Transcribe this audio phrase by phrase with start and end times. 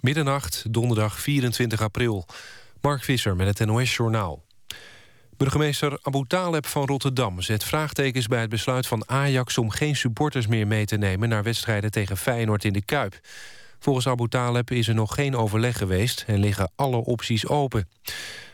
[0.00, 2.26] Middernacht, donderdag 24 april.
[2.80, 4.42] Mark Visser met het NOS-journaal.
[5.36, 9.58] Burgemeester Abu Taleb van Rotterdam zet vraagtekens bij het besluit van Ajax...
[9.58, 13.20] om geen supporters meer mee te nemen naar wedstrijden tegen Feyenoord in de Kuip.
[13.78, 17.88] Volgens Abu Taleb is er nog geen overleg geweest en liggen alle opties open.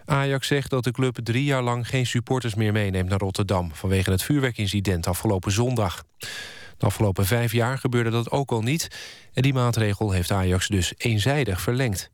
[0.04, 3.74] Ajax zegt dat de club drie jaar lang geen supporters meer meeneemt naar Rotterdam...
[3.74, 6.04] vanwege het vuurwerkincident afgelopen zondag.
[6.76, 8.88] De afgelopen vijf jaar gebeurde dat ook al niet...
[9.32, 12.10] en die maatregel heeft Ajax dus eenzijdig verlengd.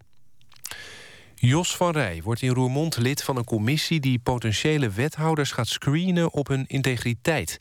[1.35, 4.01] Jos van Rij wordt in Roermond lid van een commissie...
[4.01, 7.59] die potentiële wethouders gaat screenen op hun integriteit.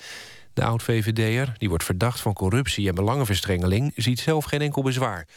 [0.53, 3.91] De oud-VVD'er, die wordt verdacht van corruptie en belangenverstrengeling...
[3.95, 5.27] ziet zelf geen enkel bezwaar.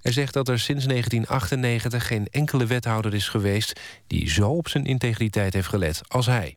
[0.00, 3.80] Hij zegt dat er sinds 1998 geen enkele wethouder is geweest...
[4.06, 6.56] die zo op zijn integriteit heeft gelet als hij.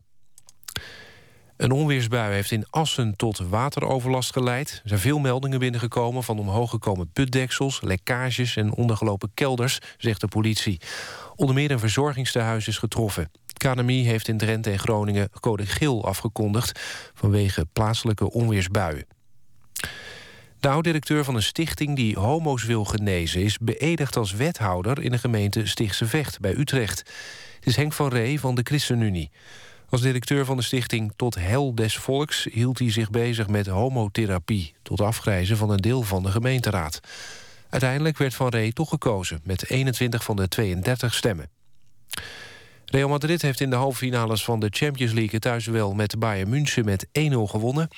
[1.60, 4.70] Een onweersbui heeft in Assen tot wateroverlast geleid.
[4.82, 7.80] Er zijn veel meldingen binnengekomen van omhooggekomen putdeksels...
[7.80, 10.80] lekkages en ondergelopen kelders, zegt de politie.
[11.36, 13.30] Onder meer een verzorgingstehuis is getroffen.
[13.56, 16.80] KNMI heeft in Drenthe en Groningen code geel afgekondigd...
[17.14, 19.06] vanwege plaatselijke onweersbuien.
[20.60, 23.42] De oud-directeur van een stichting die homo's wil genezen...
[23.42, 26.98] is beëdigd als wethouder in de gemeente Stichtse Vecht bij Utrecht.
[27.54, 29.30] Het is Henk van Ree van de ChristenUnie.
[29.90, 32.46] Als directeur van de stichting Tot Hel des Volks...
[32.52, 34.74] hield hij zich bezig met homotherapie...
[34.82, 37.00] tot afgrijzen van een deel van de gemeenteraad.
[37.68, 39.40] Uiteindelijk werd Van Ree toch gekozen...
[39.44, 41.48] met 21 van de 32 stemmen.
[42.90, 45.38] Real Madrid heeft in de halve finales van de Champions League...
[45.38, 47.88] thuis wel met Bayern München met 1-0 gewonnen.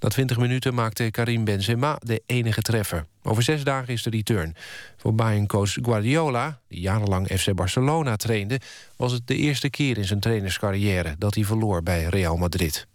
[0.00, 3.06] Na 20 minuten maakte Karim Benzema de enige treffer.
[3.22, 4.54] Over zes dagen is de return.
[4.96, 8.60] Voor Bayern-coach Guardiola, die jarenlang FC Barcelona trainde...
[8.96, 11.14] was het de eerste keer in zijn trainerscarrière...
[11.18, 12.86] dat hij verloor bij Real Madrid.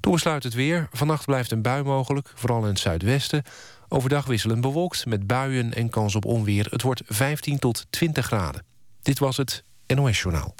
[0.00, 0.88] Toen besluit het weer.
[0.92, 3.42] Vannacht blijft een bui mogelijk, vooral in het zuidwesten.
[3.88, 6.66] Overdag wisselend bewolkt met buien en kans op onweer.
[6.70, 8.64] Het wordt 15 tot 20 graden.
[9.02, 10.54] Dit was het NOS-journaal.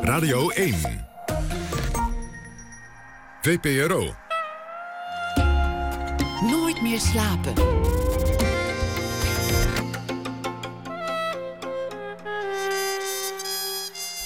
[0.00, 0.74] Radio 1.
[3.42, 4.14] VPRO.
[6.50, 7.52] Nooit meer slapen.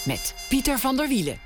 [0.05, 1.39] Met Pieter van der Wielen.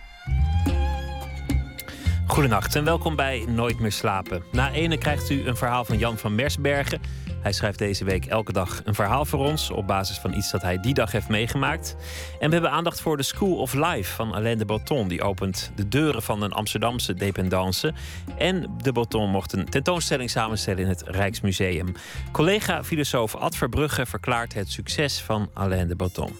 [2.27, 4.43] Goedenacht en welkom bij Nooit meer slapen.
[4.53, 7.01] Na ene krijgt u een verhaal van Jan van Mersbergen
[7.47, 10.63] hij schrijft deze week elke dag een verhaal voor ons op basis van iets dat
[10.63, 11.97] hij die dag heeft meegemaakt.
[12.41, 15.09] En we hebben aandacht voor de School of Life van Alain de Botton.
[15.09, 17.95] Die opent de deuren van een Amsterdamse dependance.
[18.39, 21.93] En de Botton mocht een tentoonstelling samenstellen in het Rijksmuseum.
[22.33, 26.31] Collega-filosoof Ad Verbrugge verklaart het succes van Alain de Botton.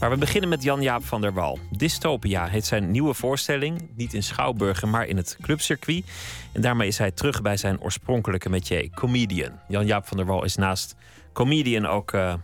[0.00, 1.58] Maar we beginnen met Jan-Jaap van der Wal.
[1.70, 3.88] Dystopia heet zijn nieuwe voorstelling.
[3.96, 6.04] Niet in Schouwburgen, maar in het clubcircuit.
[6.52, 9.52] En daarmee is hij terug bij zijn oorspronkelijke métier, comedian.
[9.68, 10.94] Jan-Jaap van der Wal is naast
[11.32, 12.34] comedian ook uh,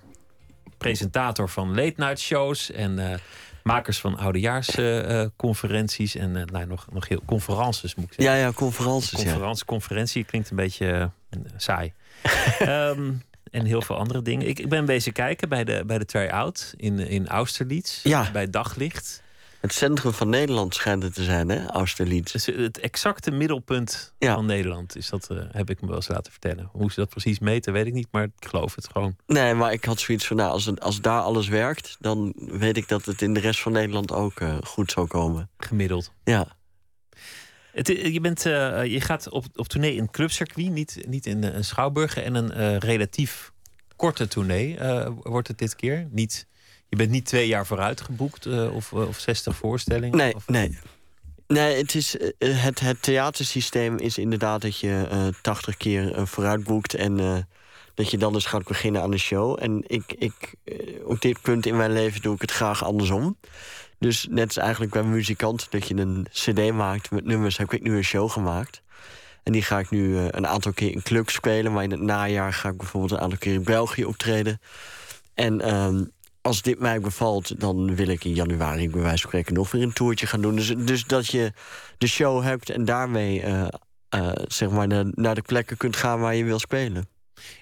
[0.79, 3.15] presentator van late night shows en uh,
[3.63, 8.35] makers van oudejaarsconferenties en nou, nog, nog heel conferences moet ik zeggen.
[8.35, 9.11] Ja, ja, conferences.
[9.11, 9.65] Conferentie, ja.
[9.67, 11.11] conferentie klinkt een beetje
[11.57, 11.93] saai.
[12.63, 14.49] um, en heel veel andere dingen.
[14.49, 18.03] Ik, ik ben bezig kijken bij de, bij de try-out in, in Austerlitz.
[18.03, 18.31] Ja.
[18.31, 19.23] Bij Daglicht.
[19.61, 21.67] Het centrum van Nederland schijnt het te zijn, hè?
[21.67, 22.33] Austerlitz.
[22.33, 26.33] Dus het exacte middelpunt van Nederland is dat, uh, heb ik me wel eens laten
[26.33, 26.69] vertellen.
[26.73, 29.17] Hoe ze dat precies meten, weet ik niet, maar ik geloof het gewoon.
[29.27, 31.97] Nee, maar ik had zoiets van, nou, als, het, als daar alles werkt...
[31.99, 35.51] dan weet ik dat het in de rest van Nederland ook uh, goed zou komen.
[35.59, 36.13] Gemiddeld.
[36.25, 36.47] Ja.
[37.73, 41.65] Het, je, bent, uh, je gaat op, op tournee in clubcircuit, niet, niet in een
[41.65, 42.17] schouwburg...
[42.17, 43.53] en een relatief
[43.97, 44.79] korte tournee
[45.23, 46.09] wordt het dit keer.
[46.11, 46.49] Niet
[46.91, 50.17] je bent niet twee jaar vooruit geboekt uh, of, of 60 voorstellingen?
[50.17, 50.79] Nee, of, nee.
[51.47, 56.65] Nee, het, is, het, het theatersysteem is inderdaad dat je uh, 80 keer uh, vooruit
[56.65, 56.95] boekt...
[56.95, 57.47] en
[57.95, 59.59] dat je dan dus gaat beginnen aan de show.
[59.61, 60.55] En ik, ik,
[61.05, 63.37] op dit punt in mijn leven doe ik het graag andersom.
[63.99, 67.57] Dus net als eigenlijk bij muzikant dat je een cd maakt met nummers...
[67.57, 68.83] heb ik nu een show gemaakt.
[69.43, 71.73] En die ga ik nu een aantal keer in clubs spelen.
[71.73, 74.61] Maar in het najaar ga ik bijvoorbeeld een aantal keer in België optreden.
[75.35, 75.61] En...
[76.43, 79.83] Als dit mij bevalt, dan wil ik in januari bij wijze van spreken nog weer
[79.83, 80.57] een toertje gaan doen.
[80.57, 81.53] Dus, dus dat je
[81.99, 83.67] de show hebt en daarmee uh,
[84.15, 87.09] uh, zeg maar naar, de plekken kunt gaan waar je wil spelen.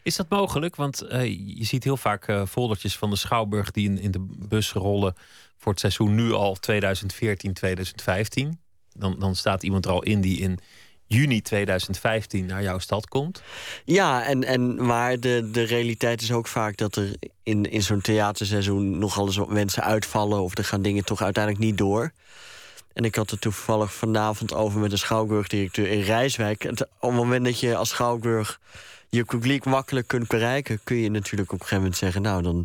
[0.02, 0.76] Is dat mogelijk?
[0.76, 1.24] Want uh,
[1.56, 5.14] je ziet heel vaak foldertjes van de Schouwburg die in, in de bus rollen
[5.56, 8.60] voor het seizoen nu al 2014, 2015.
[8.92, 10.58] Dan, dan staat iemand er al in die in
[11.08, 13.42] juni 2015 naar jouw stad komt.
[13.84, 17.10] Ja, en, en, maar de, de realiteit is ook vaak dat er
[17.42, 21.78] in, in zo'n theaterseizoen nogal eens mensen uitvallen of er gaan dingen toch uiteindelijk niet
[21.78, 22.12] door.
[22.92, 26.64] En ik had het toevallig vanavond over met de schouwburgdirecteur in Rijswijk.
[26.64, 28.60] op het moment dat je als schouwburg
[29.08, 32.64] je publiek makkelijk kunt bereiken, kun je natuurlijk op een gegeven moment zeggen: Nou, dan,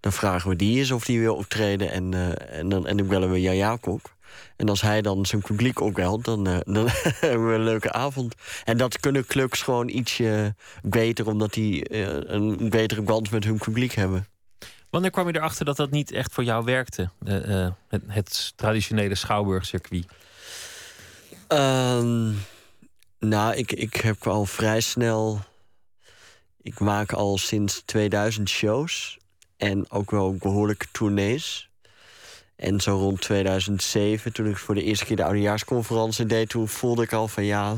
[0.00, 1.90] dan vragen we die eens of die wil optreden.
[1.90, 4.14] En, uh, en, dan, en dan bellen we Jan Jacob.
[4.56, 6.88] En als hij dan zijn publiek opbelt, dan, uh, dan
[7.20, 8.34] hebben we een leuke avond.
[8.64, 13.58] En dat kunnen clubs gewoon ietsje beter, omdat die uh, een betere band met hun
[13.58, 14.26] publiek hebben.
[14.90, 17.10] Wanneer kwam je erachter dat dat niet echt voor jou werkte?
[17.24, 20.06] het, het, traditionele schouwburgcircuit?
[21.48, 22.44] Um,
[23.18, 25.40] nou, ik, ik heb al vrij snel.
[26.62, 29.18] Ik maak al sinds 2000 shows.
[29.56, 31.70] En ook wel behoorlijke tournees.
[32.62, 36.48] En zo rond 2007, toen ik voor de eerste keer de oudejaarsconferentie deed...
[36.48, 37.76] toen voelde ik al van ja,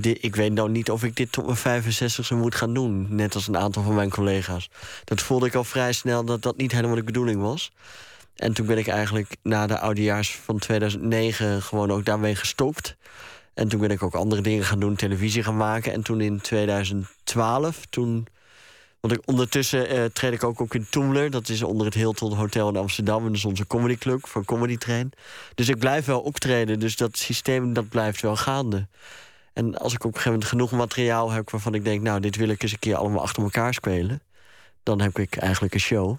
[0.00, 3.06] ik weet nou niet of ik dit tot mijn 65e moet gaan doen.
[3.08, 4.70] Net als een aantal van mijn collega's.
[5.04, 7.72] Dat voelde ik al vrij snel dat dat niet helemaal de bedoeling was.
[8.36, 12.96] En toen ben ik eigenlijk na de oudejaars van 2009 gewoon ook daarmee gestopt.
[13.54, 15.92] En toen ben ik ook andere dingen gaan doen, televisie gaan maken.
[15.92, 18.26] En toen in 2012, toen...
[19.02, 21.30] Want ik, ondertussen uh, treed ik ook, ook in Toemler.
[21.30, 23.18] Dat is onder het Hilton Hotel in Amsterdam.
[23.18, 25.12] En dat is onze comedyclub voor Comedy Train.
[25.54, 26.80] Dus ik blijf wel optreden.
[26.80, 28.86] Dus dat systeem dat blijft wel gaande.
[29.52, 31.50] En als ik op een gegeven moment genoeg materiaal heb...
[31.50, 34.22] waarvan ik denk, nou, dit wil ik eens een keer allemaal achter elkaar spelen...
[34.82, 36.16] dan heb ik eigenlijk een show.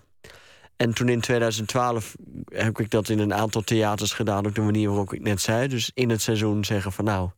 [0.75, 2.15] En toen in 2012
[2.45, 4.45] heb ik dat in een aantal theaters gedaan...
[4.45, 5.67] op de manier waarop ik net zei.
[5.67, 7.29] Dus in het seizoen zeggen van nou,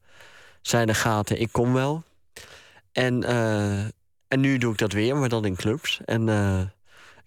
[0.62, 2.04] zijn er gaten, ik kom wel.
[2.92, 3.86] En, uh,
[4.28, 6.00] en nu doe ik dat weer, maar dan in clubs.
[6.06, 6.62] En uh,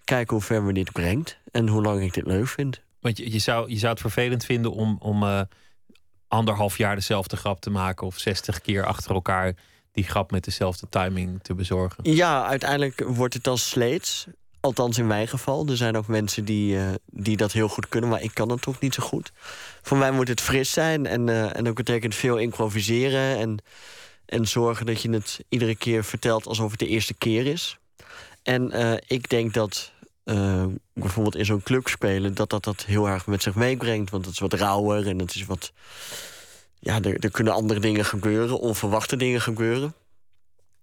[0.04, 2.80] kijken hoe ver me dit brengt en hoe lang ik dit leuk vind.
[3.00, 5.40] Want je, je, zou, je zou het vervelend vinden om, om uh,
[6.28, 8.06] anderhalf jaar dezelfde grap te maken...
[8.06, 9.54] of zestig keer achter elkaar
[9.92, 12.14] die grap met dezelfde timing te bezorgen.
[12.14, 14.26] Ja, uiteindelijk wordt het als sleets.
[14.60, 15.66] Althans in mijn geval.
[15.66, 18.62] Er zijn ook mensen die, uh, die dat heel goed kunnen, maar ik kan het
[18.62, 19.32] toch niet zo goed.
[19.82, 23.38] Voor mij moet het fris zijn en, uh, en dat betekent veel improviseren.
[23.38, 23.58] En,
[24.28, 27.78] en zorgen dat je het iedere keer vertelt alsof het de eerste keer is.
[28.42, 29.92] En uh, ik denk dat
[30.92, 34.10] bijvoorbeeld in zo'n club spelen, dat, dat dat heel erg met zich meebrengt.
[34.10, 35.72] Want het is wat rauwer en het is wat.
[36.78, 39.94] Ja, er, er kunnen andere dingen gebeuren, onverwachte dingen gebeuren.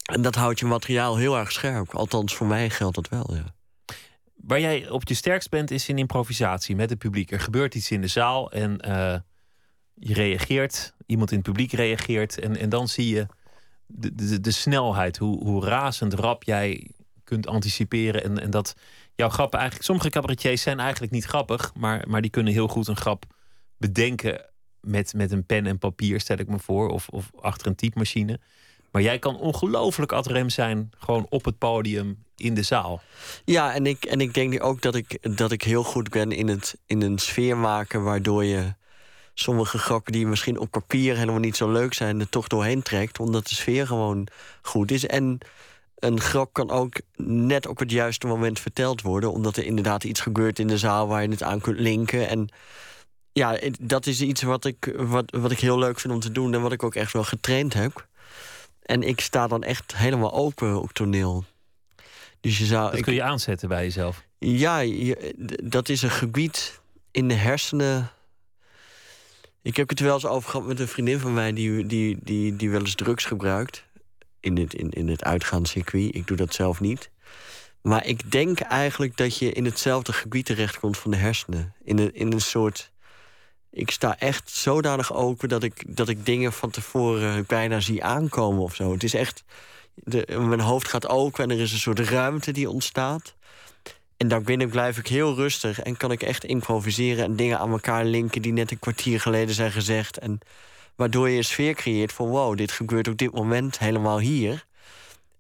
[0.06, 1.96] En dat houdt je materiaal heel erg scherp.
[1.96, 3.54] Althans, voor mij geldt dat wel, ja.
[4.36, 7.32] Waar jij op je sterkst bent, is in improvisatie met het publiek.
[7.32, 9.16] Er gebeurt iets in de zaal en uh,
[9.94, 10.95] je reageert.
[11.06, 12.40] Iemand in het publiek reageert.
[12.40, 13.28] En, en dan zie je
[13.86, 16.90] de, de, de snelheid, hoe, hoe razend rap jij
[17.24, 18.24] kunt anticiperen.
[18.24, 18.76] En, en dat
[19.16, 19.88] jouw grappen eigenlijk...
[19.88, 23.26] Sommige cabaretiers zijn eigenlijk niet grappig, maar, maar die kunnen heel goed een grap
[23.78, 24.46] bedenken
[24.82, 26.90] met, met een pen en papier, stel ik me voor.
[26.90, 28.40] Of, of achter een typemachine.
[28.92, 33.02] Maar jij kan ongelooflijk ad rem zijn, gewoon op het podium in de zaal.
[33.46, 36.48] Ja, en ik, en ik denk ook dat ik, dat ik heel goed ben in,
[36.48, 38.74] het, in een sfeer maken waardoor je
[39.36, 43.20] sommige grappen die misschien op papier helemaal niet zo leuk zijn, er toch doorheen trekt,
[43.20, 44.28] omdat de sfeer gewoon
[44.62, 45.06] goed is.
[45.06, 45.38] En
[45.96, 50.20] een grap kan ook net op het juiste moment verteld worden, omdat er inderdaad iets
[50.20, 52.28] gebeurt in de zaal waar je het aan kunt linken.
[52.28, 52.50] En
[53.32, 56.54] ja, dat is iets wat ik, wat, wat ik heel leuk vind om te doen
[56.54, 58.08] en wat ik ook echt wel getraind heb.
[58.82, 61.46] En ik sta dan echt helemaal open op toneel.
[62.40, 64.24] Dus je zou, dat kun je aanzetten bij jezelf?
[64.40, 64.84] Ja,
[65.64, 66.80] dat is een gebied
[67.12, 68.12] in de hersenen.
[69.66, 71.54] Ik heb het er wel eens over gehad met een vriendin van mij...
[71.54, 73.86] die, die, die, die wel eens drugs gebruikt
[74.40, 76.16] in het, in, in het uitgaanscircuit.
[76.16, 77.10] Ik doe dat zelf niet.
[77.82, 81.74] Maar ik denk eigenlijk dat je in hetzelfde gebied terechtkomt van de hersenen.
[81.84, 82.92] In een, in een soort
[83.72, 88.64] ik sta echt zodanig open dat ik, dat ik dingen van tevoren bijna zie aankomen
[88.64, 88.92] of zo.
[88.92, 89.44] Het is echt.
[89.94, 93.36] De, mijn hoofd gaat open en er is een soort ruimte die ontstaat.
[94.18, 98.06] En daarbinnen blijf ik heel rustig en kan ik echt improviseren en dingen aan elkaar
[98.06, 100.18] linken die net een kwartier geleden zijn gezegd.
[100.18, 100.40] En
[100.96, 104.66] waardoor je een sfeer creëert van wow, dit gebeurt op dit moment helemaal hier.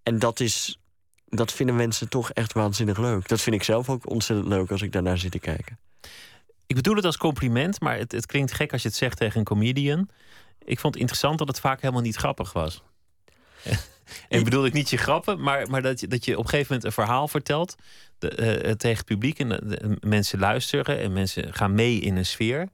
[0.03, 0.79] En dat is.
[1.25, 3.27] Dat vinden mensen toch echt waanzinnig leuk.
[3.27, 5.79] Dat vind ik zelf ook ontzettend leuk als ik daarnaar zit te kijken.
[6.67, 9.39] Ik bedoel het als compliment, maar het, het klinkt gek als je het zegt tegen
[9.39, 10.09] een comedian.
[10.65, 12.83] Ik vond het interessant dat het vaak helemaal niet grappig was.
[14.29, 16.73] En bedoel ik niet je grappen, maar, maar dat, je, dat je op een gegeven
[16.73, 17.75] moment een verhaal vertelt
[18.17, 19.39] de, uh, tegen het publiek.
[19.39, 22.69] En mensen luisteren en mensen gaan mee in een sfeer.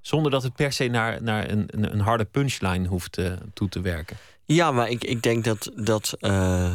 [0.00, 3.18] Zonder dat het per se naar, naar een, een, harde punchline hoeft
[3.54, 4.16] toe te werken.
[4.44, 6.72] Ja, maar ik, ik denk dat, dat uh,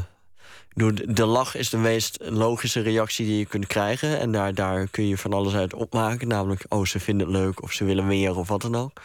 [1.05, 4.19] de lach is de meest logische reactie die je kunt krijgen.
[4.19, 6.27] En daar, daar kun je van alles uit opmaken.
[6.27, 9.01] Namelijk, oh, ze vinden het leuk of ze willen meer of wat dan ook.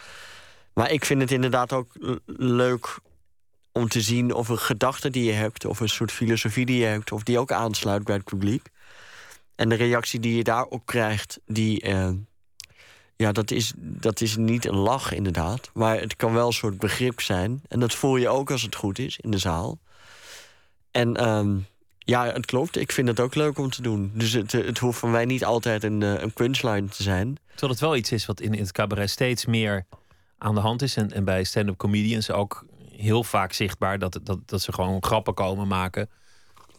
[0.75, 1.93] Maar ik vind het inderdaad ook
[2.37, 2.99] leuk
[3.75, 5.65] om te zien of een gedachte die je hebt...
[5.65, 7.13] of een soort filosofie die je hebt...
[7.13, 8.69] of die ook aansluit bij het publiek.
[9.55, 11.81] En de reactie die je daarop krijgt, die...
[11.81, 12.11] Eh,
[13.17, 15.71] ja, dat is, dat is niet een lach inderdaad.
[15.75, 17.63] Maar het kan wel een soort begrip zijn.
[17.69, 19.79] En dat voel je ook als het goed is in de zaal.
[20.91, 21.57] En ehm,
[21.99, 22.77] ja, het klopt.
[22.77, 24.11] Ik vind het ook leuk om te doen.
[24.15, 27.39] Dus het, het hoeft voor mij niet altijd een, eh, een punchline te zijn.
[27.49, 29.87] Terwijl het wel iets is wat in, in het cabaret steeds meer
[30.39, 30.97] aan de hand is.
[30.97, 32.67] En, en bij stand-up comedians ook
[32.97, 36.11] heel vaak zichtbaar dat, dat, dat ze gewoon grappen komen maken.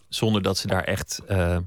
[0.09, 1.57] Zonder dat ze daar echt uh,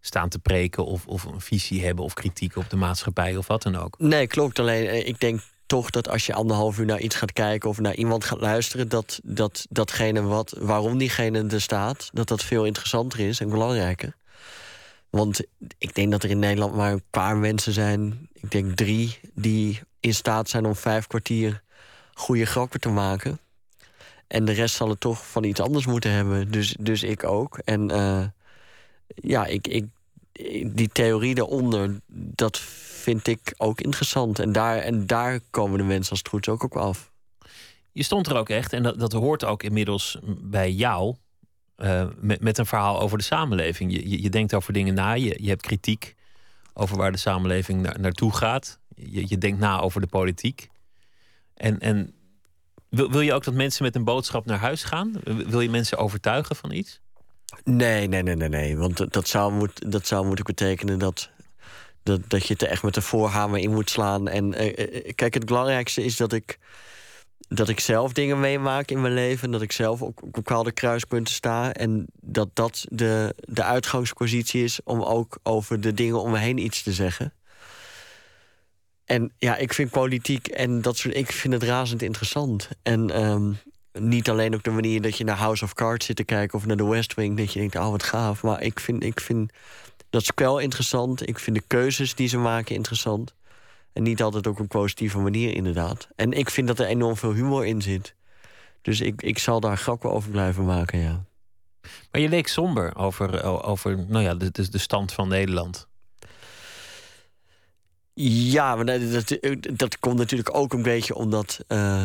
[0.00, 3.62] staan te preken of, of een visie hebben of kritiek op de maatschappij of wat
[3.62, 3.98] dan ook.
[3.98, 4.58] Nee, klopt.
[4.58, 7.80] Alleen eh, ik denk toch dat als je anderhalf uur naar iets gaat kijken of
[7.80, 12.64] naar iemand gaat luisteren, dat, dat datgene wat, waarom diegene er staat, dat dat veel
[12.64, 14.16] interessanter is en belangrijker.
[15.10, 15.40] Want
[15.78, 19.80] ik denk dat er in Nederland maar een paar mensen zijn, ik denk drie, die
[20.00, 21.62] in staat zijn om vijf kwartier
[22.14, 23.38] goede grappen te maken.
[24.32, 26.50] En de rest zal het toch van iets anders moeten hebben.
[26.50, 27.58] Dus, dus ik ook.
[27.58, 28.24] En uh,
[29.06, 29.84] ja, ik, ik,
[30.66, 34.38] die theorie daaronder, dat vind ik ook interessant.
[34.38, 37.12] En daar, en daar komen de mensen als het goed ook op af.
[37.92, 41.14] Je stond er ook echt, en dat, dat hoort ook inmiddels bij jou,
[41.76, 43.92] uh, met, met een verhaal over de samenleving.
[43.92, 46.14] Je, je, denkt over dingen na, je, je hebt kritiek
[46.74, 48.78] over waar de samenleving naar, naartoe gaat.
[48.94, 50.68] Je, je denkt na over de politiek.
[51.54, 52.14] En, en
[52.92, 55.12] wil, wil je ook dat mensen met een boodschap naar huis gaan?
[55.24, 57.00] Wil je mensen overtuigen van iets?
[57.64, 58.76] Nee, nee, nee, nee, nee.
[58.76, 61.30] Want dat zou, moet, dat zou moeten betekenen dat,
[62.02, 64.28] dat, dat je het er echt met de voorhamer in moet slaan.
[64.28, 66.58] En uh, kijk, het belangrijkste is dat ik,
[67.48, 69.50] dat ik zelf dingen meemaak in mijn leven.
[69.50, 71.72] Dat ik zelf op, op bepaalde kruispunten sta.
[71.72, 76.58] En dat dat de, de uitgangspositie is om ook over de dingen om me heen
[76.58, 77.32] iets te zeggen.
[79.04, 81.16] En ja, ik vind politiek en dat soort.
[81.16, 82.68] Ik vind het razend interessant.
[82.82, 83.58] En um,
[83.92, 86.66] niet alleen op de manier dat je naar House of Cards zit te kijken of
[86.66, 88.42] naar The West Wing, dat je denkt, oh wat gaaf.
[88.42, 89.52] Maar ik vind, ik vind
[90.10, 91.28] dat spel interessant.
[91.28, 93.34] Ik vind de keuzes die ze maken interessant.
[93.92, 96.08] En niet altijd op een positieve manier, inderdaad.
[96.16, 98.14] En ik vind dat er enorm veel humor in zit.
[98.82, 101.24] Dus ik, ik zal daar grappen over blijven maken, ja.
[102.10, 105.88] Maar je leek somber over, over nou ja, de, de stand van Nederland.
[108.14, 109.38] Ja, maar dat,
[109.72, 112.02] dat, komt natuurlijk ook een beetje omdat uh,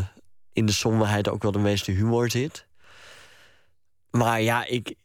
[0.53, 2.65] in de somberheid ook wel de meeste humor zit.
[4.09, 4.95] Maar ja, ik,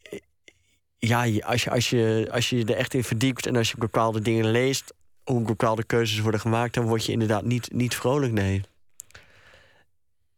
[0.99, 4.21] ja als, je, als, je, als je er echt in verdiept en als je bepaalde
[4.21, 4.95] dingen leest,
[5.25, 8.63] hoe bepaalde keuzes worden gemaakt, dan word je inderdaad niet, niet vrolijk, nee.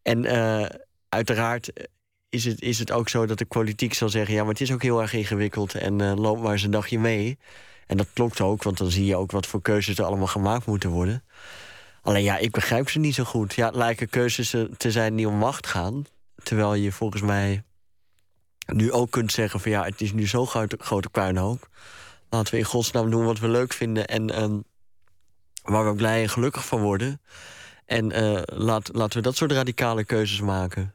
[0.02, 0.66] En uh,
[1.08, 1.72] uiteraard
[2.28, 4.72] is het, is het ook zo dat de politiek zal zeggen: ja, maar het is
[4.72, 7.38] ook heel erg ingewikkeld en uh, loop maar eens een dagje mee.
[7.86, 10.66] En dat klopt ook, want dan zie je ook wat voor keuzes er allemaal gemaakt
[10.66, 11.24] moeten worden.
[12.02, 13.54] Alleen ja, ik begrijp ze niet zo goed.
[13.54, 16.04] Ja, lijken keuzes te zijn die om macht gaan.
[16.42, 17.62] Terwijl je volgens mij
[18.66, 21.68] nu ook kunt zeggen van ja, het is nu zo'n grote, grote puinhoop.
[22.28, 24.64] Laten we in godsnaam doen wat we leuk vinden en um,
[25.62, 27.20] waar we blij en gelukkig van worden.
[27.86, 30.94] En uh, laat, laten we dat soort radicale keuzes maken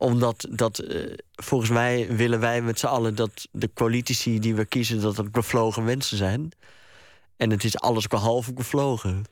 [0.00, 4.64] omdat dat, uh, volgens mij willen wij met z'n allen dat de politici die we
[4.64, 6.52] kiezen, dat het bevlogen mensen zijn.
[7.36, 9.24] En het is alles behalve bevlogen.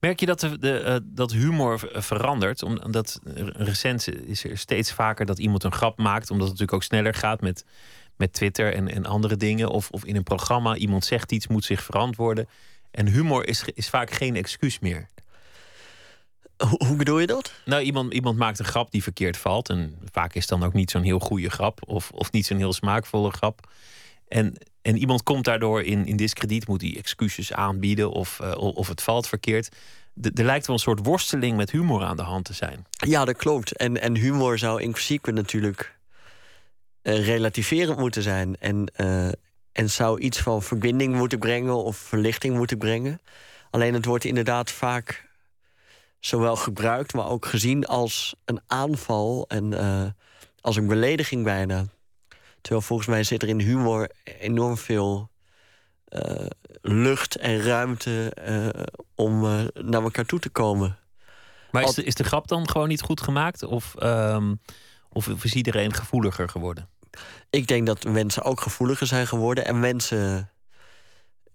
[0.00, 2.62] Merk je dat, de, uh, dat humor verandert?
[2.62, 3.20] Omdat
[3.52, 7.14] recent is er steeds vaker dat iemand een grap maakt, omdat het natuurlijk ook sneller
[7.14, 7.64] gaat met,
[8.16, 9.68] met Twitter en, en andere dingen.
[9.68, 12.48] Of, of in een programma, iemand zegt iets, moet zich verantwoorden.
[12.90, 15.08] En humor is, is vaak geen excuus meer.
[16.86, 17.52] Hoe bedoel je dat?
[17.64, 19.68] Nou, iemand, iemand maakt een grap die verkeerd valt.
[19.68, 21.80] En vaak is het dan ook niet zo'n heel goede grap.
[21.86, 23.70] Of, of niet zo'n heel smaakvolle grap.
[24.28, 28.88] En, en iemand komt daardoor in, in discrediet, moet hij excuses aanbieden of, uh, of
[28.88, 29.68] het valt verkeerd.
[30.34, 32.86] er lijkt wel een soort worsteling met humor aan de hand te zijn.
[32.90, 33.76] Ja, dat klopt.
[33.76, 35.98] En, en humor zou in principe natuurlijk
[37.02, 38.56] uh, relativerend moeten zijn.
[38.56, 39.28] En, uh,
[39.72, 43.20] en zou iets van verbinding moeten brengen of verlichting moeten brengen.
[43.70, 45.25] Alleen het wordt inderdaad vaak
[46.26, 50.04] zowel gebruikt, maar ook gezien als een aanval en uh,
[50.60, 51.84] als een belediging bijna.
[52.60, 55.30] Terwijl volgens mij zit er in humor enorm veel
[56.08, 56.46] uh,
[56.82, 58.82] lucht en ruimte uh,
[59.14, 59.40] om
[59.74, 60.98] naar elkaar toe te komen.
[61.70, 63.62] Maar is de, is de grap dan gewoon niet goed gemaakt?
[63.62, 64.60] Of, um,
[65.08, 66.88] of is iedereen gevoeliger geworden?
[67.50, 69.64] Ik denk dat mensen ook gevoeliger zijn geworden.
[69.64, 70.50] En mensen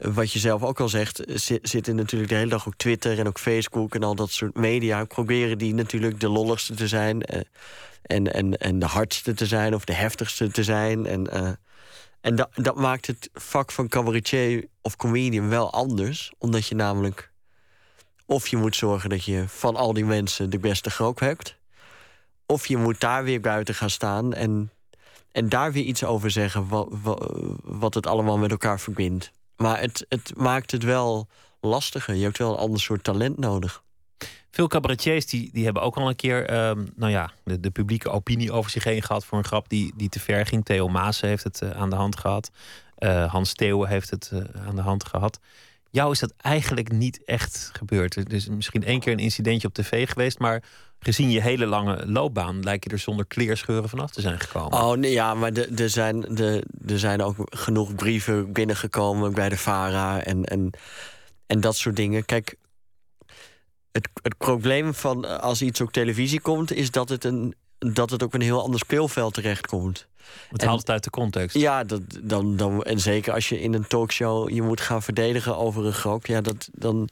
[0.02, 1.22] wat je zelf ook al zegt,
[1.62, 5.06] zitten natuurlijk de hele dag op Twitter en ook Facebook en al dat soort media.
[5.06, 7.24] Proberen die natuurlijk de lolligste te zijn.
[7.34, 7.42] Uh,
[8.02, 11.06] en, en, en de hardste te zijn of de heftigste te zijn.
[11.06, 11.50] En, uh,
[12.22, 16.34] en dat, dat maakt het vak van cabaretier of comedian wel anders.
[16.38, 17.32] Omdat je namelijk.
[18.26, 21.58] Of je moet zorgen dat je van al die mensen de beste grap hebt.
[22.46, 24.72] Of je moet daar weer buiten gaan staan en,
[25.32, 26.68] en daar weer iets over zeggen.
[26.68, 26.88] Wat,
[27.64, 29.32] wat het allemaal met elkaar verbindt.
[29.62, 31.28] Maar het, het maakt het wel
[31.60, 32.16] lastiger.
[32.16, 33.84] Je hebt wel een ander soort talent nodig.
[34.52, 38.10] Veel cabaretiers die, die hebben ook al een keer ehm, nou ja, de, de, publieke
[38.10, 40.66] opinie over zich heen gehad voor een grap die, die te ver ging.
[40.66, 42.52] Theo Maas heeft het aan de hand gehad.
[43.28, 44.32] Hans Theeuwen heeft het
[44.68, 45.40] aan de hand gehad.
[45.92, 48.16] Jou is dat eigenlijk niet echt gebeurd.
[48.16, 50.64] Er is misschien één keer een incidentje op tv geweest, maar
[51.00, 54.84] gezien je hele lange loopbaan lijkt je er zonder kleerscheuren vanaf te zijn gekomen.
[54.84, 56.38] Oh nee, ja, maar er zijn,
[56.88, 60.70] er zijn ook genoeg brieven binnengekomen bij de VARA en, en,
[61.48, 62.26] en dat soort dingen.
[62.26, 62.56] Kijk,
[63.92, 67.56] het, het probleem van als iets op televisie komt, is dat het, een,
[67.88, 70.08] dat het ook een heel ander speelveld terechtkomt.
[70.50, 71.58] Het haalt het uit de context.
[71.58, 75.58] Ja, dat, dan, dan, en zeker als je in een talkshow je moet gaan verdedigen
[75.58, 77.10] over een grap, ja, dat, dan,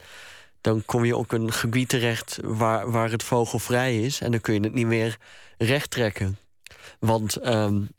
[0.61, 4.21] dan kom je op een gebied terecht waar, waar het vogelvrij is.
[4.21, 5.17] En dan kun je het niet meer
[5.57, 6.37] recht trekken.
[6.99, 7.89] Want um,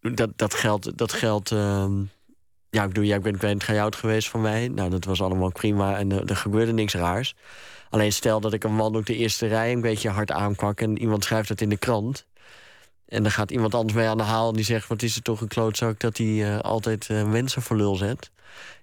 [0.00, 0.98] dat, dat geldt.
[0.98, 2.10] Dat geldt um,
[2.70, 4.68] ja, ik bedoel, jij bent bij een geweest van mij.
[4.68, 7.34] Nou, dat was allemaal prima en er, er gebeurde niks raars.
[7.94, 10.80] Alleen stel dat ik een man op de eerste rij een beetje hard aankwak...
[10.80, 12.26] en iemand schrijft dat in de krant.
[13.06, 14.88] En dan gaat iemand anders mee aan de haal en die zegt...
[14.88, 18.30] wat is het toch een klootzak dat hij uh, altijd uh, mensen voor lul zet.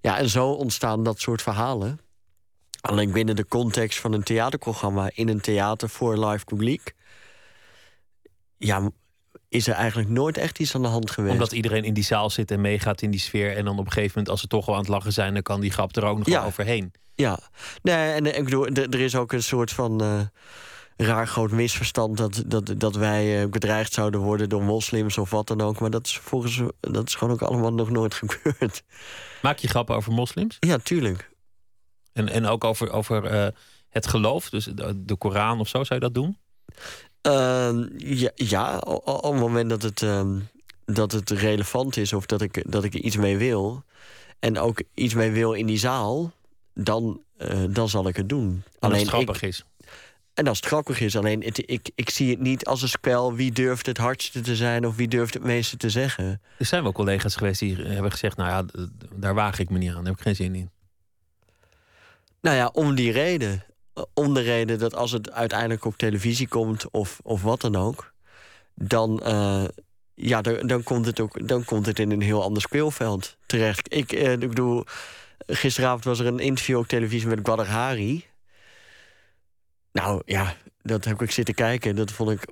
[0.02, 2.00] Ja, en zo ontstaan dat soort verhalen.
[2.82, 5.10] Alleen binnen de context van een theaterprogramma...
[5.14, 6.94] in een theater voor live publiek...
[8.58, 8.90] ja,
[9.50, 11.34] is er eigenlijk nooit echt iets aan de hand geweest.
[11.34, 13.58] Omdat iedereen in die zaal zit en meegaat in die sfeer...
[13.58, 15.34] en dan op een gegeven moment, als ze toch wel aan het lachen zijn...
[15.34, 16.92] dan kan die grap er ook nog wel overheen.
[17.22, 17.40] Ja,
[17.82, 20.04] nee, en ik bedoel, er is ook een soort van...
[20.04, 20.22] Uh,
[20.98, 25.48] raar groot misverstand dat, dat, dat wij uh, bedreigd zouden worden door moslims of wat
[25.48, 25.80] dan ook.
[25.80, 28.84] Maar dat is volgens dat is gewoon ook allemaal nog nooit gebeurd.
[29.42, 30.58] Maak je grappen over moslims?
[30.60, 31.30] Ja, tuurlijk.
[32.14, 33.48] En, en ook over, over uh,
[33.90, 36.38] het geloof, dus de, de, Koran of zo, zou je dat doen?
[37.28, 40.26] Uh, ja, ja, op het moment dat het, uh,
[40.86, 43.84] dat het relevant is of dat ik, dat ik er iets mee wil.
[44.40, 46.32] En ook iets mee wil in die zaal,
[46.74, 48.64] dan, uh, dan zal ik het doen.
[48.66, 49.66] En Alleen als het grappig ik, is.
[50.34, 53.34] En als het grappig is, alleen het, ik, ik zie het niet als een spel
[53.34, 56.42] wie durft het hardste te zijn of wie durft het meeste te zeggen.
[56.58, 58.86] Er zijn wel collega's geweest die hebben gezegd: Nou ja,
[59.16, 60.70] daar waag ik me niet aan, daar heb ik geen zin in.
[62.42, 63.66] Nou ja, om die reden.
[64.14, 68.14] Om de reden dat als het uiteindelijk op televisie komt of, of wat dan ook,
[68.76, 69.64] dan, uh,
[70.14, 73.94] ja, dan, dan, komt het ook, dan komt het in een heel ander speelveld terecht.
[73.94, 74.86] Ik, uh, ik bedoel,
[75.56, 78.26] gisteravond was er een interview op televisie met Hari.
[79.92, 81.96] Nou ja, dat heb ik zitten kijken.
[81.96, 82.52] Dat vond ik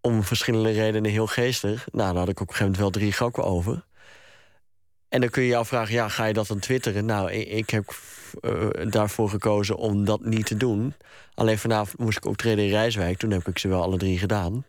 [0.00, 1.86] om verschillende redenen heel geestig.
[1.92, 3.84] Nou, daar had ik op een gegeven moment wel drie grappen over.
[5.08, 7.04] En dan kun je je afvragen, ja, ga je dat dan twitteren?
[7.04, 7.94] Nou, ik heb
[8.40, 10.94] uh, daarvoor gekozen om dat niet te doen.
[11.34, 13.18] Alleen vanavond moest ik optreden in Rijswijk.
[13.18, 14.64] Toen heb ik ze wel alle drie gedaan.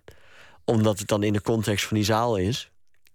[0.65, 2.70] Omdat het dan in de context van die zaal is.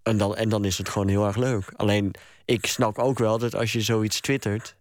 [0.06, 1.72] En dan, en dan is het gewoon heel erg leuk.
[1.76, 2.14] Alleen,
[2.44, 4.76] ik snap ook wel dat als je zoiets twittert...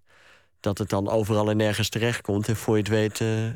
[0.59, 2.47] dat het dan overal en nergens terechtkomt.
[2.47, 3.49] En voor je het weet uh,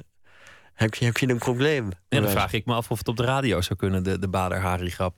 [0.74, 1.90] heb, je, heb je een probleem.
[2.08, 4.28] En dan vraag ik me af of het op de radio zou kunnen, de, de
[4.28, 5.16] Bader-Hari-grap.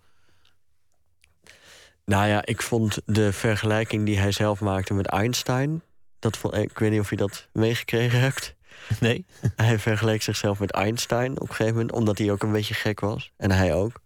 [2.06, 5.82] Nou ja, ik vond de vergelijking die hij zelf maakte met Einstein.
[6.20, 8.56] Dat vond, ik weet niet of je dat meegekregen hebt.
[9.00, 9.26] Nee.
[9.56, 13.00] Hij vergeleek zichzelf met Einstein op een gegeven moment, omdat hij ook een beetje gek
[13.00, 13.32] was.
[13.38, 14.02] En hij ook.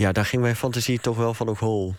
[0.00, 1.94] Ja, daar ging mijn fantasie toch wel van op hol.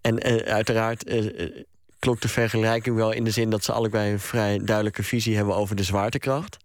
[0.00, 1.64] En uh, uiteraard uh,
[1.98, 5.54] klopt de vergelijking wel in de zin dat ze allebei een vrij duidelijke visie hebben
[5.54, 6.56] over de zwaartekracht.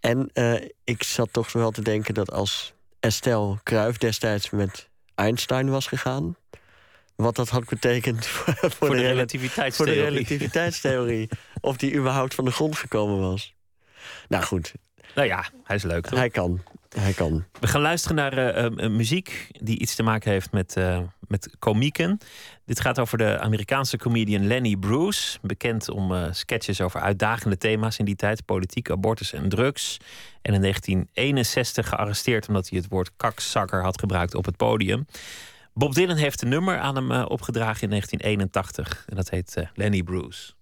[0.00, 5.70] En uh, ik zat toch wel te denken dat als Estelle Kruijf destijds met Einstein
[5.70, 6.36] was gegaan,
[7.16, 9.94] wat dat had betekend voor, voor, voor de, de, relativiteitstheorie.
[9.94, 11.28] Voor de relativiteitstheorie.
[11.60, 13.54] of die überhaupt van de grond gekomen was.
[14.28, 14.72] Nou goed.
[15.14, 16.18] Nou ja, hij is leuk toch?
[16.18, 16.62] Hij kan.
[16.88, 17.44] Hij kan.
[17.60, 22.18] We gaan luisteren naar uh, muziek die iets te maken heeft met, uh, met komieken.
[22.64, 25.38] Dit gaat over de Amerikaanse comedian Lenny Bruce.
[25.42, 28.44] Bekend om sketches over uitdagende thema's in die tijd.
[28.44, 29.96] Politiek, abortus en drugs.
[30.42, 35.06] En in 1961 gearresteerd omdat hij het woord kakzakker had gebruikt op het podium.
[35.74, 39.04] Bob Dylan heeft een nummer aan hem opgedragen in 1981.
[39.08, 40.55] En dat heet Lenny Bruce.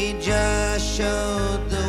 [0.00, 1.79] He just showed the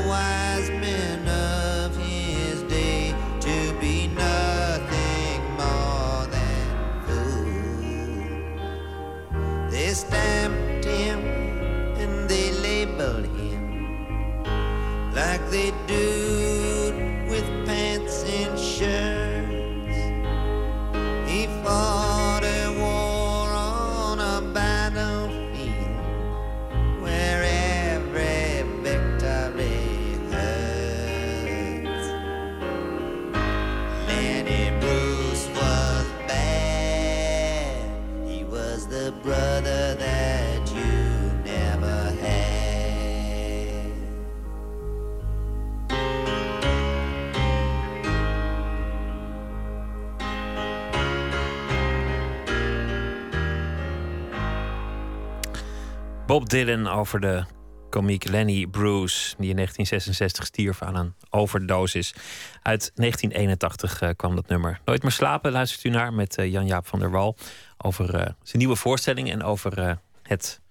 [56.31, 57.43] Bob Dylan over de
[57.89, 62.13] komiek Lenny Bruce, die in 1966 stierf aan een overdosis.
[62.61, 64.81] Uit 1981 eh, kwam dat nummer.
[64.85, 67.37] Nooit meer slapen luistert u naar met eh, Jan-Jaap van der Wal
[67.77, 70.61] over eh, zijn nieuwe voorstelling en over het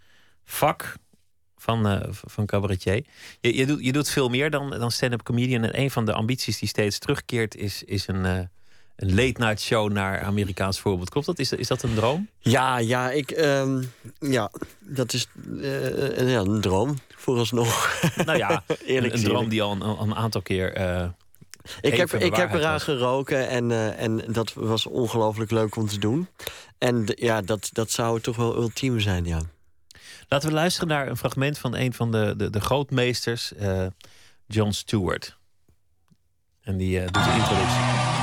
[0.45, 0.97] vak
[1.57, 3.07] van, van cabaretier.
[3.41, 5.65] Je, je, doet, je doet veel meer dan, dan stand-up comedian.
[5.65, 8.51] En een van de ambities die steeds terugkeert is, is een,
[9.01, 11.11] eh, een late-night show naar Amerikaans voorbeeld.
[11.11, 11.39] Klopt dat?
[11.39, 12.29] Is, dat- is dat een droom?
[12.39, 13.83] Ja, ja, ik, ehm,
[14.19, 15.27] ja dat is
[15.61, 18.01] eh, een- ja, een droom, vooralsnog.
[18.27, 20.73] Nou ja, Eerlijk een, een droom die al een, al een aantal keer...
[20.75, 21.09] eh,
[21.81, 22.83] Ik heb, ik heb eraan was.
[22.83, 26.29] geroken en, eh, en dat was ongelooflijk leuk om te doen.
[26.79, 29.41] En ja, dat, dat zou toch wel ultiem zijn, ja.
[30.29, 33.87] Laten we luisteren naar een fragment van een van de, de, de grootmeesters, eh,
[34.47, 35.37] John Stewart.
[36.63, 38.20] En die eh, doet de introductie.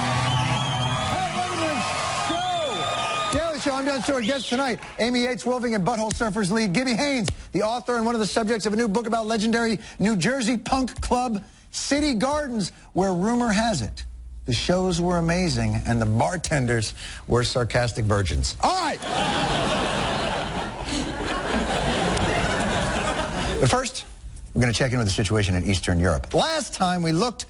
[3.57, 4.23] Daily Show, I'm John Stewart.
[4.23, 8.13] Guest tonight, Amy Yates Wolfing and Butthole Surfers lead Gibby Haynes, the author and one
[8.13, 12.71] of the subjects of a new book about legendary New Jersey punk club City Gardens,
[12.93, 14.05] where rumor has it
[14.45, 16.93] the shows were amazing and the bartenders
[17.27, 18.55] were sarcastic virgins.
[18.61, 18.99] All right.
[23.59, 24.05] but first,
[24.53, 26.31] we're going to check in with the situation in Eastern Europe.
[26.31, 27.47] Last time we looked,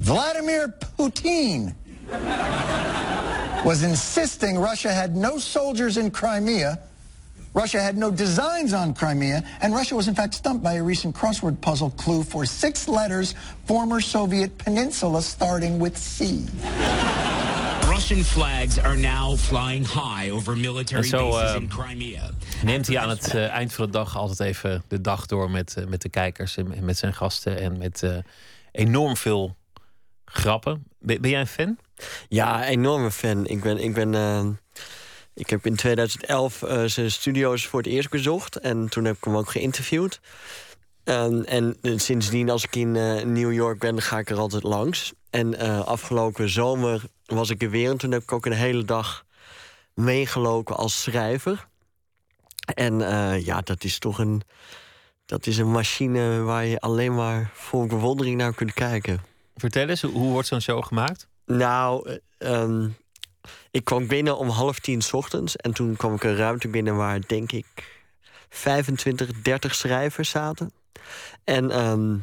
[0.00, 1.76] Vladimir Putin
[3.66, 6.78] was insisting Russia had no soldiers in Crimea,
[7.52, 11.16] Russia had no designs on Crimea, and Russia was in fact stumped by a recent
[11.16, 16.46] crossword puzzle clue for six letters, former Soviet peninsula starting with C.
[17.88, 22.30] Russian flags are now flying high over military En zo, bases eh, in Crimea.
[22.62, 25.76] Neemt hij aan het eh, eind van de dag altijd even de dag door met,
[25.76, 28.02] eh, met de kijkers en, en met zijn gasten en met,
[28.72, 29.56] enorm veel
[30.24, 30.84] grappen.
[30.98, 31.78] Ben, ben jij een fan?
[32.28, 33.46] Ja, enorme fan.
[33.46, 33.78] Ik ben.
[33.78, 34.46] Ik ben eh,
[35.34, 38.56] ik heb in 2011 uh, zijn studio's voor het eerst bezocht.
[38.58, 40.20] En toen heb ik hem ook geïnterviewd.
[41.06, 45.12] En sindsdien, als ik in eh, New York ben, ga ik er altijd langs.
[45.30, 47.90] En eh, afgelopen zomer was ik er weer.
[47.90, 49.24] En toen heb ik ook een hele dag
[49.94, 51.68] meegelopen als schrijver.
[52.74, 54.42] En eh, ja, dat is toch een,
[55.26, 59.22] dat is een machine waar je alleen maar vol bewondering naar kunt kijken.
[59.56, 61.28] Vertel eens, hoe wordt zo'n show gemaakt?
[61.46, 62.88] Nou, ehm,
[63.70, 65.56] ik kwam binnen om half tien ochtends.
[65.56, 67.66] En toen kwam ik een ruimte binnen waar, denk ik,
[68.48, 70.72] 25, 30 schrijvers zaten.
[71.44, 72.16] En, ehm,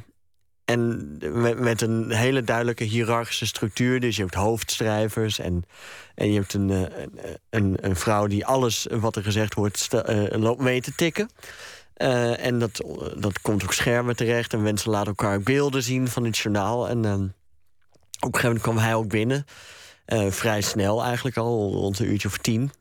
[0.66, 1.18] en
[1.60, 4.00] met, een hele duidelijke hiërarchische structuur.
[4.00, 5.64] Dus je hebt hoofdschrijvers en,
[6.16, 7.04] en je hebt een, eh,
[7.50, 11.30] een, een, vrouw die alles wat er gezegd wordt uh, loopt mee te tikken.
[11.98, 12.82] Uh, en dat,
[13.18, 14.54] dat komt op schermen terecht.
[14.54, 16.90] En mensen laten elkaar beelden zien van het journaal.
[16.90, 17.34] En op
[18.26, 19.46] een gegeven moment kwam hij ook binnen.
[20.30, 22.72] vrij snel eigenlijk al, rond een uurtje of tien.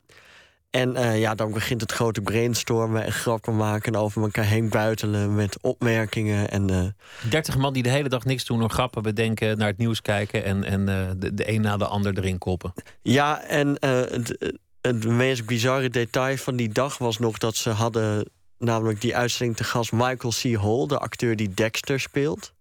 [0.73, 3.93] En uh, ja, dan begint het grote brainstormen en grappen maken...
[3.93, 6.49] en over elkaar heen buitelen met opmerkingen.
[6.49, 6.85] En, uh...
[7.29, 9.57] 30 man die de hele dag niks doen, nog grappen bedenken...
[9.57, 12.73] naar het nieuws kijken en, en uh, de, de een na de ander erin koppen.
[13.01, 17.37] Ja, en het, het meest bizarre detail van die dag was nog...
[17.37, 20.61] dat ze hadden namelijk die uitzending te gast Michael C.
[20.61, 20.87] Hall...
[20.87, 22.53] de acteur die Dexter speelt.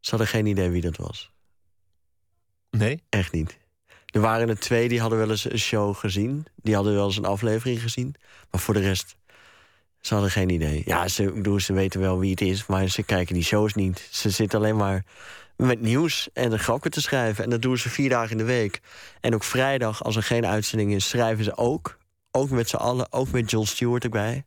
[0.00, 1.31] Ze hadden geen idee wie dat was.
[2.78, 3.02] Nee?
[3.08, 3.58] Echt niet.
[4.06, 6.46] Er waren er twee die hadden wel eens een show gezien.
[6.56, 8.14] Die hadden wel eens een aflevering gezien.
[8.50, 9.16] Maar voor de rest,
[10.00, 10.82] ze hadden geen idee.
[10.84, 14.08] Ja, ze, ze weten wel wie het is, maar ze kijken die shows niet.
[14.10, 15.04] Ze zitten alleen maar
[15.56, 17.44] met nieuws en een grappen te schrijven.
[17.44, 18.80] En dat doen ze vier dagen in de week.
[19.20, 21.98] En ook vrijdag, als er geen uitzending is, schrijven ze ook.
[22.30, 24.44] Ook met z'n allen, ook met Jon Stewart erbij.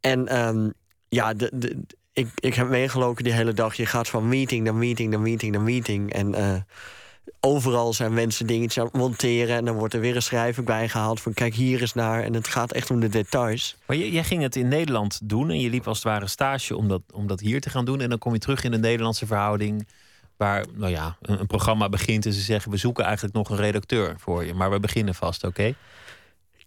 [0.00, 0.72] En um,
[1.08, 1.80] ja, de, de,
[2.12, 3.74] ik, ik heb meegelopen die hele dag.
[3.74, 6.12] Je gaat van meeting naar meeting naar meeting naar meeting.
[6.12, 6.38] En...
[6.38, 6.56] Uh,
[7.40, 9.56] overal zijn mensen dingetjes aan het monteren.
[9.56, 12.22] En dan wordt er weer een schrijver bijgehaald van kijk hier eens naar.
[12.22, 13.76] En het gaat echt om de details.
[13.86, 16.88] Maar jij ging het in Nederland doen en je liep als het ware stage om
[16.88, 18.00] dat, om dat hier te gaan doen.
[18.00, 19.86] En dan kom je terug in de Nederlandse verhouding.
[20.36, 23.56] Waar nou ja, een, een programma begint en ze zeggen we zoeken eigenlijk nog een
[23.56, 24.54] redacteur voor je.
[24.54, 25.74] Maar we beginnen vast, oké?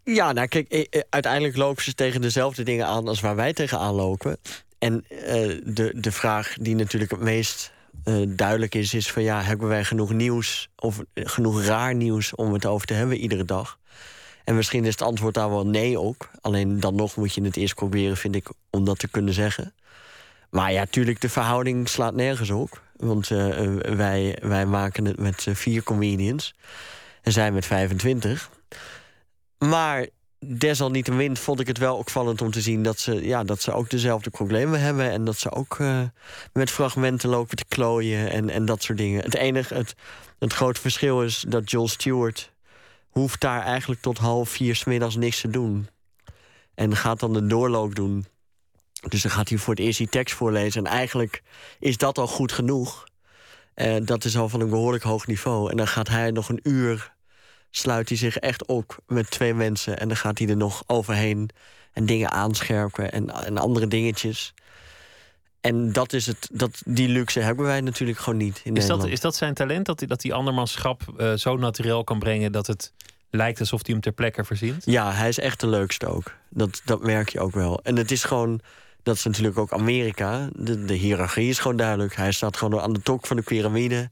[0.04, 4.38] Ja, nou kijk, uiteindelijk lopen ze tegen dezelfde dingen aan als waar wij tegenaan lopen.
[4.80, 5.20] En uh,
[5.66, 7.72] de, de vraag die natuurlijk het meest
[8.06, 12.54] uh, duidelijk is, is van ja, hebben wij genoeg nieuws of genoeg raar nieuws om
[12.54, 13.80] het over te hebben iedere dag?
[14.44, 16.30] En misschien is het antwoord daar wel nee ook.
[16.42, 19.74] Alleen dan nog moet je het eerst proberen, vind ik, om dat te kunnen zeggen.
[20.50, 22.82] Maar ja, tuurlijk, de verhouding slaat nergens op.
[22.96, 26.56] Want uh, wij, wij maken het met vier comedians.
[27.22, 28.50] En zij met 25.
[29.58, 30.08] Maar
[30.48, 33.90] desalniettemin vond ik het wel opvallend om te zien dat ze, ja, dat ze ook
[33.90, 35.12] dezelfde problemen hebben.
[35.12, 36.02] En dat ze ook uh,
[36.54, 39.24] met fragmenten lopen te klooien en, en dat soort dingen.
[39.24, 39.96] Het enige, het,
[40.40, 42.52] het grote verschil is dat Joel Stewart
[43.10, 45.88] hoeft daar eigenlijk tot half vier smiddags niks te doen.
[46.76, 48.26] En gaat dan de doorloop doen.
[49.10, 50.86] Dus dan gaat hij voor het eerst die tekst voorlezen.
[50.86, 51.44] En eigenlijk
[51.80, 53.04] is dat al goed genoeg.
[53.76, 55.72] Uh, dat is al van een behoorlijk hoog niveau.
[55.72, 57.13] En dan gaat hij nog een uur
[57.76, 60.00] sluit hij zich echt op met twee mensen.
[60.00, 61.50] En dan gaat hij er nog overheen
[61.94, 64.54] en dingen aanscherpen en, en andere dingetjes.
[65.62, 69.02] En dat is het, dat, die luxe hebben wij natuurlijk gewoon niet in is Nederland.
[69.02, 72.52] Dat, is dat zijn talent, dat hij, dat die andermanschap uh, zo natuurlijk kan brengen...
[72.52, 72.94] dat het
[73.30, 74.86] lijkt alsof hij hem ter plekke verzint?
[74.86, 76.34] Ja, hij is echt de leukste ook.
[76.50, 77.80] Dat, dat merk je ook wel.
[77.84, 78.60] En het is gewoon,
[79.04, 80.50] dat is natuurlijk ook Amerika.
[80.56, 82.16] De, de hiërarchie is gewoon duidelijk.
[82.16, 84.10] Hij staat gewoon aan de top van de piramide.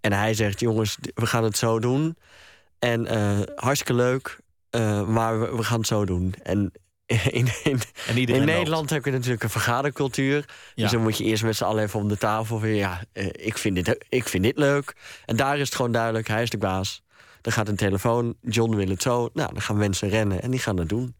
[0.00, 2.16] En hij zegt, jongens, we gaan het zo doen...
[2.78, 4.38] En uh, hartstikke leuk,
[4.70, 6.34] uh, maar we, we, gaan het zo doen.
[6.42, 6.72] En
[7.30, 7.80] in, in,
[8.14, 10.36] in Nederland heb je natuurlijk een vergadercultuur.
[10.74, 10.82] Ja.
[10.82, 12.74] Dus dan moet je eerst met z'n allen even om de tafel weer...
[12.74, 14.96] ja, uh, ik, vind dit, ik vind dit leuk.
[15.24, 17.02] En daar is het gewoon duidelijk, hij is de baas.
[17.40, 19.30] Dan gaat een telefoon, John wil het zo.
[19.32, 21.16] Nou, dan gaan mensen rennen en die gaan het doen.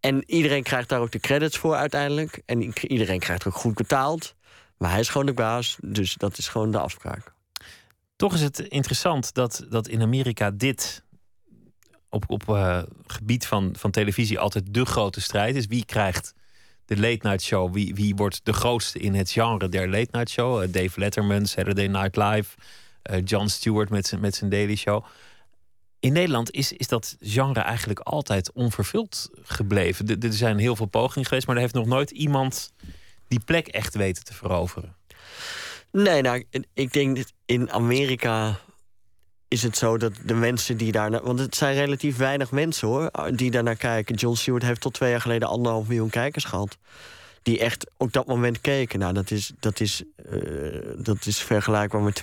[0.00, 2.42] En iedereen krijgt daar ook de credits voor uiteindelijk.
[2.46, 4.34] En iedereen krijgt ook goed betaald.
[4.78, 7.33] Maar hij is gewoon de baas, dus dat is gewoon de afspraak.
[8.24, 11.04] Toch is het interessant dat, dat in Amerika dit
[12.08, 15.66] op, op uh, gebied van, van televisie altijd de grote strijd is.
[15.66, 16.34] Wie krijgt
[16.84, 17.74] de late night show?
[17.74, 20.62] Wie, wie wordt de grootste in het genre der late night show?
[20.62, 22.56] Uh, Dave Letterman, Saturday Night Live,
[23.10, 25.04] uh, Jon Stewart met zijn, met zijn Daily Show.
[26.00, 30.20] In Nederland is, is dat genre eigenlijk altijd onvervuld gebleven.
[30.20, 32.72] er zijn heel veel pogingen geweest, maar er heeft nog nooit iemand
[33.28, 34.96] die plek echt weten te veroveren.
[35.96, 38.58] Nee, nou, ik denk dat in Amerika
[39.48, 41.22] is het zo dat de mensen die daar...
[41.22, 44.14] Want het zijn relatief weinig mensen, hoor, die daar naar kijken.
[44.14, 46.76] John Stewart heeft tot twee jaar geleden anderhalf miljoen kijkers gehad.
[47.42, 48.98] die echt op dat moment keken.
[48.98, 50.38] Nou, dat is, dat is, eh,
[50.96, 52.22] dat is vergelijkbaar met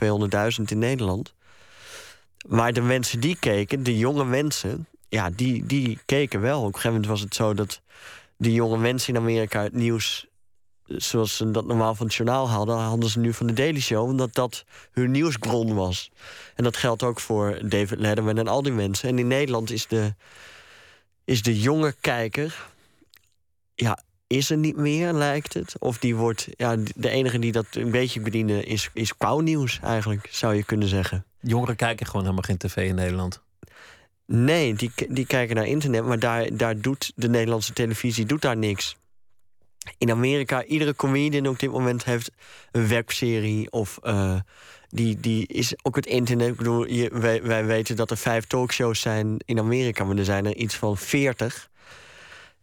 [0.60, 1.34] 200.000 in Nederland.
[2.48, 6.60] Maar de mensen die keken, de jonge mensen, ja, die, die keken wel.
[6.60, 7.82] Op een gegeven moment was het zo dat
[8.38, 10.30] de jonge mensen in Amerika het nieuws
[10.98, 14.10] zoals ze dat normaal van het journaal hadden, hadden ze nu van de Daily Show,
[14.10, 16.12] omdat dat hun nieuwsbron was.
[16.56, 19.10] En dat geldt ook voor David Letterman en al die mensen.
[19.10, 20.14] En in Nederland is de,
[21.26, 22.68] is de jonge kijker,
[23.76, 25.76] ja, is er niet meer, lijkt het.
[25.80, 30.28] Of die wordt, ja, de enige die dat een beetje bedienen is, is nieuws eigenlijk,
[30.32, 31.26] zou je kunnen zeggen.
[31.40, 33.42] Jongeren kijken gewoon helemaal geen tv in Nederland.
[34.26, 38.58] Nee, die, die kijken naar internet, maar daar, daar doet de Nederlandse televisie doet daar
[38.58, 38.96] niks
[39.98, 42.32] in Amerika, iedere comedian op dit moment heeft
[42.72, 44.40] een webserie of uh,
[44.90, 46.48] die, die is ook het internet.
[46.48, 50.26] Ik bedoel, je, wij, wij weten dat er vijf talkshows zijn in Amerika, maar er
[50.26, 51.70] zijn er iets van veertig.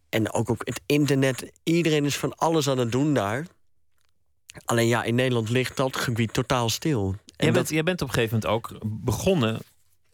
[0.09, 3.45] En ook, ook het internet, iedereen is van alles aan het doen daar.
[4.65, 7.15] Alleen ja, in Nederland ligt dat gebied totaal stil.
[7.35, 9.59] En jij, bent, jij bent op een gegeven moment ook begonnen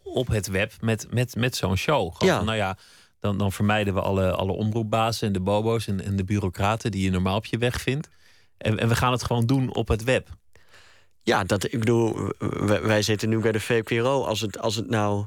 [0.04, 2.14] op het web met, met, met zo'n show.
[2.14, 2.36] Gewoon ja.
[2.36, 2.78] Van, nou ja,
[3.26, 7.04] dan, dan vermijden we alle, alle omroepbazen en de bobo's en, en de bureaucraten die
[7.04, 8.10] je normaal op je weg vindt.
[8.58, 10.28] En, en we gaan het gewoon doen op het web.
[11.24, 12.32] Ja, dat, ik bedoel,
[12.64, 14.24] wij, zitten nu bij de VPRO.
[14.24, 15.26] Als het, als het nou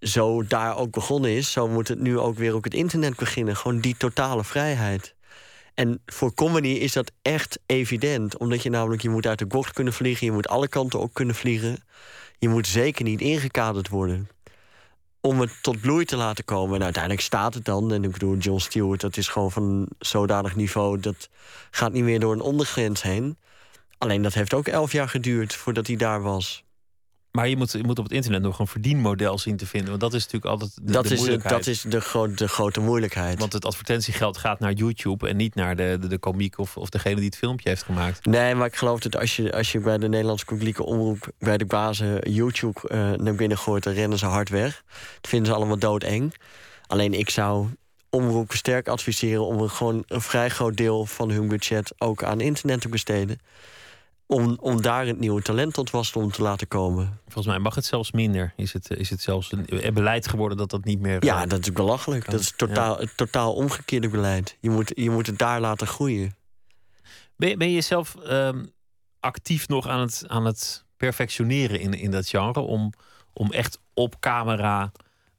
[0.00, 3.56] zo daar ook begonnen is, zo moet het nu ook weer op het internet beginnen.
[3.56, 5.14] Gewoon die totale vrijheid.
[5.74, 8.36] En voor comedy is dat echt evident.
[8.36, 10.26] Omdat je namelijk, je moet uit de bocht kunnen vliegen.
[10.26, 11.78] Je moet alle kanten ook kunnen vliegen.
[12.38, 14.28] Je moet zeker niet ingekaderd worden
[15.26, 16.76] om het tot bloei te laten komen.
[16.76, 17.92] En uiteindelijk staat het dan.
[17.92, 21.00] En ik bedoel, John Stewart, dat is gewoon van zodanig niveau...
[21.00, 21.28] dat
[21.70, 23.38] gaat niet meer door een ondergrens heen.
[23.98, 26.65] Alleen dat heeft ook elf jaar geduurd voordat hij daar was.
[27.36, 29.88] Maar je moet, je moet op het internet nog een verdienmodel zien te vinden.
[29.88, 31.54] Want dat is natuurlijk altijd de, dat de is, moeilijkheid.
[31.54, 33.38] Dat is de, de grote moeilijkheid.
[33.38, 35.28] Want het advertentiegeld gaat naar YouTube...
[35.28, 38.26] en niet naar de, de, de komiek of, of degene die het filmpje heeft gemaakt.
[38.26, 41.30] Nee, maar ik geloof dat als je, als je bij de Nederlandse publieke omroep...
[41.38, 44.82] bij de bazen YouTube uh, naar binnen gooit, dan rennen ze hard weg.
[45.20, 46.34] Dat vinden ze allemaal doodeng.
[46.86, 47.68] Alleen ik zou
[48.10, 49.46] omroepen sterk adviseren...
[49.46, 53.40] om gewoon een vrij groot deel van hun budget ook aan internet te besteden
[54.26, 57.20] om, om daar het nieuwe talent tot wasdom te laten komen.
[57.24, 58.52] Volgens mij mag het zelfs minder.
[58.56, 61.24] Is het, is het zelfs een beleid geworden dat dat niet meer.
[61.24, 62.30] Ja, eh, dat is belachelijk.
[62.30, 63.08] Dat is totaal, ja.
[63.16, 64.56] totaal omgekeerde beleid.
[64.60, 66.36] Je moet, je moet het daar laten groeien.
[67.36, 68.72] Ben, ben je zelf um,
[69.20, 72.60] actief nog aan het, aan het perfectioneren in, in dat genre?
[72.60, 72.92] Om,
[73.32, 74.92] om echt op camera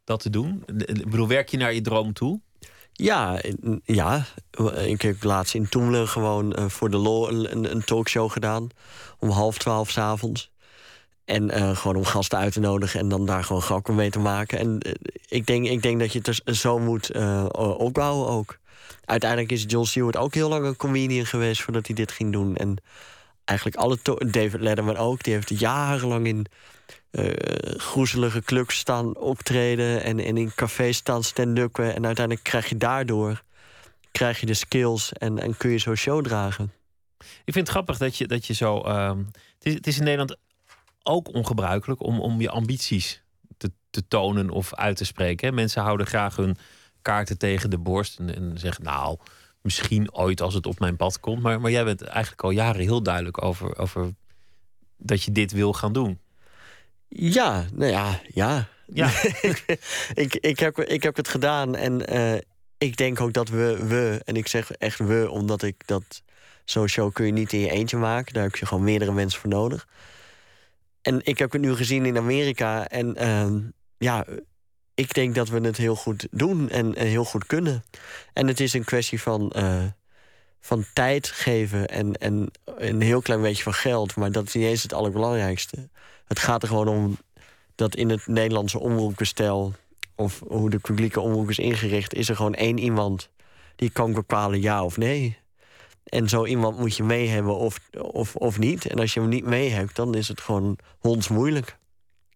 [0.03, 0.63] dat te doen?
[0.75, 2.41] Ik bedoel, werk je naar je droom toe?
[2.97, 3.41] Ja,
[3.83, 4.25] ja.
[4.85, 8.69] Ik heb laatst in Toemelen gewoon uh, voor de lol een, talkshow gedaan.
[9.19, 10.51] Om half twaalf s'avonds.
[11.25, 14.19] En uh, gewoon om gasten uit te nodigen en dan daar gewoon grappen mee te
[14.19, 14.59] maken.
[14.59, 14.93] En uh,
[15.27, 17.11] ik, denk, ik denk dat je het dus zo moet
[17.77, 18.57] opbouwen ook.
[19.05, 22.55] Uiteindelijk is John Stewart ook heel lang een comedian geweest voordat hij dit ging doen.
[22.55, 22.77] En
[23.45, 23.97] eigenlijk alle...
[24.31, 26.45] David Letterman ook, die heeft jarenlang in
[27.11, 27.31] uh,
[27.77, 31.95] groezelige clubs staan optreden en, in cafés staan stand-uppen.
[31.95, 33.45] En uiteindelijk krijg je daardoor
[34.17, 36.71] krijg je de skills en, en kun je zo show dragen.
[37.17, 38.85] Ik vind het grappig dat je, dat je zo.
[38.85, 39.07] Uh,
[39.57, 40.37] het, is, het is in Nederland
[41.03, 43.21] ook ongebruikelijk om, om je ambities
[43.57, 45.53] te, te tonen of uit te spreken.
[45.53, 46.57] Mensen houden graag hun
[47.01, 49.17] kaarten tegen de borst en, en zeggen: Nou,
[49.61, 51.41] misschien ooit als het op mijn pad komt.
[51.41, 54.13] Maar, maar jij bent eigenlijk al jaren heel duidelijk over, over
[54.97, 56.19] dat je dit wil gaan doen.
[57.07, 58.67] Ja, nou ja, ja.
[58.85, 59.11] ja.
[60.13, 62.39] ik, ik, heb, ik heb het gedaan en uh,
[62.77, 66.21] ik denk ook dat we, we, en ik zeg echt we, omdat ik dat.
[66.65, 68.33] Zo'n show kun je niet in je eentje maken.
[68.33, 69.87] Daar heb je gewoon meerdere mensen voor nodig.
[71.01, 72.87] En ik heb het nu gezien in Amerika.
[72.87, 73.63] En uh,
[73.97, 74.25] ja,
[74.93, 77.83] ik denk dat we het heel goed doen en, en, heel goed kunnen.
[78.33, 79.83] En het is een kwestie van, uh,
[80.59, 84.15] van tijd geven en, en een heel klein beetje van geld.
[84.15, 85.89] Maar dat is niet eens het allerbelangrijkste.
[86.27, 87.17] Het gaat er gewoon om
[87.75, 89.73] dat in het Nederlandse omroepbestel...
[90.15, 92.13] of hoe de publieke omroep is ingericht...
[92.13, 93.29] is er gewoon één iemand
[93.75, 95.37] die kan bepalen ja of nee.
[96.03, 98.85] En zo iemand moet je mee hebben of, of, of niet.
[98.85, 101.77] En als je hem niet mee hebt, dan is het gewoon hondsmoeilijk.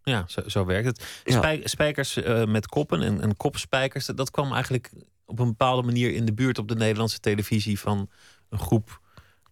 [0.04, 1.22] Ja, zo, zo werkt het.
[1.26, 4.06] Spij, spijkers uh, met koppen en, en kopspijkers...
[4.06, 4.92] dat kwam eigenlijk
[5.26, 7.80] op een bepaalde manier in de buurt op de Nederlandse televisie...
[7.80, 8.10] van
[8.50, 9.00] een groep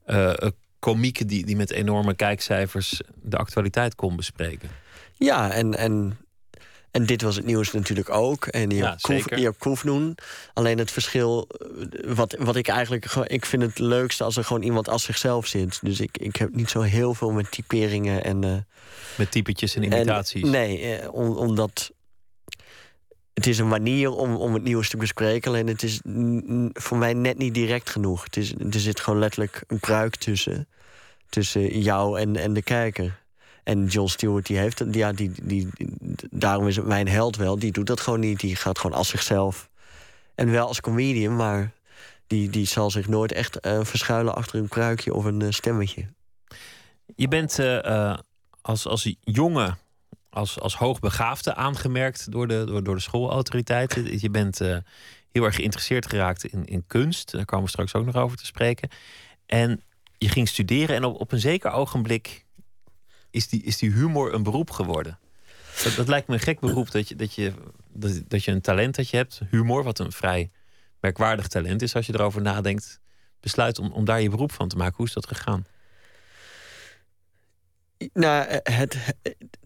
[0.05, 0.33] uh,
[0.79, 4.69] komieken die, die met enorme kijkcijfers de actualiteit kon bespreken.
[5.17, 6.17] Ja, en, en,
[6.91, 8.45] en dit was het nieuws natuurlijk ook.
[8.47, 10.17] En je Ja, Koef- Koefnoen.
[10.53, 13.05] Alleen het verschil, eh, wat, wat ik eigenlijk...
[13.05, 15.79] Ik vind het leukste als er gewoon iemand als zichzelf zit.
[15.81, 18.43] Dus ik, ik heb niet zo heel veel met typeringen en...
[18.43, 18.53] eh,
[19.17, 20.43] Met typetjes en en- imitaties.
[20.43, 21.91] nee, eh, om, omdat
[23.39, 25.51] het is een manier om, om het nieuws te bespreken.
[25.51, 26.01] Alleen het is
[26.73, 28.23] voor mij net niet direct genoeg.
[28.23, 30.67] Het is, er zit gewoon letterlijk een pruik tussen.
[31.29, 33.19] Tussen jou en, en de kijker.
[33.63, 34.83] En John Stewart, die heeft.
[34.91, 35.67] Ja, die, die,
[36.29, 37.59] daarom is het mijn held wel.
[37.59, 38.39] Die doet dat gewoon niet.
[38.39, 39.69] Die gaat gewoon als zichzelf.
[40.35, 41.71] En wel als comedian, maar
[42.27, 46.05] die, die zal zich nooit echt uh, verschuilen achter een pruikje of een uh, stemmetje.
[47.15, 48.17] Je bent uh,
[48.61, 49.77] als, als jonge
[50.29, 54.19] als, als hoogbegaafde aangemerkt door de, door, door de schoolautoriteiten.
[54.19, 54.77] Je bent uh,
[55.31, 57.31] heel erg geïnteresseerd geraakt in, in kunst.
[57.31, 58.89] Daar komen we straks ook nog over te spreken.
[59.45, 59.81] En
[60.17, 62.45] je ging studeren en op, op een zeker ogenblik
[63.31, 65.19] is die, is die humor een beroep geworden.
[65.83, 67.53] Dat, dat lijkt me een gek beroep dat je, dat, je,
[67.93, 70.51] dat, dat je een talent dat je hebt, humor, wat een vrij
[70.99, 72.99] merkwaardig talent is als je erover nadenkt,
[73.39, 74.95] besluit om, om daar je beroep van te maken.
[74.95, 75.65] Hoe is dat gegaan?
[78.13, 78.97] Nou, het,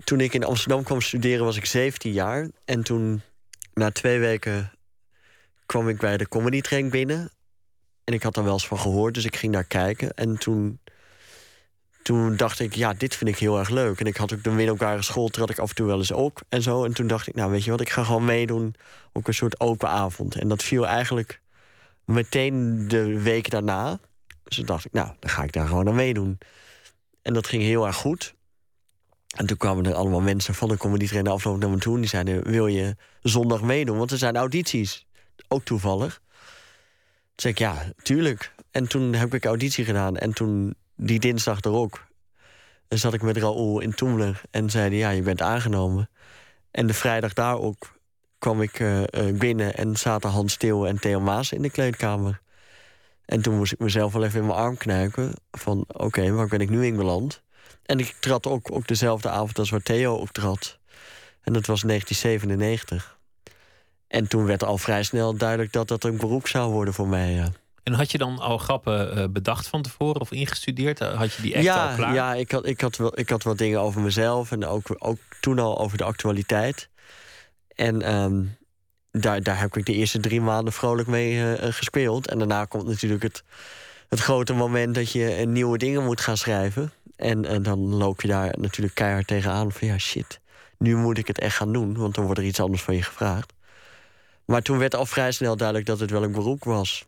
[0.04, 2.50] toen ik in Amsterdam kwam studeren was ik 17 jaar.
[2.66, 3.22] En toen,
[3.74, 4.72] na twee weken,
[5.66, 7.32] kwam ik bij de Comedy Train binnen.
[8.04, 10.14] En ik had daar wel eens van gehoord, dus ik ging daar kijken.
[10.14, 10.80] En toen,
[12.04, 14.00] toen dacht ik, ja, dit vind ik heel erg leuk.
[14.00, 16.42] En ik had ook de middelbare school, trad ik af en toe wel eens ook
[16.50, 16.84] en zo.
[16.86, 18.76] En toen dacht ik, nou, weet je wat, ik ga gewoon meedoen
[19.12, 20.36] op een soort open avond.
[20.36, 21.42] En dat viel eigenlijk
[22.06, 24.00] meteen de week daarna.
[24.44, 26.38] Dus toen dacht ik, nou, dan ga ik daar gewoon aan meedoen.
[27.24, 28.36] En dat ging heel erg goed.
[29.36, 31.93] En toen kwamen er allemaal mensen van de comedy trainer afloop naar me toe.
[31.93, 33.97] En die zeiden, wil je zondag meedoen?
[33.97, 35.05] Want er zijn audities.
[35.47, 36.21] Ook toevallig.
[36.24, 38.55] Toen zei ik, ja, tuurlijk.
[38.71, 40.17] En toen heb ik auditie gedaan.
[40.17, 42.07] En toen, die dinsdag erop,
[42.88, 44.41] zat ik met Raoul in Toemler.
[44.51, 46.09] En zeiden, ja, je bent aangenomen.
[46.71, 47.97] En de vrijdag daarop
[48.38, 49.03] kwam ik uh,
[49.34, 52.41] binnen en zaten Hans Steeuw en Theo Maas in de kleedkamer.
[53.34, 55.34] En toen moest ik mezelf wel even in mijn arm knijpen.
[55.52, 57.42] Van oké, waar ben ik nu in beland?
[57.86, 60.80] En ik trad ook, ook dezelfde avond als waar Theo ook trad.
[61.42, 63.18] En dat was 1997.
[64.08, 67.32] En toen werd al vrij snel duidelijk dat dat een beroep zou worden voor mij.
[67.32, 67.52] Ja.
[67.84, 71.00] En had je dan al grappen uh, bedacht van tevoren of ingestudeerd?
[71.00, 72.14] Had je die echt ja, al klaar?
[72.14, 75.20] Ja, ik had, ik, had wel, ik had wat dingen over mezelf en ook, ook
[75.40, 76.90] toen al over de actualiteit.
[77.76, 78.58] En um,
[79.20, 82.28] daar, heb ik de eerste drie maanden vrolijk mee uh, gespeeld.
[82.28, 83.43] En daarna komt natuurlijk het,
[84.09, 86.91] het grote moment dat je uh, nieuwe dingen moet gaan schrijven.
[87.16, 90.39] En, en dan loop je daar natuurlijk keihard tegenaan van ja, shit.
[90.78, 93.03] Nu moet ik het echt gaan doen, want dan wordt er iets anders van je
[93.03, 93.53] gevraagd.
[94.45, 97.05] Maar toen werd al vrij snel duidelijk dat het wel een beroep was.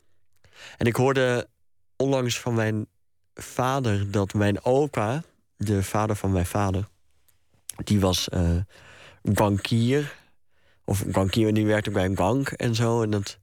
[0.78, 1.48] En ik hoorde
[1.96, 2.88] onlangs van mijn
[3.34, 5.24] vader dat mijn opa,
[5.58, 6.88] de vader van mijn vader,
[7.84, 8.28] die was
[9.22, 10.16] bankier
[10.86, 13.02] of een bankier die werkte bij een bank en zo.
[13.02, 13.40] En dat,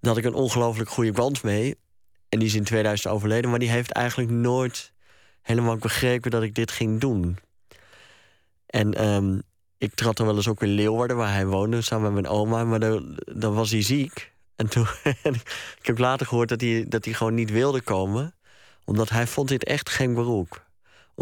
[0.00, 1.76] daar had ik een ongelooflijk goede band mee.
[2.28, 4.92] En die is in 2000 overleden, maar die heeft eigenlijk nooit
[5.42, 7.38] helemaal begrepen dat ik dit ging doen.
[8.66, 9.42] En um,
[9.78, 12.64] ik trad dan wel eens ook in Leeuwarden, waar hij woonde, samen met mijn oma.
[12.64, 14.32] Maar dan, dan was hij ziek.
[14.56, 14.86] En toen,
[15.80, 18.34] ik heb later gehoord dat hij, dat hij gewoon niet wilde komen.
[18.84, 20.70] Omdat hij vond dit echt geen beroep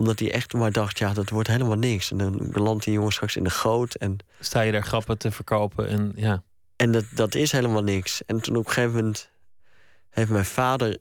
[0.01, 2.11] omdat hij echt maar dacht, ja, dat wordt helemaal niks.
[2.11, 3.95] En dan belandt die jongen straks in de goot.
[3.95, 4.17] En...
[4.41, 6.43] Sta je daar grappen te verkopen en ja.
[6.77, 8.23] En dat, dat is helemaal niks.
[8.27, 9.31] En toen op een gegeven moment
[10.11, 10.99] heeft mijn vader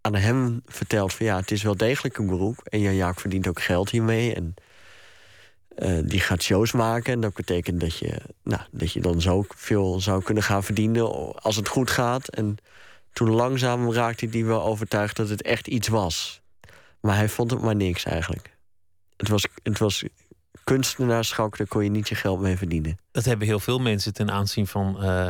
[0.00, 2.58] aan hem verteld van ja, het is wel degelijk een beroep.
[2.64, 4.34] En ja, Jaak verdient ook geld hiermee.
[4.34, 4.54] En
[5.78, 7.12] uh, die gaat shows maken.
[7.12, 11.34] En dat betekent dat je, nou, dat je dan zo veel zou kunnen gaan verdienen
[11.34, 12.28] als het goed gaat.
[12.28, 12.56] En
[13.12, 16.42] toen langzaam raakte hij wel overtuigd dat het echt iets was.
[17.04, 18.56] Maar hij vond het maar niks eigenlijk.
[19.16, 20.04] Het was, het was
[20.64, 22.98] kunstenaarschap, daar kon je niet je geld mee verdienen.
[23.10, 25.28] Dat hebben heel veel mensen ten aanzien van uh,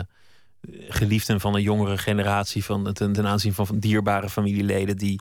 [0.88, 5.20] geliefden van een jongere generatie, van, ten, ten aanzien van, dierbare familieleden die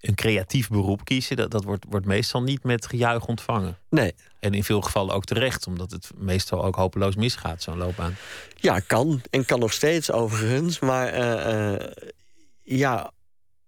[0.00, 1.36] een creatief beroep kiezen.
[1.36, 3.78] Dat, dat wordt, wordt meestal niet met gejuich ontvangen.
[3.88, 4.14] Nee.
[4.40, 8.16] En in veel gevallen ook terecht, omdat het meestal ook hopeloos misgaat, zo'n loopbaan.
[8.56, 9.20] Ja, kan.
[9.30, 10.78] En kan nog steeds overigens.
[10.78, 11.86] Maar uh, uh,
[12.62, 13.12] ja,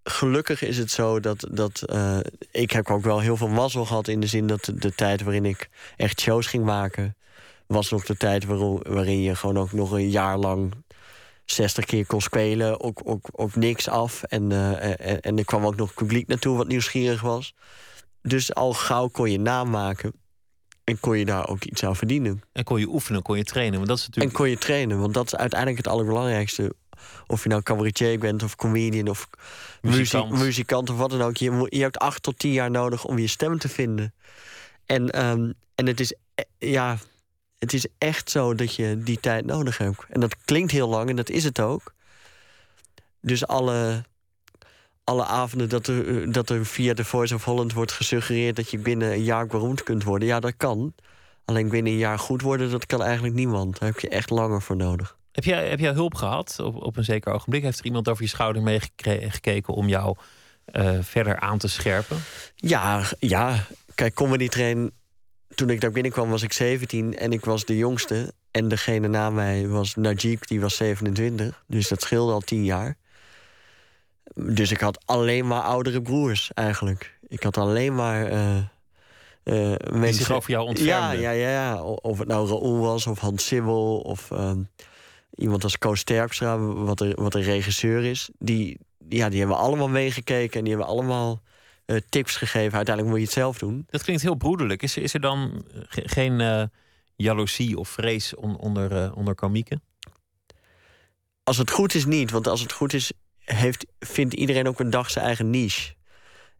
[0.03, 1.47] gelukkig is het zo dat.
[1.51, 2.17] dat uh,
[2.51, 5.45] ik heb ook wel heel veel mazzel gehad in de zin dat de, tijd waarin
[5.45, 7.15] ik echt shows ging maken.
[7.67, 10.73] was nog de tijd waarin je gewoon ook nog een jaar lang
[11.45, 12.81] 60 keer kon spelen.
[12.81, 14.23] Ook, ook, ook niks af.
[14.23, 17.55] En, uh, en, en, er kwam ook nog publiek naartoe wat nieuwsgierig was.
[18.21, 20.13] Dus al gauw kon je namaken.
[20.83, 22.41] En kon je daar ook iets aan verdienen.
[22.51, 23.75] En kon je oefenen, kon je trainen.
[23.75, 24.35] Want dat is natuurlijk...
[24.35, 26.75] En kon je trainen, want dat is uiteindelijk het allerbelangrijkste.
[27.27, 29.29] Of je nou cabaretier bent of comedian of
[29.81, 31.37] muzikant, muzikant of wat dan ook.
[31.37, 34.13] Je, je hebt acht tot tien jaar nodig om je stem te vinden.
[34.85, 36.97] En, um, en het, is, e, ja,
[37.59, 40.05] het is echt zo dat je die tijd nodig hebt.
[40.09, 41.93] En dat klinkt heel lang en dat is het ook.
[43.21, 44.03] Dus alle,
[45.03, 48.55] alle avonden dat er, dat er via de Voice of Holland wordt gesuggereerd...
[48.55, 50.93] dat je binnen een jaar beroemd kunt worden, ja, dat kan.
[51.45, 53.79] Alleen binnen een jaar goed worden, dat kan eigenlijk niemand.
[53.79, 55.17] Daar heb je echt langer voor nodig.
[55.33, 57.63] Heb jij, heb jij hulp gehad op, op een zeker ogenblik?
[57.63, 60.17] Heeft er iemand over je schouder meegekeken om jou
[60.65, 62.17] eh, verder aan te scherpen?
[62.55, 63.65] Ja, ja.
[63.95, 64.91] Kijk, Comedy Train,
[65.55, 68.33] toen ik daar binnenkwam was ik 17 en ik was de jongste.
[68.51, 71.63] En degene na mij was Najib, die was 27.
[71.67, 72.97] Dus dat scheelde al 10 jaar.
[74.35, 77.17] Dus ik had alleen maar oudere broers eigenlijk.
[77.27, 78.31] Ik had alleen maar.
[78.31, 78.57] Uh,
[79.43, 81.19] uh, mensen zich over jou ontfermden.
[81.19, 81.83] Ja, ja, ja.
[81.83, 84.51] Of het nou Raoul was, of Hans Sibbel, of uh,
[85.35, 88.29] iemand als Koos Terpstra, wat, er, wat een regisseur is.
[88.37, 88.79] Die,
[89.09, 91.41] ja, die hebben allemaal meegekeken en die hebben allemaal
[91.85, 92.75] uh, tips gegeven.
[92.75, 93.83] Uiteindelijk moet je het zelf doen.
[93.89, 94.83] Dat klinkt heel broederlijk.
[94.83, 96.63] Is, is er dan geen uh,
[97.15, 99.83] jaloezie of vrees on, onder, uh, onder komieken?
[101.43, 102.31] Als het goed is, niet.
[102.31, 105.93] Want als het goed is, heeft, vindt iedereen ook een dag zijn eigen niche.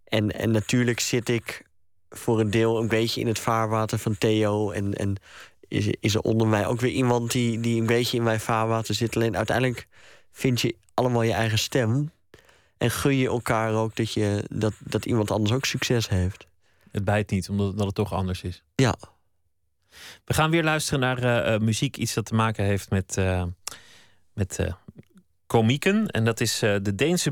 [0.03, 1.65] En, en natuurlijk zit ik
[2.09, 4.71] voor een deel een beetje in het vaarwater van Theo.
[4.71, 5.15] En, en
[5.74, 8.95] is, is er onder mij ook weer iemand die, die een beetje in mijn vaarwater
[8.95, 9.15] zit.
[9.15, 9.88] Alleen uiteindelijk
[10.32, 12.11] vind je allemaal je eigen stem.
[12.78, 16.47] En gun je elkaar ook dat, je, dat, dat iemand anders ook succes heeft.
[16.91, 18.63] Het bijt niet, omdat, het toch anders is.
[18.76, 18.95] Ja.
[20.26, 23.43] We gaan weer luisteren naar uh, muziek, iets dat te maken heeft met, uh,
[24.34, 24.74] met uh,
[25.54, 26.08] komieken.
[26.08, 27.32] En dat is uh, de Deense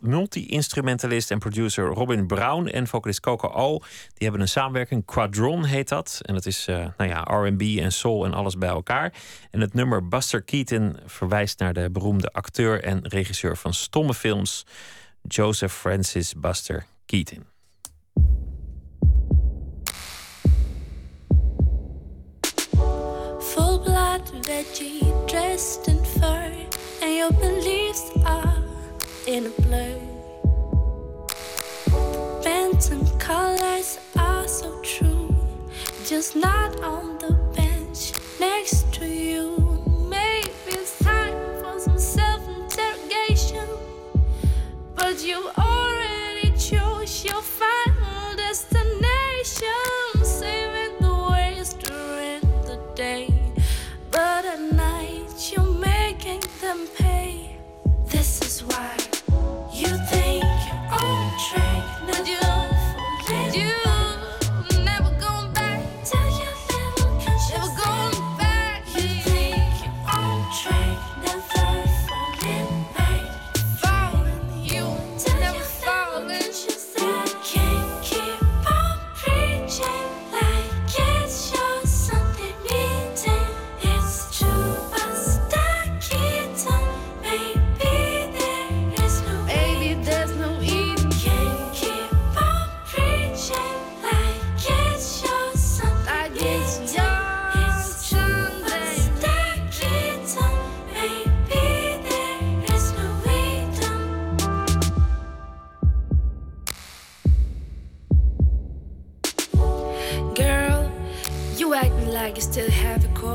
[0.00, 3.78] multi-instrumentalist en producer Robin Brown en vocalist Coco O.
[3.78, 3.88] Die
[4.18, 6.20] hebben een samenwerking, Quadron heet dat.
[6.22, 9.12] En dat is uh, nou ja, R&B en soul en alles bij elkaar.
[9.50, 14.66] En het nummer Buster Keaton verwijst naar de beroemde acteur en regisseur van stomme films...
[15.28, 17.51] Joseph Francis Buster Keaton.
[29.32, 29.98] In a blur.
[32.42, 35.34] Phantom colors are so true,
[36.06, 39.56] just not on the bench next to you.
[40.10, 43.66] Maybe it's time for some self interrogation,
[44.94, 45.71] but you already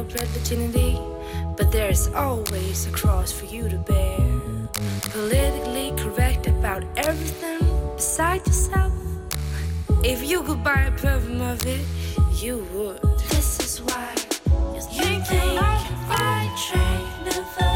[0.10, 1.00] virginity,
[1.56, 4.18] but there's always a cross for you to bear.
[5.12, 7.60] Politically correct about everything
[7.96, 8.94] beside yourself.
[10.04, 11.86] If you could buy a perfume of it,
[12.42, 13.02] you would.
[13.30, 14.14] This is why
[14.76, 15.58] you think the
[16.10, 17.26] right track.
[17.26, 17.67] Never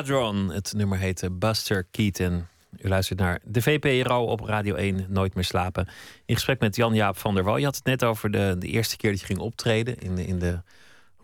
[0.00, 2.46] Het nummer heette Buster Keaton.
[2.78, 5.88] U luistert naar de VPRO op Radio 1, Nooit meer slapen.
[6.24, 7.56] In gesprek met Jan-Jaap van der Wal.
[7.56, 9.98] Je had het net over de, de eerste keer dat je ging optreden...
[9.98, 10.62] in de, in de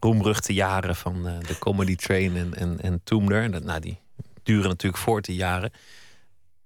[0.00, 3.98] roemruchte jaren van uh, de Comedy Train en, en, en nou, die
[4.42, 5.70] duren natuurlijk voort die jaren.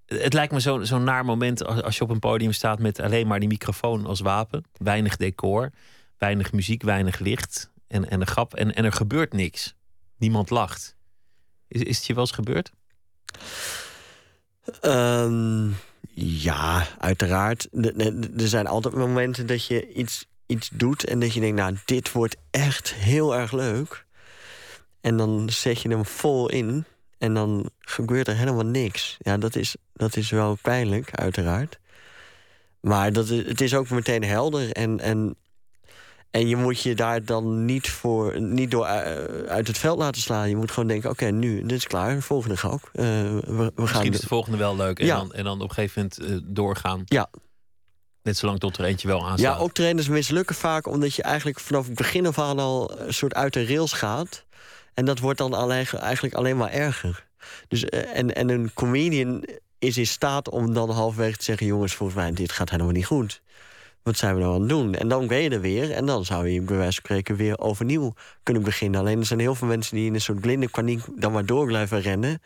[0.06, 2.78] Het lijkt me zo'n zo naar moment als, als je op een podium staat...
[2.78, 4.64] met alleen maar die microfoon als wapen.
[4.76, 5.70] Weinig decor,
[6.18, 8.54] weinig muziek, weinig licht en, en een grap.
[8.54, 9.74] En, en er gebeurt niks.
[10.16, 10.98] Niemand lacht.
[11.70, 12.72] Is, is het je wel eens gebeurd?
[14.82, 15.76] Um,
[16.14, 17.68] ja, uiteraard.
[18.36, 22.12] Er zijn altijd momenten dat je iets, iets doet en dat je denkt, nou, dit
[22.12, 24.04] wordt echt heel erg leuk.
[25.00, 26.84] En dan zet je hem vol in
[27.18, 29.16] en dan gebeurt er helemaal niks.
[29.18, 31.78] Ja, dat is, dat is wel pijnlijk, uiteraard.
[32.80, 34.72] Maar dat, het is ook meteen helder.
[34.72, 35.36] En, en
[36.30, 38.92] en je moet je daar dan niet, voor, niet door uh,
[39.46, 40.48] uit het veld laten slaan.
[40.48, 42.14] Je moet gewoon denken, oké, nu, dit is klaar.
[42.14, 42.90] De volgende ga ook.
[42.92, 44.98] Uh, we, we Misschien gaan is de volgende wel leuk.
[44.98, 45.16] En, ja.
[45.16, 47.02] dan, en dan op een gegeven moment uh, doorgaan.
[47.04, 47.30] Ja.
[48.22, 49.56] Net zolang tot er eentje wel aanstaat.
[49.56, 53.34] Ja, optredens mislukken vaak omdat je eigenlijk vanaf het begin af aan al een soort
[53.34, 54.44] uit de rails gaat.
[54.94, 57.26] En dat wordt dan alleen, eigenlijk alleen maar erger.
[57.68, 59.44] Dus, en, en een comedian
[59.78, 61.66] is in staat om dan halverwege te zeggen...
[61.66, 63.42] jongens, volgens mij, dit gaat helemaal niet goed
[64.02, 64.94] wat zijn we nou aan het doen?
[64.94, 65.92] En dan ben je er weer.
[65.92, 69.00] En dan zou je bij wijze van spreken weer overnieuw kunnen beginnen.
[69.00, 71.66] Alleen er zijn heel veel mensen die in een soort blinde paniek dan maar door
[71.66, 72.42] blijven rennen.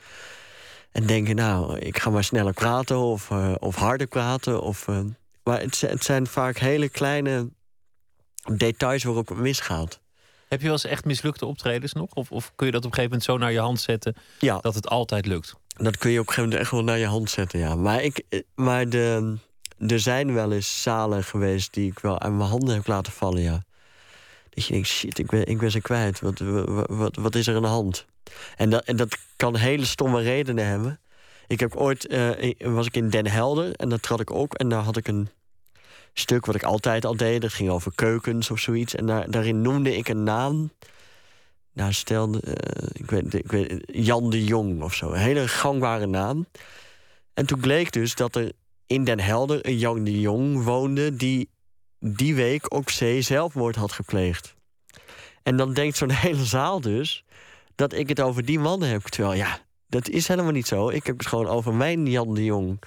[0.92, 4.62] En denken, nou, ik ga maar sneller praten of, uh, of harder praten.
[4.62, 4.98] Of, uh,
[5.44, 7.50] maar het, het, zijn vaak hele kleine
[8.56, 10.00] details waarop het misgaat.
[10.48, 12.10] Heb je wel eens echt mislukte optredens nog?
[12.10, 14.58] Of, of kun je dat op een gegeven moment zo naar je hand zetten ja.
[14.58, 15.54] dat het altijd lukt?
[15.76, 17.74] Dat kun je op een gegeven moment echt wel naar je hand zetten, ja.
[17.74, 19.36] Maar, ik, eh, maar de,
[19.78, 23.42] er zijn wel eens zalen geweest die ik wel aan mijn handen heb laten vallen,
[23.42, 23.64] ja.
[24.50, 26.20] Dat je denkt, shit, ik ben, ik ben ze kwijt.
[26.20, 26.38] Wat,
[26.88, 28.06] wat, wat, is er aan de hand?
[28.56, 31.00] En dat, en dat kan hele stomme redenen hebben.
[31.46, 34.54] Ik heb ooit, uh, was ik in Den Helder en daar trad ik ook.
[34.54, 35.28] En daar had ik een
[36.12, 37.40] stuk wat ik altijd al deed.
[37.40, 38.94] Dat ging over keukens of zoiets.
[38.94, 40.70] En daar, daarin noemde ik een naam.
[41.72, 42.52] Nou, stel, uh,
[42.92, 45.12] ik, weet, ik weet, Jan de Jong of zo.
[45.12, 46.46] Een hele gangbare naam.
[47.34, 48.52] En toen bleek dus dat er
[48.86, 51.16] in Den Helder een Jan de Jong woonde...
[51.16, 51.48] die
[51.98, 54.54] die week op zee zelfmoord had gepleegd.
[55.42, 57.24] En dan denkt zo'n hele zaal dus
[57.74, 59.02] dat ik het over die man heb.
[59.02, 60.88] Terwijl, ja, dat is helemaal niet zo.
[60.88, 62.78] Ik heb het gewoon over mijn Jan de Jong.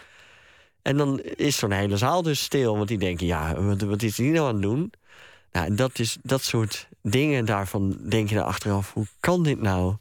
[0.82, 2.76] En dan is zo'n hele zaal dus stil.
[2.76, 4.92] Want die denken, ja, wat, wat is die nou aan het doen?
[5.52, 8.94] Nou, dat, is, dat soort dingen daarvan denk je naar achteraf.
[8.94, 9.96] Hoe kan dit nou?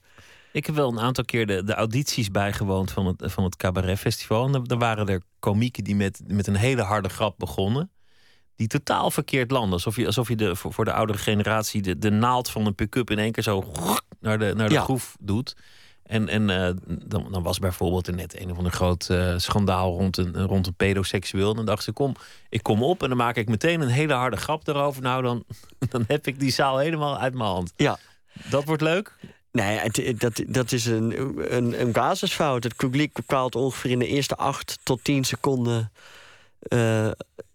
[0.57, 3.99] Ik heb wel een aantal keer de, de audities bijgewoond van het, van het Cabaret
[3.99, 4.47] Festival.
[4.47, 7.91] En er waren er komieken die met, met een hele harde grap begonnen.
[8.55, 9.73] Die totaal verkeerd landen.
[9.73, 12.75] Alsof je, alsof je de, voor, voor de oudere generatie de, de naald van een
[12.75, 13.73] pick-up in één keer zo
[14.21, 14.83] naar de, naar de Ja.
[14.83, 15.57] groef doet.
[16.03, 19.97] En, en eh, dan, dan was bijvoorbeeld er net een of ander groot eh, schandaal
[19.97, 21.51] rond een, rond een pedoseksueel.
[21.51, 22.15] En dan dacht ze, kom,
[22.49, 25.03] ik kom op en dan maak ik meteen een hele harde grap erover.
[25.03, 25.45] Nou, dan,
[25.91, 27.73] dan heb ik die zaal helemaal uit mijn hand.
[27.77, 27.99] Ja.
[28.51, 29.17] Dat wordt leuk.
[29.57, 31.15] Nee, dat, dat is een,
[31.57, 32.65] een, een basisfout.
[32.65, 35.93] Het publiek bepaalt ongeveer in de eerste acht tot tien seconden.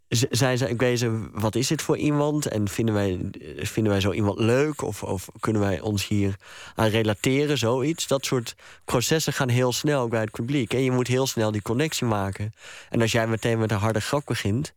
[0.10, 2.46] z- zijn ze wezen, wat is dit voor iemand?
[2.46, 3.20] En vinden wij,
[3.58, 4.82] vinden wij zo iemand leuk?
[4.82, 6.36] Of, of kunnen wij ons hier
[6.76, 7.58] aan relateren?
[7.58, 8.08] Zoiets.
[8.08, 10.74] Dat soort processen gaan heel snel bij het publiek.
[10.74, 12.54] En je moet heel snel die connectie maken.
[12.90, 14.74] En als jij meteen met een harde grap begint.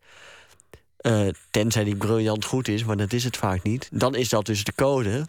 [0.96, 3.88] eh, tenzij die briljant goed is, maar dat is het vaak niet.
[3.92, 5.26] Dan is dat dus de code.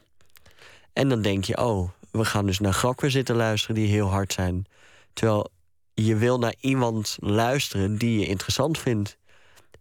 [0.96, 4.34] En dan denk je, oh, we gaan dus naar grappen zitten luisteren die heel hard
[4.34, 4.66] zijn.
[5.14, 5.52] Terwijl
[5.94, 9.18] je wil naar iemand luisteren die je interessant vindt.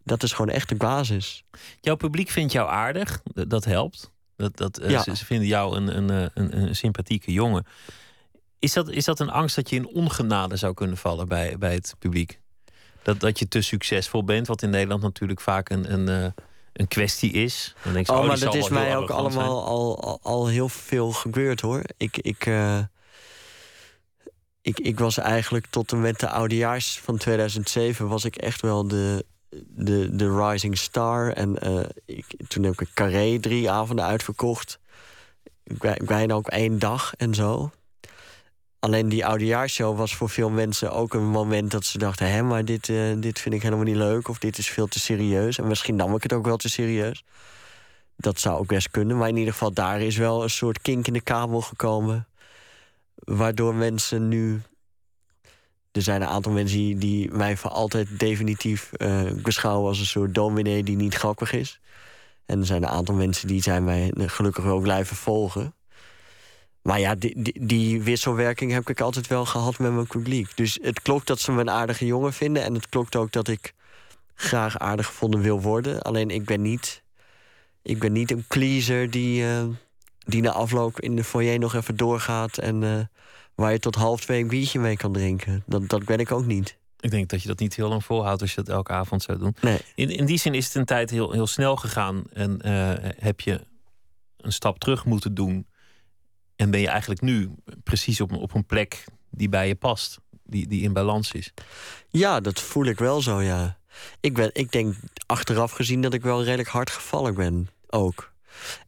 [0.04, 1.44] Dat is gewoon echt de basis.
[1.80, 4.12] Jouw publiek vindt jou aardig, dat helpt.
[4.36, 5.02] Dat, dat, eh, Ja.
[5.02, 7.66] ze, ze vinden jou een, een, eh, een, een sympathieke jongen.
[8.58, 11.74] Is dat, is dat een angst dat je in ongenade zou kunnen vallen bij, bij
[11.74, 12.40] het publiek?
[13.02, 16.44] Dat, dat je te succesvol bent, wat in Nederland natuurlijk vaak een, een, eh,
[16.74, 17.74] een kwestie is.
[17.82, 19.18] Dan denk je, Oh, die maar dat is mij ook zijn.
[19.18, 21.82] allemaal al, al, heel veel gebeurd hoor.
[21.96, 22.78] Ik, ik, eh,
[24.60, 28.88] ik, ik was eigenlijk tot en met de oudejaars van 2007 was ik echt wel
[28.88, 29.24] de,
[29.66, 31.32] de, de rising star.
[31.32, 34.78] En eh, ik, toen heb ik Carré drie avonden uitverkocht.
[36.04, 37.70] Bijna ook één dag en zo.
[38.84, 42.64] Alleen die oudejaarsshow was voor veel mensen ook een moment dat ze dachten: hé, maar
[42.64, 44.28] dit, eh, dit vind ik helemaal niet leuk.
[44.28, 45.58] Of dit is veel te serieus.
[45.58, 47.24] En misschien nam ik het ook wel te serieus.
[48.16, 49.16] Dat zou ook best kunnen.
[49.16, 52.26] Maar in ieder geval, daar is wel een soort kink in de kabel gekomen.
[53.14, 54.62] Waardoor mensen nu.
[55.92, 60.06] Er zijn een aantal mensen die, die mij voor altijd definitief eh, beschouwen als een
[60.06, 61.80] soort dominee die niet grappig is.
[62.46, 65.74] En er zijn een aantal mensen die zijn mij gelukkig ook blijven volgen.
[66.84, 70.56] Maar ja, die, die, die, wisselwerking heb ik altijd wel gehad met mijn publiek.
[70.56, 72.62] Dus het klopt dat ze me een aardige jongen vinden.
[72.62, 73.74] En het klopt ook dat ik
[74.34, 76.02] graag aardig gevonden wil worden.
[76.02, 77.02] Alleen ik ben niet,
[77.82, 79.62] ik ben niet een pleaser die, uh,
[80.18, 82.58] die na afloop in de foyer nog even doorgaat.
[82.58, 83.00] En uh,
[83.54, 85.62] waar je tot half twee een biertje mee kan drinken.
[85.66, 86.76] Dat, dat ben ik ook niet.
[87.00, 89.38] Ik denk dat je dat niet heel lang volhoudt als je dat elke avond zou
[89.38, 89.56] doen.
[89.60, 89.78] Nee.
[89.94, 92.24] In, in die zin is het een tijd heel, heel snel gegaan.
[92.32, 93.60] En uh, heb je
[94.36, 95.66] een stap terug moeten doen.
[96.56, 97.50] En ben je eigenlijk nu
[97.82, 100.18] precies op, op een plek die bij je past.
[100.46, 101.52] Die, die in balans is.
[102.08, 103.78] Ja, dat voel ik wel zo, ja.
[104.20, 104.94] Ik, ben, ik denk
[105.26, 107.68] achteraf gezien dat ik wel redelijk hard gevallen ben.
[107.86, 108.32] Ook.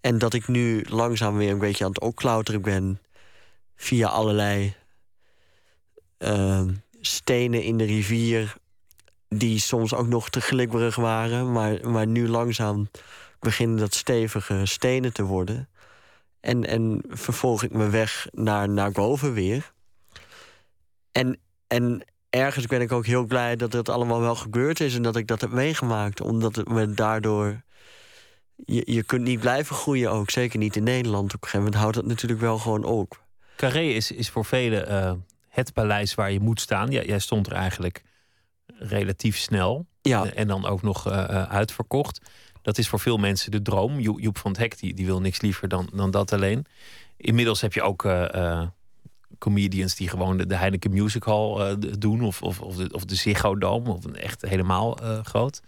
[0.01, 3.01] En dat ik nu langzaam weer een beetje aan het opklauteren ben.
[3.77, 4.75] Via allerlei
[6.19, 6.63] uh,
[7.01, 8.55] stenen in de rivier.
[9.29, 11.53] Die soms ook nog te glibberig waren.
[11.53, 12.89] Maar, maar nu langzaam
[13.39, 15.69] beginnen dat stevige stenen te worden.
[16.47, 19.73] En, en vervolg ik me weg naar, naar boven weer.
[21.13, 25.03] En, en ergens ben ik ook heel blij dat het allemaal wel gebeurd is en
[25.03, 26.21] dat ik dat heb meegemaakt.
[26.21, 27.63] Omdat het me daardoor.
[28.57, 31.35] Je, je kunt niet blijven groeien ook, zeker niet in Nederland.
[31.35, 33.23] Op een gegeven moment houdt het natuurlijk wel gewoon op.
[33.57, 35.13] Carré is, is voor velen uh,
[35.49, 36.91] het paleis waar je moet staan.
[36.91, 38.03] Ja, jij stond er eigenlijk
[38.67, 39.87] relatief snel.
[40.03, 40.27] Ja.
[40.27, 42.21] En dan ook nog uh, uitverkocht.
[42.67, 44.01] Dat is voor veel mensen de droom.
[44.01, 46.67] Jo Joep van het Hek die, die wil niks liever dan, dan dat alleen.
[47.17, 48.63] Inmiddels heb je ook uh,
[49.39, 52.23] comedians die gewoon de, de Heineken Music Hall uh, doen.
[52.23, 53.91] Of, of, of, de, of de Ziggo Dome.
[53.91, 55.61] Of een echt helemaal uh, groot.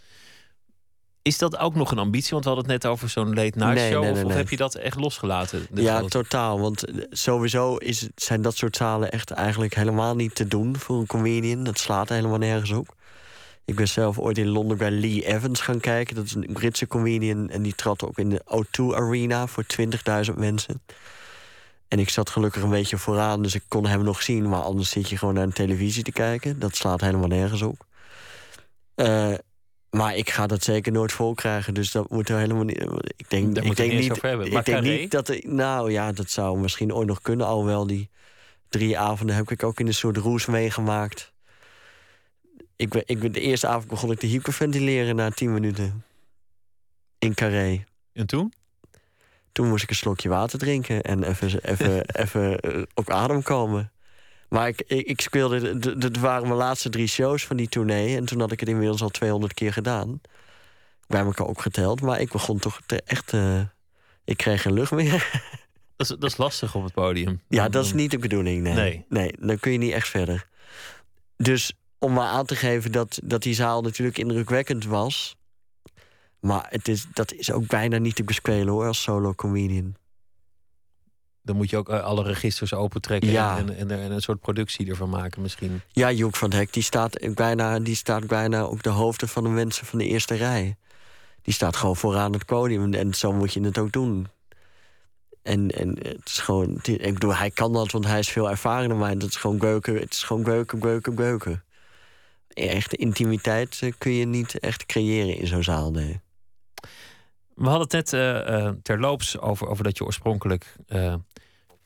[1.23, 2.31] Is dat ook nog een ambitie?
[2.31, 4.03] Want we hadden het net over zo'n late night nee, show.
[4.03, 5.67] Nee, nee, of, of, heb je dat echt losgelaten?
[5.75, 6.09] Ja, grote?
[6.09, 6.61] totaal.
[6.61, 11.07] Want sowieso is, zijn dat soort zalen echt eigenlijk helemaal niet te doen voor een
[11.07, 11.65] comedian.
[11.65, 12.97] Dat slaat helemaal nergens op.
[13.69, 16.15] Ik ben zelf ooit in Londen bij Lee Evans gaan kijken.
[16.15, 17.51] Dat is een Britse comedian.
[17.51, 19.65] En die trad ook in de O2 Arena voor
[20.31, 20.83] 20.000 mensen.
[21.89, 24.49] En ik zat gelukkig een beetje vooraan, dus ik kon hem nog zien.
[24.49, 26.59] Maar anders zit je gewoon naar de televisie te kijken.
[26.59, 27.87] Dat slaat helemaal nergens op.
[28.97, 29.35] Uh,
[29.91, 31.75] maar ik ga dat zeker nooit vol krijgen.
[31.75, 32.87] Dus dat moet er helemaal niet.
[33.17, 34.17] Ik denk, Daar ik denk niet.
[34.45, 35.29] Ik denk niet dat.
[35.29, 37.47] Er, nou ja, dat zou misschien ooit nog kunnen.
[37.47, 38.11] Alhoewel die
[38.69, 41.33] drie avonden heb ik ook in een soort roes meegemaakt.
[42.79, 46.05] Ik ben, ik ben, de eerste avond begon ik te hyperventileren na tien minuten.
[47.19, 47.85] In Carré.
[48.13, 48.53] En toen?
[49.53, 52.59] Toen moest ik een slokje water drinken en even, even, even
[52.95, 53.93] op adem komen.
[54.49, 58.17] Maar ik, ik, ik speelde, dat waren mijn laatste drie shows van die tournee.
[58.17, 60.21] En toen had ik het inmiddels al 200 keer gedaan.
[61.07, 62.01] Bij elkaar opgeteld.
[62.01, 63.33] Maar ik begon toch te, echt.
[63.33, 63.61] Uh,
[64.25, 65.31] ik kreeg geen lucht meer.
[65.97, 67.41] Dat is, dat is lastig op het podium.
[67.49, 68.63] Ja, dat is niet de bedoeling.
[68.63, 68.75] Nee.
[68.75, 69.05] Nee.
[69.09, 70.49] nee, dan kun je niet echt verder.
[71.37, 75.37] Dus om maar aan te geven dat, dat die zaal natuurlijk indrukwekkend was.
[76.41, 79.95] Maar het is, dat is ook bijna niet te bespelen hoor, als solo comedian.
[81.43, 83.59] Dan moet je ook eh, alle registers opentrekken Ja.
[83.59, 85.81] en, en, en een soort productie ervan maken misschien.
[85.89, 89.43] Ja, Joek van het Hek, die staat, bijna, die staat bijna op de hoofden van
[89.43, 90.77] de mensen van de eerste rij.
[91.43, 94.29] Die staat gewoon vooraan het podium en zo moet je het ook doen.
[95.43, 98.99] En, en het is gewoon, ik bedoel, hij kan dat, want hij is veel dan
[98.99, 99.17] mij.
[99.17, 101.65] Dat is gewoon geuken, het is gewoon geuken, geuken, geuken.
[102.59, 106.21] Echte intimiteit eh, kun je niet echt creëren in zo'n zaal, nee.
[107.55, 111.15] We hadden het net uh, terloops over, over dat je oorspronkelijk uh,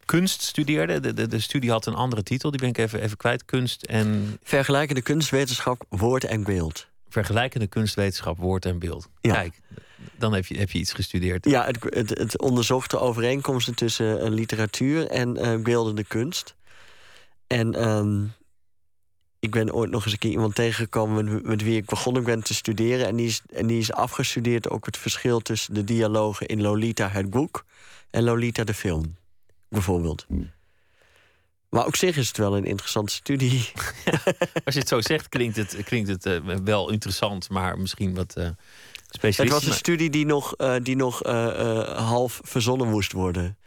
[0.05, 1.01] kunst studeerde.
[1.01, 3.45] De, de, de, studie had een andere titel, die ben ik even, even kwijt.
[3.45, 4.39] Kunst en.
[4.43, 6.89] Vergelijkende kunstwetenschap, woord en beeld.
[7.09, 9.09] Vergelijkende kunstwetenschap, woord en beeld.
[9.21, 9.33] Ja.
[9.33, 9.61] Kijk,
[10.19, 11.49] dan heb je, heb je iets gestudeerd.
[11.49, 16.55] Ja, het, het, het onderzocht de overeenkomsten tussen literatuur en beeldende kunst.
[17.47, 18.33] En um,
[19.43, 22.43] ik ben ooit nog eens een keer iemand tegengekomen met, met, wie ik begonnen ben
[22.43, 23.07] te studeren.
[23.07, 27.09] En die, is, en die is afgestudeerd ook het verschil tussen de dialogen in Lolita
[27.09, 27.65] het boek
[28.11, 29.17] en Lolita de film,
[29.69, 30.27] bijvoorbeeld.
[31.69, 33.71] Maar op zich is het wel een interessante studie.
[34.65, 38.35] als je het zo zegt, klinkt het, klinkt het uh, wel interessant, maar misschien wat
[38.39, 38.49] uh,
[39.09, 39.37] specialistisch.
[39.37, 41.23] Het was een studie die nog, uh, die nog
[41.97, 43.59] half verzonnen moest worden,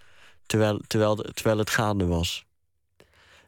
[0.46, 2.45] terwijl, terwijl, terwijl het gaande was.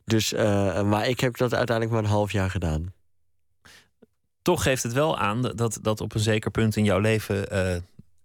[0.08, 2.94] Dus, uh, maar ik heb dat uiteindelijk maar een half jaar gedaan.
[4.42, 7.74] Toch geeft het wel aan dat, dat op een zeker punt in jouw leven uh,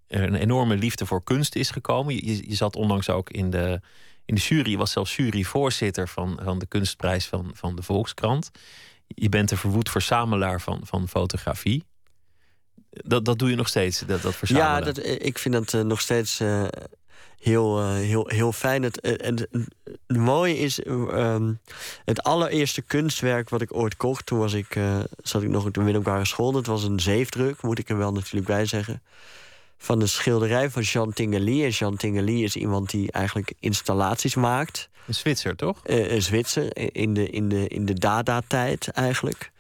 [0.07, 2.15] er een enorme liefde voor kunst is gekomen.
[2.15, 3.81] Je, je zat onlangs ook in de,
[4.25, 8.51] in de jury, je was zelfs juryvoorzitter van, van de kunstprijs van, van de Volkskrant.
[9.07, 11.85] Je bent een verwoed verzamelaar van, van fotografie.
[12.91, 14.69] Dat, dat doe je nog steeds, dat, dat verzamelen?
[14.69, 16.41] Ja, dat, ik vind dat uh, nog steeds
[17.43, 18.83] heel, uh, heel, heel fijn.
[18.83, 19.49] Het, het, het,
[20.07, 21.61] het mooie is, um,
[22.05, 24.27] het allereerste kunstwerk wat ik ooit kocht...
[24.27, 24.79] toen was ik,
[25.23, 26.53] zat ik nog op de middelbare school.
[26.53, 29.03] Dat was een zeefdruk, moet ik er wel natuurlijk bij zeggen.
[29.83, 31.65] van een schilderij van Jean Tinguely.
[31.65, 34.89] En Jean Tinguely is iemand die eigenlijk installaties maakt.
[35.07, 35.81] Een Zwitser, toch?
[35.85, 39.51] Uh, een Zwitser, in de, in de, in de Dada-tijd eigenlijk.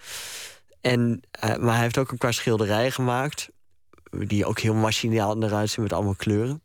[0.80, 3.49] En, uh, maar hij heeft ook een paar schilderijen gemaakt...
[4.11, 6.62] die ook heel machinaal eruit zien met allemaal kleuren.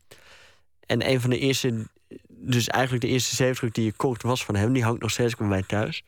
[0.88, 1.88] En een van de eerste...
[2.28, 4.74] dus eigenlijk de eerste zeefdruk die je kocht was van hem.
[4.74, 6.04] Die hangt nog steeds bij mij thuis.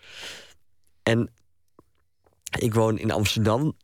[1.04, 1.30] En
[2.60, 3.76] ik woon in Amsterdam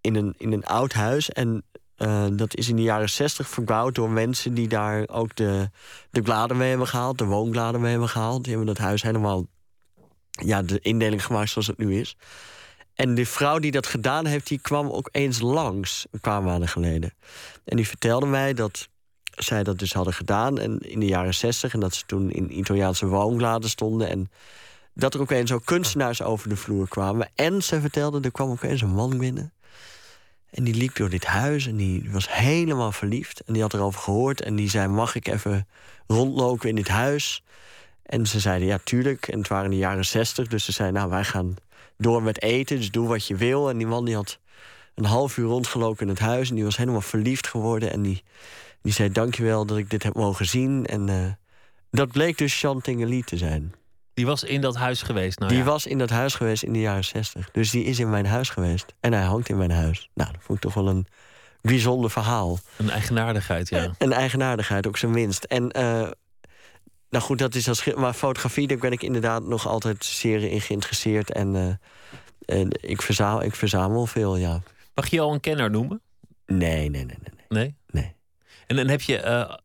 [0.00, 1.30] in een, in een oud huis.
[1.30, 1.64] En
[1.96, 5.70] uh, dat is in de jaren zestig verbouwd door mensen die daar ook de,
[6.10, 8.44] de bladen mee hebben gehaald, de woonbladen mee hebben gehaald.
[8.44, 9.46] Die hebben dat huis helemaal
[10.30, 12.16] ja, de indeling gemaakt zoals het nu is.
[12.94, 16.68] En de vrouw die dat gedaan heeft, die kwam ook eens langs een paar maanden
[16.68, 17.14] geleden.
[17.64, 18.88] En die vertelde mij dat
[19.42, 21.74] zij dat dus hadden gedaan en in de jaren zestig.
[21.74, 24.08] En dat ze toen in Italiaanse woonbladen stonden.
[24.08, 24.30] En
[24.94, 27.28] dat er ook eens ook kunstenaars over de vloer kwamen.
[27.34, 29.52] En ze vertelde, er kwam ook eens een man binnen.
[30.50, 33.40] En die liep door dit huis en die was helemaal verliefd.
[33.40, 35.68] En die had erover gehoord en die zei: Mag ik even
[36.06, 37.42] rondlopen in dit huis?
[38.02, 39.28] En ze zeiden: Ja, tuurlijk.
[39.28, 41.56] En het waren de jaren zestig, dus ze zeiden: Nou, wij gaan
[41.98, 43.70] door met eten, dus doe wat je wil.
[43.70, 44.38] En die man die had
[44.94, 47.92] een half uur rondgelopen in het huis en die was helemaal verliefd geworden.
[47.92, 48.22] En die,
[48.82, 50.86] die zei: Dankjewel dat ik dit heb mogen zien.
[50.86, 51.32] En uh,
[51.90, 53.74] dat bleek dus Chantingeli te zijn.
[54.14, 55.38] Die was in dat huis geweest?
[55.38, 55.66] Nou, die ja.
[55.66, 57.50] was in dat huis geweest in de jaren zestig.
[57.50, 58.94] Dus die is in mijn huis geweest.
[59.00, 60.10] En hij hangt in mijn huis.
[60.14, 61.06] Nou, dat vond ik toch wel een
[61.60, 62.58] bijzonder verhaal.
[62.76, 63.94] Een eigenaardigheid, ja.
[63.98, 65.44] Een eigenaardigheid, ook zijn minst.
[65.44, 66.08] En uh,
[67.10, 67.94] nou goed, dat is als.
[67.94, 71.32] Maar fotografie, daar ben ik inderdaad nog altijd zeer in geïnteresseerd.
[71.32, 71.74] En, uh,
[72.58, 74.62] en ik, verzamel, ik verzamel veel, ja.
[74.94, 76.00] Mag je al een kenner noemen?
[76.46, 77.46] Nee, nee, nee, nee.
[77.48, 77.74] Nee?
[78.70, 79.22] En dan heb je,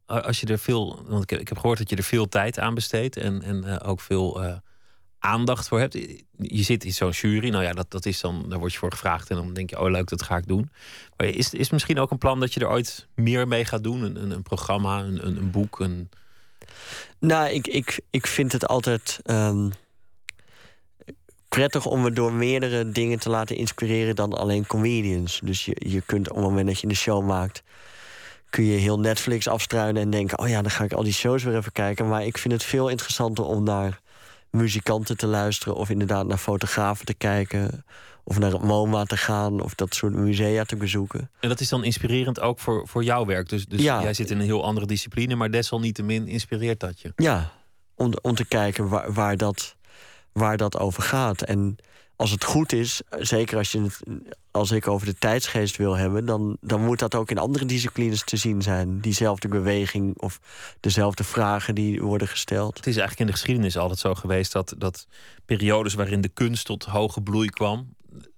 [0.08, 2.30] uh, als je er veel, want ik heb, ik heb, gehoord dat je er veel
[2.30, 4.56] tijd aan besteedt en, en uh, ook veel uh,
[5.20, 5.94] aandacht voor hebt.
[6.38, 8.92] Je zit in zo'n jury, nou ja, dat, dat is dan, daar word je voor
[8.92, 10.70] gevraagd en dan denk je, oh leuk, dat ga ik doen.
[11.18, 14.02] Maar is, is misschien ook een plan dat je er ooit meer mee gaat doen?
[14.02, 15.80] Een, een, programma, een, een, boek?
[15.80, 16.10] Een...
[17.20, 19.72] Nou, ik, ik, ik vind het altijd um,
[21.50, 25.40] prettig om me door meerdere dingen te laten inspireren dan alleen comedians.
[25.44, 27.64] Dus je, je kunt op het moment dat je een show maakt
[28.56, 31.44] kun je heel Netflix afstruinen en denken: oh ja, dan ga ik al die shows
[31.44, 32.08] weer even kijken.
[32.08, 34.02] Maar ik vind het veel interessanter om naar
[34.50, 37.86] muzikanten te luisteren, of inderdaad naar fotografen te kijken,
[38.24, 41.30] of naar het MoMA te gaan, of dat soort musea te bezoeken.
[41.40, 43.50] En dat is dan inspirerend ook voor, voor jouw werk.
[43.50, 44.02] Dus, dus ja.
[44.02, 47.14] jij zit in een heel andere discipline, maar desalniettemin inspireert dat je.
[47.16, 47.52] Ja,
[47.96, 49.76] om, om te kijken waar, waar, dat,
[50.32, 51.42] waar dat over gaat.
[51.42, 51.78] En
[52.16, 54.00] als het goed is, zeker als, je het,
[54.52, 58.24] als ik over de tijdsgeest wil hebben, dan, dan moet dat ook in andere disciplines
[58.24, 59.00] te zien zijn.
[59.00, 60.40] Diezelfde beweging of
[60.80, 62.78] dezelfde vragen die worden gesteld.
[62.78, 65.08] Het is eigenlijk in de geschiedenis altijd zo geweest dat, dat
[65.46, 67.96] periodes waarin de kunst tot hoge bloei kwam,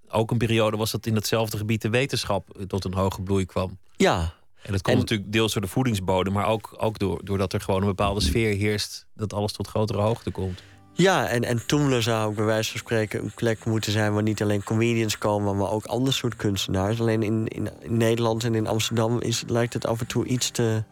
[0.09, 3.77] ook een periode was dat in datzelfde gebied de wetenschap tot een hoge bloei kwam.
[3.95, 4.33] Ja.
[4.61, 7.61] En dat komt en, natuurlijk deels door de voedingsbodem, maar ook, ook door, doordat er
[7.61, 10.61] gewoon een bepaalde sfeer heerst dat alles tot grotere hoogte komt.
[10.97, 14.13] Ja, en, en Toemler zou ook bij wijze van spreken een plek moeten zijn...
[14.13, 16.99] waar niet alleen comedians komen, maar ook ander soort kunstenaars.
[16.99, 20.51] Alleen in, in, in Nederland en in Amsterdam is, lijkt het af en toe iets
[20.51, 20.83] te,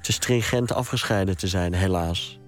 [0.00, 2.38] te stringent afgescheiden te zijn, helaas.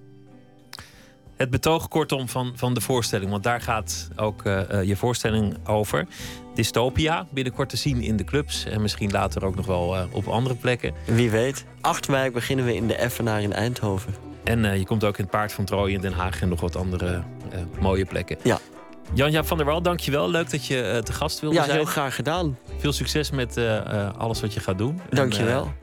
[1.35, 5.67] Het betoog kortom van, van de voorstelling, want daar gaat ook uh, uh, je voorstelling
[5.67, 6.07] over.
[6.53, 10.27] Dystopia, binnenkort te zien in de clubs en misschien later ook nog wel uh, op
[10.27, 10.93] andere plekken.
[11.05, 11.65] Wie weet.
[11.81, 14.34] 8 mei beginnen we in de Effenaar in Eindhoven.
[14.45, 16.61] En uh, je komt ook in het Paard van Troje in Den Haag en nog
[16.61, 17.23] wat andere
[17.53, 18.37] uh, mooie plekken.
[18.43, 18.59] Ja.
[19.13, 20.29] Janja van der Wal, dankjewel.
[20.29, 21.77] Leuk dat je uh, te gast wilde ja, zijn.
[21.77, 22.57] Ja, heel graag gedaan.
[22.77, 23.59] Veel succes met
[24.17, 25.01] alles wat je gaat doen.
[25.09, 25.63] Dankjewel.
[25.63, 25.73] En,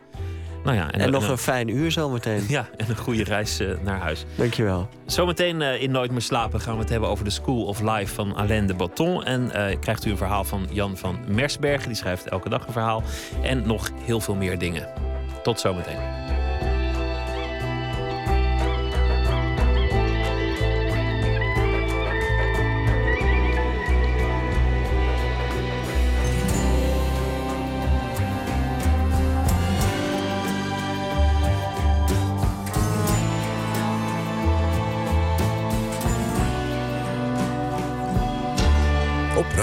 [0.64, 2.44] nou ja, en, en nog een fijn uur zometeen.
[2.48, 4.24] Ja, en een goede reis naar huis.
[4.34, 4.88] Dankjewel.
[5.06, 8.36] Zometeen in Nooit meer slapen gaan we het hebben over de School of Life van
[8.36, 9.24] Alain de Botton.
[9.24, 9.50] En
[9.80, 11.88] krijgt u een verhaal van Jan van Mersbergen.
[11.88, 13.02] Die schrijft elke dag een verhaal.
[13.42, 14.88] En nog heel veel meer dingen.
[15.42, 15.98] Tot zometeen.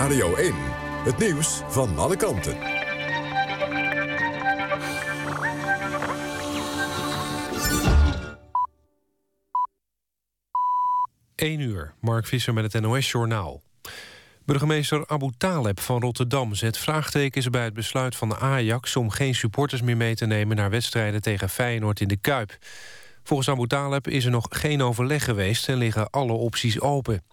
[0.09, 0.53] Radio 1.
[1.03, 2.57] Het nieuws van alle kanten.
[11.35, 13.61] Eén uur, Mark Visser met het NOS-journaal.
[14.45, 18.95] Burgemeester Abu Taleb van Rotterdam zet vraagtekens bij het besluit van de Ajax...
[18.95, 22.57] om geen supporters meer mee te nemen naar wedstrijden tegen Feyenoord in de Kuip.
[23.23, 27.23] Volgens Abu Taleb is er nog geen overleg geweest en liggen alle opties open.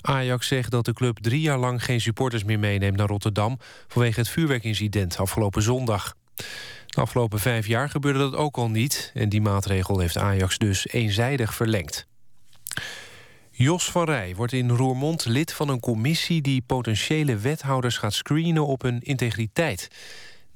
[0.00, 3.58] Ajax zegt dat de club drie jaar lang geen supporters meer meeneemt naar Rotterdam...
[3.88, 6.14] vanwege het vuurwerkincident afgelopen zondag.
[6.86, 9.10] De afgelopen vijf jaar gebeurde dat ook al niet...
[9.14, 12.06] en die maatregel heeft Ajax dus eenzijdig verlengd.
[13.50, 16.40] Jos van Rij wordt in Roermond lid van een commissie...
[16.40, 19.88] die potentiële wethouders gaat screenen op hun integriteit.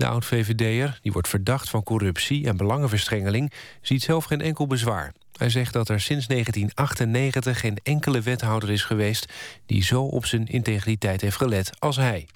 [0.00, 3.52] De oud-VVD'er, die wordt verdacht van corruptie en belangenverstrengeling...
[3.80, 5.12] ziet zelf geen enkel bezwaar.
[5.32, 9.32] Hij zegt dat er sinds 1998 geen enkele wethouder is geweest...
[9.66, 12.26] die zo op zijn integriteit heeft gelet als hij.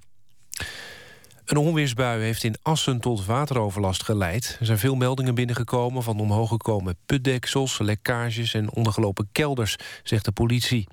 [1.44, 4.56] Een onweersbui heeft in Assen tot wateroverlast geleid.
[4.60, 10.88] Er zijn veel meldingen binnengekomen van omhooggekomen putdeksels, lekkages en ondergelopen kelders, zegt de politie.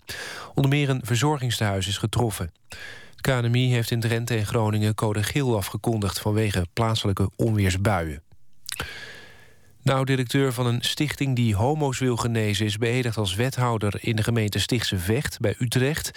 [0.53, 2.51] Onder meer een verzorgingstehuis is getroffen.
[3.22, 8.22] KNMI heeft in Drenthe en Groningen code geel afgekondigd vanwege plaatselijke onweersbuien.
[9.84, 12.65] Nou, directeur van een stichting die homo's wil genezen...
[12.65, 16.07] is beëdigd als wethouder in de gemeente Stichtse Vecht bij Utrecht.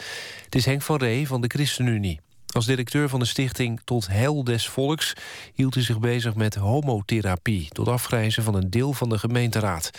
[0.45, 2.21] Het is Henk van Ree van de ChristenUnie.
[2.47, 5.13] Als directeur van de stichting Tot Heil des Volks...
[5.55, 7.69] hield hij zich bezig met homotherapie...
[7.69, 9.91] tot afgrijzen van een deel van de gemeenteraad.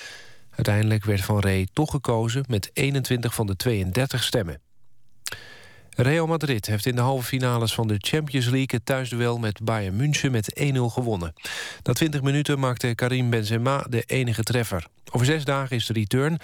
[0.55, 4.64] Uiteindelijk werd Van Ree toch gekozen met 21 van de 32 stemmen.
[5.97, 8.67] Real Madrid heeft in de halve finales van de Champions League...
[8.71, 11.33] het thuisduel met Bayern München met 1-0 gewonnen.
[11.83, 14.87] Na 20 minuten maakte Karim Benzema de enige treffer.
[15.11, 16.39] Over zes dagen is de return.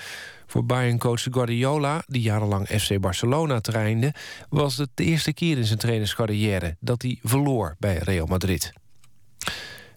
[0.47, 4.14] Voor Bayern-coach Guardiola, die jarenlang FC Barcelona trainde...
[4.49, 8.74] was het de eerste keer in zijn trainerscarrière dat hij verloor bij Real Madrid.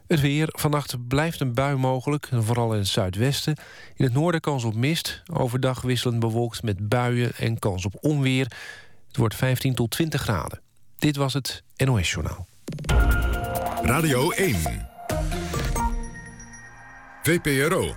[0.07, 0.49] Het weer.
[0.51, 3.57] Vannacht blijft een bui mogelijk, vooral in het zuidwesten.
[3.97, 5.23] In het noorden kans op mist.
[5.33, 8.47] Overdag wisselend bewolkt met buien en kans op onweer.
[9.15, 10.61] Het wordt 15 tot 20 graden.
[10.99, 12.47] Dit was het NOS Journaal.
[13.83, 14.89] Radio 1.
[17.23, 17.97] VPRO.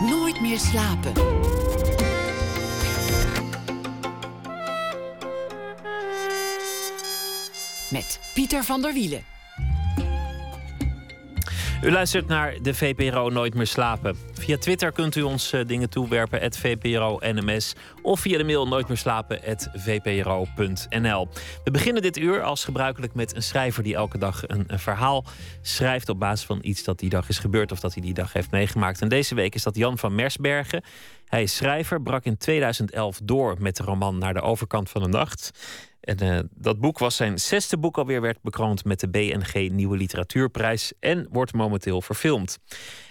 [0.00, 1.12] Nooit meer slapen.
[7.90, 9.31] Met Pieter van der Wielen.
[11.82, 14.16] U luistert naar de VPRO Nooit meer slapen.
[14.32, 17.74] Via Twitter kunt u ons uh, dingen toewerpen, het VPRO-NMS...
[18.02, 21.28] of via de mail nooitmeerslapen.vpro.nl.
[21.64, 23.82] We beginnen dit uur als gebruikelijk met een schrijver...
[23.82, 25.24] die elke dag een, een, verhaal
[25.62, 27.72] schrijft op basis van iets dat die dag is gebeurd...
[27.72, 29.00] of dat hij die dag heeft meegemaakt.
[29.00, 30.82] En deze week is dat Jan van Mersbergen.
[31.26, 35.08] Hij is schrijver, brak in 2011 door met de roman Naar de overkant van de
[35.08, 35.50] nacht...
[36.02, 39.96] En uh, dat boek was zijn zesde boek alweer, werd bekroond met de BNG Nieuwe
[39.96, 42.58] Literatuurprijs en wordt momenteel verfilmd.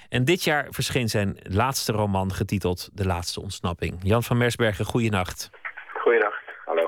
[0.10, 4.00] En dit jaar verscheen zijn laatste roman getiteld De Laatste Ontsnapping.
[4.04, 5.50] Jan van Mersbergen, goeienacht.
[5.94, 6.86] Goeienacht, hallo.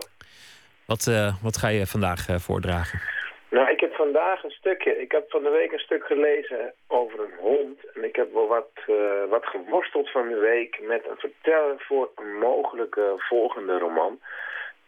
[0.86, 3.00] Wat, uh, wat ga je vandaag uh, voordragen?
[3.50, 7.20] Nou, ik heb vandaag een stukje, ik heb van de week een stuk gelezen over
[7.20, 7.80] een hond.
[7.94, 8.72] En ik heb wel wat,
[9.30, 14.20] wat geworsteld van de week met een verteller voor een mogelijke volgende roman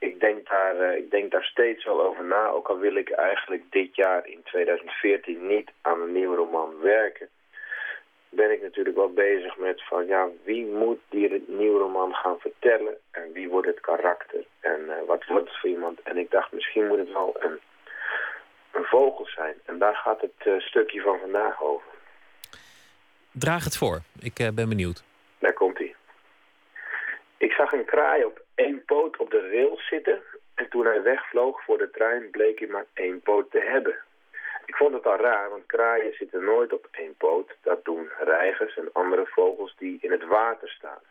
[0.05, 2.47] ik denk, daar, uh, ik denk daar steeds wel over na.
[2.47, 7.29] Ook al wil ik eigenlijk dit jaar in 2014 niet aan een nieuwe roman werken.
[8.29, 12.97] Ben ik natuurlijk wel bezig met van ja, wie moet die nieuwe roman gaan vertellen?
[13.11, 14.45] En wie wordt het karakter?
[14.59, 16.01] En uh, wat wordt het voor iemand?
[16.01, 17.59] En ik dacht misschien moet het wel een,
[18.71, 19.55] een vogel zijn.
[19.65, 21.87] En daar gaat het uh, stukje van vandaag over.
[23.31, 23.99] Draag het voor.
[24.19, 25.03] Ik ben benieuwd.
[25.39, 25.74] Daar komt.
[27.37, 30.21] Ik zag een kraai op één poot op de rails zitten
[30.55, 33.95] en toen hij wegvloog voor de trein bleek hij maar één poot te hebben.
[34.65, 37.55] Ik vond het al raar, want kraaien zitten nooit op één poot.
[37.61, 41.01] Dat doen reigers en andere vogels die in het water staan.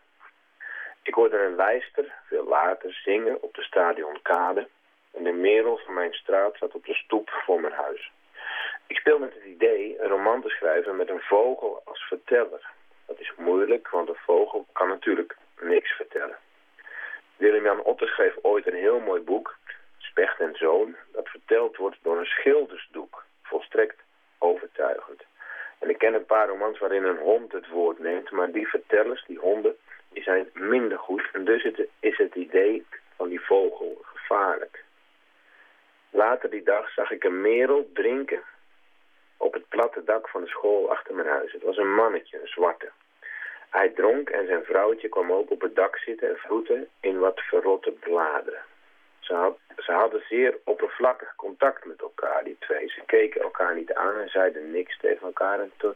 [1.02, 4.68] Ik hoorde een lijster, veel later, zingen op de stadionkade.
[5.12, 8.12] En de merel van mijn straat zat op de stoep voor mijn huis.
[8.86, 12.70] Ik speel met het idee een roman te schrijven met een vogel als verteller.
[13.06, 16.36] Dat is moeilijk, want een vogel kan natuurlijk niks vertellen.
[17.36, 19.56] Willem-Jan Otter schreef ooit een heel mooi boek,
[19.98, 23.24] Specht en Zoon, dat verteld wordt door een schildersdoek.
[23.42, 24.02] Volstrekt
[24.38, 25.22] overtuigend.
[25.78, 29.24] En ik ken een paar romans waarin een hond het woord neemt, maar die vertellers,
[29.26, 29.76] die honden,
[30.08, 31.28] die zijn minder goed.
[31.32, 31.64] En dus
[32.00, 32.86] is het idee
[33.16, 34.84] van die vogel gevaarlijk.
[36.10, 38.42] Later die dag zag ik een merel drinken
[39.36, 41.52] op het platte dak van de school achter mijn huis.
[41.52, 42.90] Het was een mannetje, een zwarte.
[43.78, 47.40] Hij dronk en zijn vrouwtje kwam ook op het dak zitten en vroeten in wat
[47.40, 48.62] verrotte bladeren.
[49.18, 52.88] Ze, had, ze hadden zeer oppervlakkig contact met elkaar, die twee.
[52.88, 55.60] Ze keken elkaar niet aan en zeiden niks tegen elkaar.
[55.60, 55.94] En toen,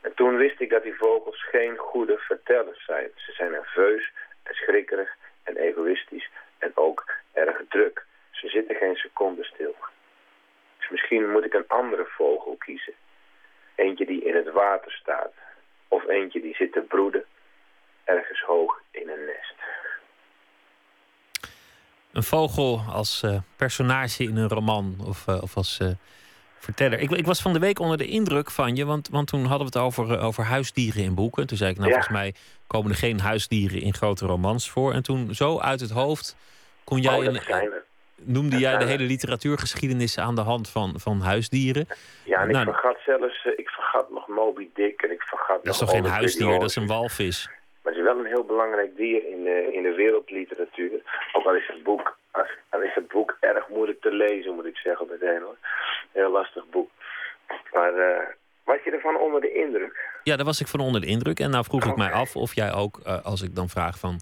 [0.00, 3.10] en toen wist ik dat die vogels geen goede vertellers zijn.
[3.14, 4.12] Ze zijn nerveus
[4.42, 8.04] en schrikkerig en egoïstisch en ook erg druk.
[8.30, 9.74] Ze zitten geen seconde stil.
[10.78, 12.94] Dus misschien moet ik een andere vogel kiezen.
[13.74, 15.32] Eentje die in het water staat
[15.90, 17.24] of eentje die zit te broeden
[18.04, 19.54] ergens hoog in een nest.
[22.12, 25.88] Een vogel als uh, personage in een roman of, uh, of als uh,
[26.60, 26.98] Verteller.
[26.98, 29.58] Ik, ik was van de week onder de indruk van je, want, want toen hadden
[29.58, 31.46] we het over, eh, over huisdieren in boeken.
[31.46, 31.94] Toen zei ik, nou Ja.
[31.94, 32.34] volgens mij
[32.66, 34.92] komen er geen huisdieren in grote romans voor.
[34.92, 36.36] En toen zo uit het hoofd
[36.84, 37.72] kon jij oh, een,
[38.22, 41.86] noemde dat jij de hele literatuurgeschiedenis aan de hand van, van huisdieren.
[42.24, 45.64] Ja, en Nou, ik vergat zelfs, eh, ik vergat nog Moby Dick en ik vergat
[45.64, 47.48] Dat is nog toch geen huisdier, dat is een walvis.
[47.82, 51.02] Maar het is wel een heel belangrijk dier in de, in de wereldliteratuur.
[51.32, 54.66] Ook al is het boek, als, al is het boek erg moeilijk te lezen, moet
[54.66, 55.56] ik zeggen meteen hoor.
[56.12, 56.90] Heel lastig boek.
[57.72, 58.26] Maar eh,
[58.64, 60.20] was je ervan onder de indruk?
[60.22, 61.40] Ja, daar was ik van onder de indruk.
[61.40, 64.20] En nou vroeg ik mij af of jij ook, eh, als ik dan vraag van...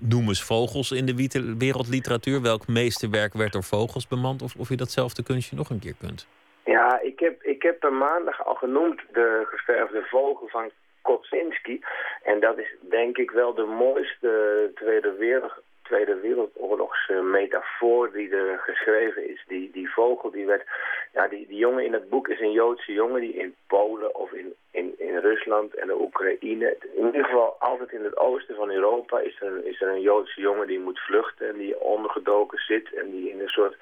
[0.00, 2.42] Noem eens vogels in de wereldliteratuur.
[2.42, 4.42] Welk meesterwerk werd door vogels bemand?
[4.42, 6.26] Of, of je datzelfde kunstje nog een keer kunt.
[6.66, 10.70] Ja, ik heb, ik heb per maandag al genoemd de gesterfde vogel van
[11.02, 11.80] Kotsinski.
[12.22, 14.30] En dat is denk ik wel de mooiste
[14.74, 15.52] Tweede, Wereld,
[15.82, 19.44] Tweede Wereldoorlogs eh, metafoor die er geschreven is.
[19.48, 20.64] Die, die vogel die werd...
[21.12, 24.32] Ja, die, die jongen in het boek is een Joodse jongen die in Polen of
[24.32, 26.76] in, in, in Rusland en de Oekraïne...
[26.94, 30.00] In ieder geval altijd in het oosten van Europa is er, een- is er een
[30.00, 31.48] Joodse jongen die moet vluchten...
[31.48, 33.76] en die ondergedoken zit en die in een soort,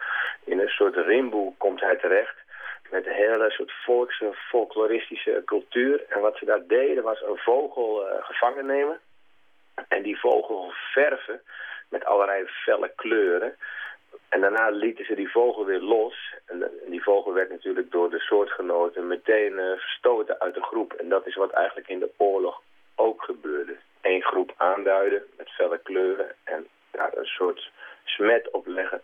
[0.45, 2.43] in een soort rimboe komt hij terecht
[2.91, 6.05] met een hele soort volkse, folkloristische cultuur.
[6.09, 9.01] En wat ze daar deden was een vogel eh, gevangen nemen.
[9.89, 11.43] En die vogel verven
[11.89, 13.57] met allerlei felle kleuren.
[14.29, 16.35] En daarna lieten ze die vogel weer los.
[16.47, 20.93] En, en die vogel werd natuurlijk door de soortgenoten meteen eh, verstoten uit de groep.
[20.93, 22.63] En dat is wat eigenlijk in de oorlog
[22.95, 23.77] ook gebeurde.
[24.03, 27.71] Eén groep aanduiden met felle kleuren en daar een soort
[28.05, 29.03] smet opleggen.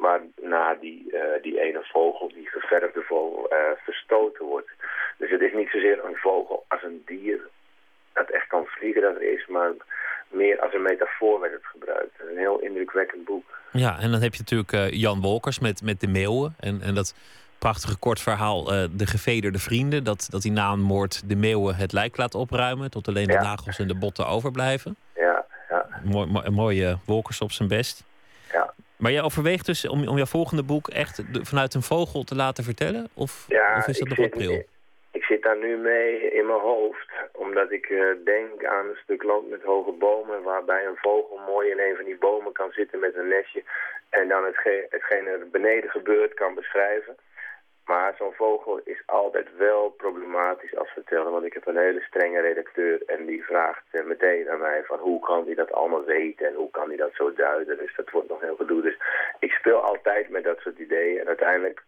[0.00, 4.70] Waarna die, eh, die ene vogel, die geverfde vogel, eh, verstoten wordt.
[5.18, 7.40] Dus het is niet zozeer een vogel als een dier
[8.12, 9.72] dat echt kan vliegen dat er is, maar
[10.28, 12.20] meer als een metafoor werd het gebruikt.
[12.30, 13.58] Een heel indrukwekkend boek.
[13.72, 16.54] Ja, en dan heb je natuurlijk eh, Jan Wolkers met, met de meeuwen.
[16.60, 17.14] En, en dat
[17.58, 18.64] prachtige kort verhaal
[18.96, 20.04] De Gevederde Vrienden.
[20.04, 22.90] Dat, dat hij na een moord de meeuwen het lijk laat opruimen.
[22.90, 23.42] Tot alleen de Ja.
[23.42, 24.96] nagels en de botten overblijven.
[25.14, 25.86] Ja, ja.
[26.04, 28.04] Mooi, mooi, mooie Wolkers op zijn best.
[29.00, 32.34] Maar jij overweegt dus om, om jouw volgende boek echt de- vanuit een vogel te
[32.34, 33.08] laten vertellen?
[33.14, 34.62] Of, Ja, of is dat nog zit- april?
[35.12, 39.22] Ik zit daar nu mee in mijn hoofd, omdat ik eh, denk aan een stuk
[39.22, 42.98] land met hoge bomen, waarbij een vogel mooi in een van die bomen kan zitten
[43.00, 43.62] met een nestje
[44.10, 47.16] en dan hetgeen, hetgeen er beneden gebeurt kan beschrijven.
[47.90, 52.40] Maar zo'n vogel is altijd wel problematisch als vertellen, want ik heb een hele strenge
[52.40, 56.46] redacteur en die vraagt eh, meteen aan mij van hoe kan hij dat allemaal weten
[56.46, 57.78] en hoe kan hij dat zo duiden.
[57.78, 58.82] Dus dat wordt nog heel gedoe.
[58.82, 58.98] Dus
[59.38, 61.82] ik speel altijd met dat soort ideeën en uiteindelijk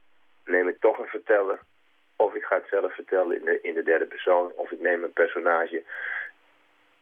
[0.44, 1.58] neem ik toch een verteller
[2.16, 4.52] of ik ga het zelf vertellen in de, in de derde persoon.
[4.54, 5.82] Of ik neem een personage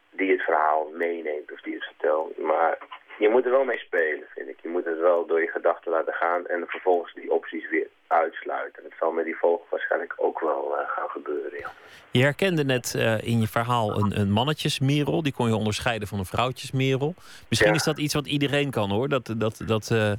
[0.09, 2.37] die het verhaal meeneemt of die het vertelt.
[2.37, 2.77] Maar
[3.21, 4.57] je moet er wel mee spelen, vind ik.
[4.61, 8.83] Je moet het wel door je gedachten laten gaan en vervolgens die opties weer uitsluiten.
[8.83, 11.59] Dat zal met die vogel waarschijnlijk ook wel eh, gaan gebeuren.
[11.59, 11.71] Ja.
[12.11, 15.23] Je herkende net eh, in je verhaal een, een mannetjesmerel.
[15.23, 17.13] Die kon je onderscheiden van een vrouwtjesmerel.
[17.49, 17.77] Misschien Ja.
[17.77, 19.09] is dat iets wat iedereen kan hoor.
[19.09, 20.11] Dat, dat, dat, eh,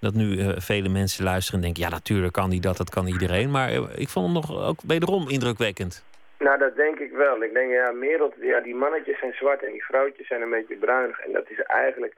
[0.00, 1.82] dat nu vele mensen luisteren en denken...
[1.82, 3.50] ja, natuurlijk kan die dat, dat kan iedereen.
[3.50, 6.04] Maar ik vond hem nog ook wederom indrukwekkend.
[6.38, 7.42] Nou, dat denk ik wel.
[7.42, 10.76] Ik denk, ja, Merel, ja, die mannetjes zijn zwart en die vrouwtjes zijn een beetje
[10.76, 11.20] bruinig.
[11.20, 12.14] En dat is eigenlijk...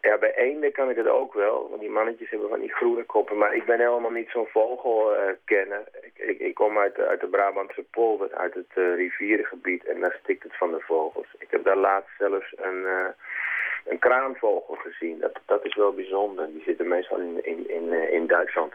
[0.00, 3.04] Ja, bij eenden kan ik het ook wel, want die mannetjes hebben van die groene
[3.04, 3.36] koppen.
[3.36, 5.82] Maar ik ben helemaal niet zo'n vogelkenner.
[6.02, 10.16] ik, ik, ik kom uit, uit de Brabantse polder, uit het eh, rivierengebied en daar
[10.22, 11.26] stikt het van de vogels.
[11.38, 13.06] Ik heb daar laatst zelfs een, eh,
[13.84, 15.18] een kraanvogel gezien.
[15.20, 16.46] Dat, dat is wel bijzonder.
[16.52, 18.72] Die zitten meestal in, in, in, eh, in Duitsland.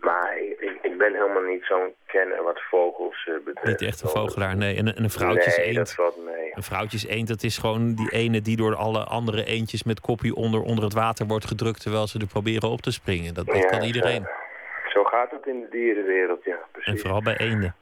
[0.00, 0.38] Maar
[0.82, 3.66] ik, ben helemaal niet zo'n kenner wat vogels eh, betreft.
[3.80, 4.76] Niet echt een vogelaar, nee.
[4.76, 5.92] En, een- en een vrouwtjes Nee, dat eend.
[5.92, 6.50] valt mee.
[6.54, 10.34] Een vrouwtjes eend, dat is gewoon die ene die door alle andere eendjes met koppie
[10.34, 11.80] onder, onder het water wordt gedrukt...
[11.82, 13.34] terwijl ze er proberen op te springen.
[13.34, 14.22] Dat, dat Ja, kan iedereen.
[14.22, 16.58] Zo, zo gaat het in de dierenwereld, ja.
[16.72, 16.92] Precies.
[16.92, 17.74] En vooral bij eenden.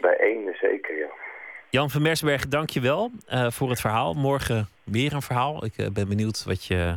[0.00, 1.06] Bij eenden zeker, ja.
[1.70, 4.14] Jan van Mersberg, dank je wel eh, voor het verhaal.
[4.14, 5.64] Morgen weer een verhaal.
[5.64, 6.94] Ik eh, ben benieuwd wat je,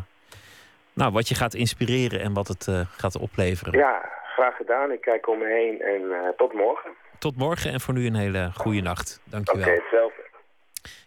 [0.93, 3.79] nou, wat je gaat inspireren en wat het eh, gaat opleveren.
[3.79, 4.91] Ja, graag gedaan.
[4.91, 6.91] Ik kijk om me heen en eh, tot morgen.
[7.19, 9.21] Tot morgen en voor nu een hele goede nacht.
[9.23, 9.73] Dank je Oké, wel.
[9.73, 10.21] hetzelfde.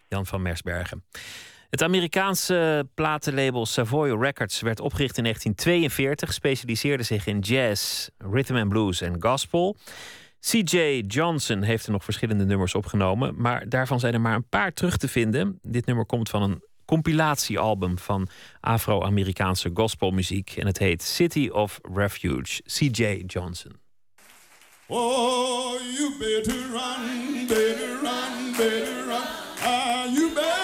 [0.07, 1.03] Jan van Mersbergen.
[1.69, 8.69] Het Amerikaanse platenlabel Savoy Records werd opgericht in 1942, specialiseerde zich in jazz, rhythm and
[8.69, 9.75] blues en gospel.
[10.51, 11.03] C.J.
[11.07, 14.97] Johnson heeft er nog verschillende nummers opgenomen, maar daarvan zijn er maar een paar terug
[14.97, 15.59] te vinden.
[15.61, 18.27] Dit nummer komt van een compilatiealbum van
[18.59, 22.61] Afro-Amerikaanse gospelmuziek en het heet City of Refuge.
[22.63, 23.23] C.J.
[23.25, 23.71] Johnson.
[24.87, 29.27] Oh, you better run, better run, better run.
[29.63, 30.56] Ah, you better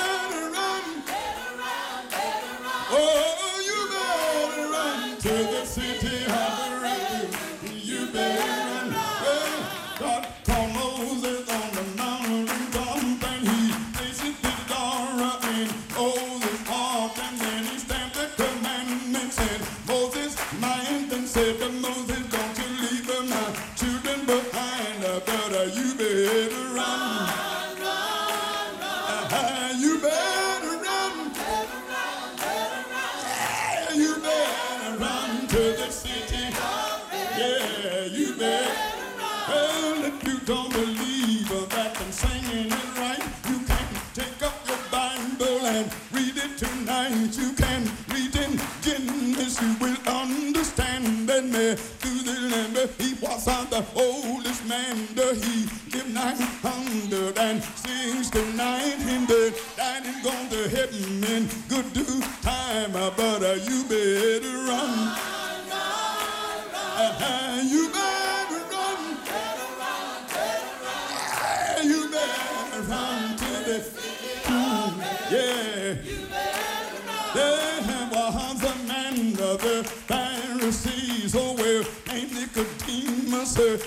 [46.63, 47.37] tonight.
[47.37, 54.95] You can read in Guinness, you will understand that Methuselah, he was the oldest man,
[55.07, 55.67] he
[57.23, 62.91] lived 969 and then died and gone to heaven in good due time.
[62.91, 65.17] But uh, you better run.
[66.95, 68.12] Uh, you better
[83.43, 83.77] Nicodemus, uh,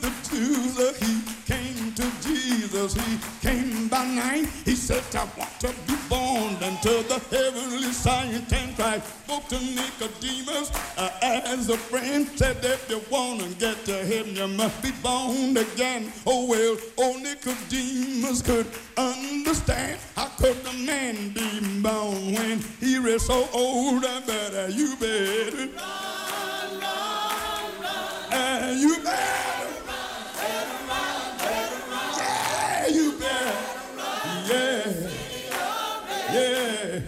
[0.00, 0.12] the.
[0.34, 4.46] Uh, he came to Jesus, he came by night.
[4.64, 9.06] He said, I want to be born into the heavenly science and Christ.
[9.24, 14.36] Spoke to Nicodemus uh, as a friend, said, if you want to get to heaven,
[14.36, 16.12] you must be born again.
[16.26, 18.66] Oh well, oh Nicodemus could
[18.98, 19.98] understand.
[20.16, 24.04] How could a man be born when he is so old?
[24.04, 25.68] I better, you better.
[28.34, 29.68] Uh, you better.
[32.16, 33.56] Yeah, you better.
[34.48, 35.10] Yeah.
[36.32, 37.00] Yeah.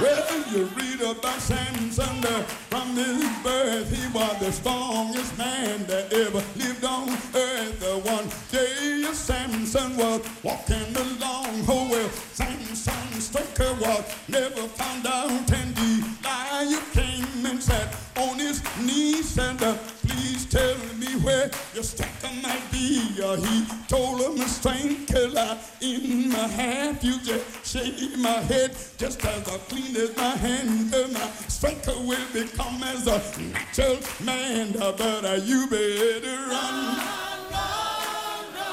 [0.00, 2.22] Well, you read about Samson
[2.70, 3.90] from his birth.
[3.90, 7.80] He was the strongest man that ever lived on earth.
[7.80, 11.64] The one day Samson was walking along.
[11.66, 15.50] Oh, well, Samson struck her was never found out.
[15.52, 19.74] And Delilah came and sat on his knees and uh,
[20.06, 23.00] please tell me where your striker might be.
[23.22, 26.98] Uh, he told him a strength killer in my hand.
[27.02, 30.94] You just shake my head just as I clean as my hand.
[30.94, 33.18] Uh, my striker will become as a
[33.52, 34.74] natural man.
[34.80, 36.96] Uh, but uh, you better run.
[36.96, 37.68] run,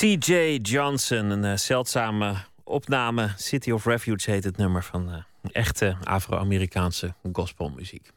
[0.00, 0.58] C.J.
[0.62, 2.34] Johnson, een eh, zeldzame
[2.64, 3.30] opname.
[3.36, 5.16] City of Refuge heet het nummer van eh,
[5.52, 8.10] echte Afro-Amerikaanse gospelmuziek.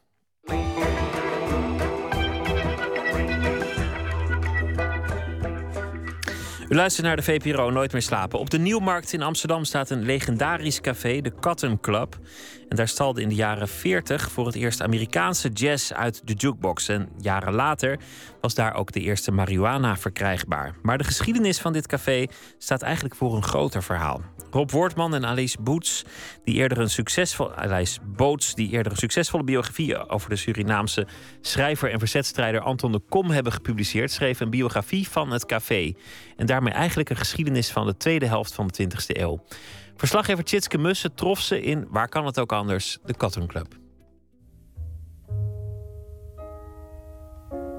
[6.68, 8.38] U luistert naar de VPRO Nooit meer slapen.
[8.38, 12.18] Op de Nieuwmarkt in Amsterdam staat een legendarisch café, de Cotton Club.
[12.68, 16.88] En daar stalde in de jaren 40 voor het eerst Amerikaanse jazz uit de jukebox.
[16.88, 17.98] En jaren later
[18.40, 20.74] was daar ook de eerste marihuana verkrijgbaar.
[20.82, 22.26] Maar de geschiedenis van dit café
[22.58, 24.20] staat eigenlijk voor een groter verhaal.
[24.50, 26.04] Rob Wortman en Alice Boots,
[26.44, 26.90] die eerder een
[27.56, 31.06] Alice Boots, die eerder een succesvolle biografie over de Surinaamse
[31.40, 35.92] schrijver en verzetstrijder Anton de Kom hebben gepubliceerd, schreven een biografie van het café.
[36.36, 39.42] En daarmee eigenlijk een geschiedenis van de tweede helft van de 20e eeuw.
[39.96, 43.80] Verslaggever Tjitske Mussen trof ze in, waar kan het ook anders, de Cotton Club.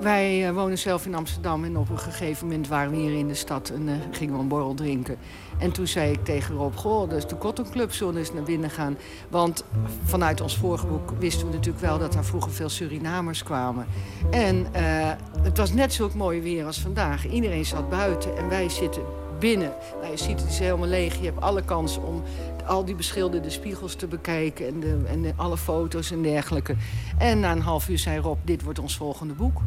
[0.04, 3.28] Wij eh, wonen zelf in Amsterdam en op een gegeven moment waren we hier in
[3.28, 5.18] de stad en eh, gingen we een borrel drinken.
[5.60, 8.70] En toen zei ik tegen Rob, goh, is de Cotton Club, zullen eens naar binnen
[8.70, 8.98] gaan?
[9.30, 9.64] Want
[10.04, 13.86] vanuit ons vorige boek wisten we natuurlijk wel dat daar vroeger veel Surinamers kwamen.
[14.32, 15.12] En eh,
[15.42, 17.28] het was net zulk mooi weer als vandaag.
[17.28, 19.04] Iedereen zat buiten en wij zitten
[19.40, 19.72] binnen.
[20.02, 21.16] Nou, je ziet het is helemaal leeg.
[21.16, 22.24] Je hebt alle kans om
[22.66, 26.76] al die beschilderde spiegels te bekijken en, de, en alle foto's en dergelijke.
[27.18, 29.62] En na een half uur zei Rob, dit wordt ons volgende boek.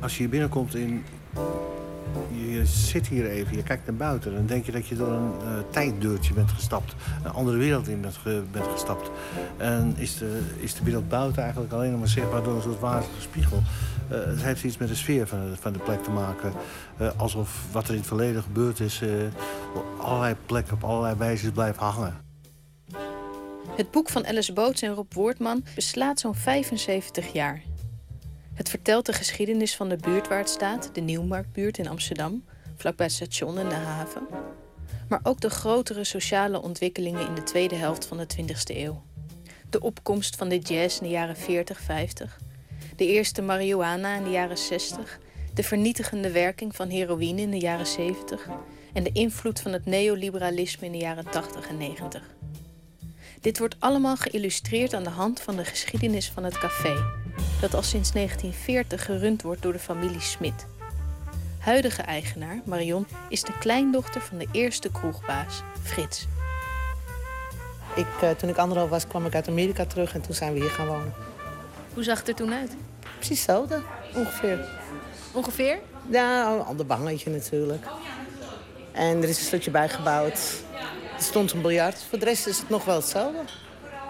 [0.00, 1.04] Als je hier binnenkomt in...
[2.30, 4.34] Je zit hier even, je kijkt naar buiten...
[4.34, 6.94] dan denk je dat je door een uh, tijddeurtje bent gestapt.
[7.24, 9.10] Een andere wereld in bent, ge, bent gestapt.
[9.56, 12.42] En is de, is de wereld buiten eigenlijk alleen maar zichtbaar...
[12.42, 13.62] door een soort wazige spiegel.
[14.12, 16.52] Uh, het heeft iets met de sfeer van, van de plek te maken.
[17.00, 19.02] Uh, alsof wat er in het verleden gebeurd is...
[19.74, 22.24] op allerlei plekken, op allerlei wijzes blijft hangen.
[23.76, 27.62] Het boek van Alice Boots en Rob Woordman beslaat zo'n 75 jaar.
[28.54, 32.44] Het vertelt de geschiedenis van de buurt waar het staat, de Nieuwmarktbuurt in Amsterdam,
[32.76, 34.26] vlakbij het station en de haven.
[35.08, 39.02] Maar ook de grotere sociale ontwikkelingen in de tweede helft van de 20e eeuw.
[39.70, 42.38] De opkomst van de jazz in de jaren 40, 50.
[42.96, 45.18] De eerste marihuana in de jaren 60.
[45.54, 48.48] De vernietigende werking van heroïne in de jaren 70.
[48.92, 52.22] En de invloed van het neoliberalisme in de jaren 80 en 90.
[53.40, 56.94] Dit wordt allemaal geïllustreerd aan de hand van de geschiedenis van het café,
[57.60, 60.66] dat al sinds 1940 gerund wordt door de familie Smit.
[61.58, 66.26] Huidige eigenaar, Marion, is de kleindochter van de eerste kroegbaas, Frits.
[67.96, 70.60] Ik, uh, toen ik anderhalf was, kwam ik uit Amerika terug en toen zijn we
[70.60, 71.12] hier gaan wonen.
[71.94, 72.76] Hoe zag het er toen uit?
[73.16, 73.82] Precies hetzelfde,
[74.14, 74.64] ongeveer.
[75.32, 75.78] Ongeveer?
[76.10, 77.84] Ja, een ander bangetje natuurlijk.
[78.92, 80.38] En er is een stukje bijgebouwd.
[81.16, 82.02] Er stond een biljart.
[82.08, 83.38] Voor de rest is het nog wel hetzelfde,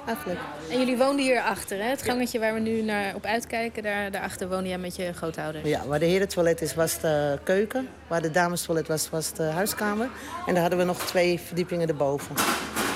[0.07, 0.41] eigenlijk.
[0.70, 1.85] En jullie woonden hier achter, hè?
[1.89, 5.69] Het gangetje waar we nu naar op uitkijken, daar, daarachter woonde jij met je grootouders.
[5.69, 7.89] Ja, waar de herentoilet is, was de keuken.
[8.07, 10.09] Waar de damestoilet was, was de huiskamer.
[10.47, 12.35] En daar hadden we nog twee verdiepingen erboven.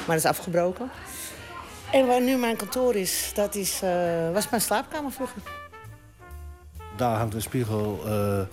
[0.07, 0.91] Maar dat is afgebroken.
[1.93, 5.43] En waar nu mijn kantoor is, dat is, eh, was mijn slaapkamer vroeger.
[7.01, 8.03] Daar hangt een spiegel.
[8.07, 8.47] eh, eh,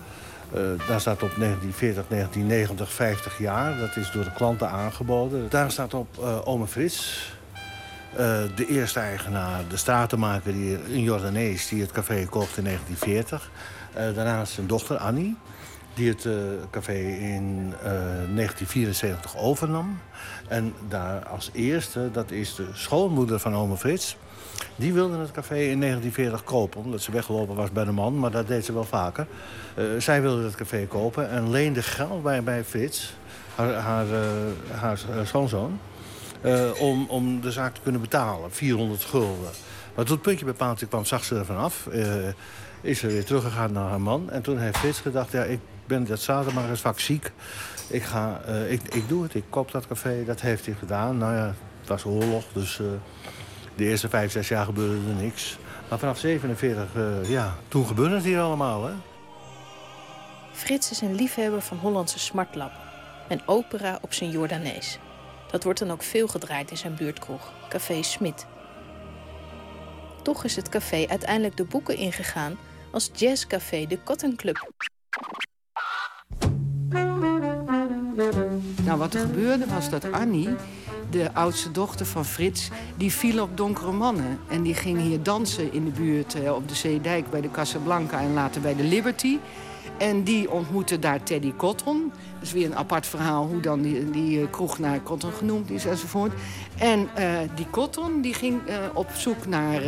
[0.87, 3.77] daar staat op 1940, 1990, 50 jaar.
[3.77, 5.49] Dat is door de klanten aangeboden.
[5.49, 7.31] Daar staat op uh, Ome Frits.
[8.55, 13.51] De eerste eigenaar, de stratenmaker, die, een Jordanees, die het café kocht in 1940.
[13.97, 15.35] Uh, daarnaast zijn dochter Annie,
[15.93, 16.27] die het
[16.71, 19.99] café in 1974 overnam.
[20.47, 24.17] En daar als eerste, dat is de schoonmoeder van Ome Frits...
[24.75, 28.19] Die wilde het café in 1940 kopen, omdat ze weggelopen was bij de man.
[28.19, 29.27] Maar dat deed ze wel vaker.
[29.75, 33.13] Uh, zij wilde het café kopen en leende geld bij, bij Frits,
[33.55, 35.79] haar, haar, uh, haar, schoonzoon...
[36.45, 39.49] Uh, om, om de zaak te kunnen betalen, 400 gulden.
[39.95, 41.87] Maar toen het puntje bij paaltje kwam, zag ze ervan af.
[42.81, 44.29] is ze weer teruggegaan naar haar man.
[44.29, 47.31] En toen heeft Frits gedacht, ja, ik ben dat zaterdag eens vaak ziek.
[47.87, 50.23] Ik, ga, ik, ik doe het, ik koop dat café.
[50.25, 51.17] Dat heeft hij gedaan.
[51.17, 52.81] Nou ja, het was oorlog, dus...
[53.77, 55.57] De eerste vijf, zes jaar gebeurde er niks.
[55.89, 58.93] Maar vanaf 47, uh, ja, toen gebeurde het hier allemaal, hè?
[60.51, 62.79] Frits is een liefhebber van Hollandse smartlappen.
[63.27, 64.99] En opera op zijn Jordanees.
[65.51, 68.45] Dat wordt dan ook veel gedraaid in zijn buurtkroeg, Café Smit.
[70.21, 72.57] Toch is het café uiteindelijk de boeken ingegaan
[72.91, 74.71] als jazzcafé de Cotton Club.
[78.83, 80.49] Nou, wat er gebeurde was dat Annie
[81.09, 84.39] de oudste dochter van Frits, die viel op donkere mannen.
[84.47, 88.19] En die ging hier dansen in de buurt eh, op de Zeedijk bij de Casablanca
[88.19, 89.37] en later bij de Liberty.
[89.97, 92.11] En die ontmoette daar Teddy Cotton.
[92.33, 95.71] Dat is weer een apart verhaal hoe dan die, die uh, kroeg naar Cotton genoemd
[95.71, 96.31] is enzovoort.
[96.77, 98.61] En uh, die Cotton die ging
[98.93, 99.81] op zoek naar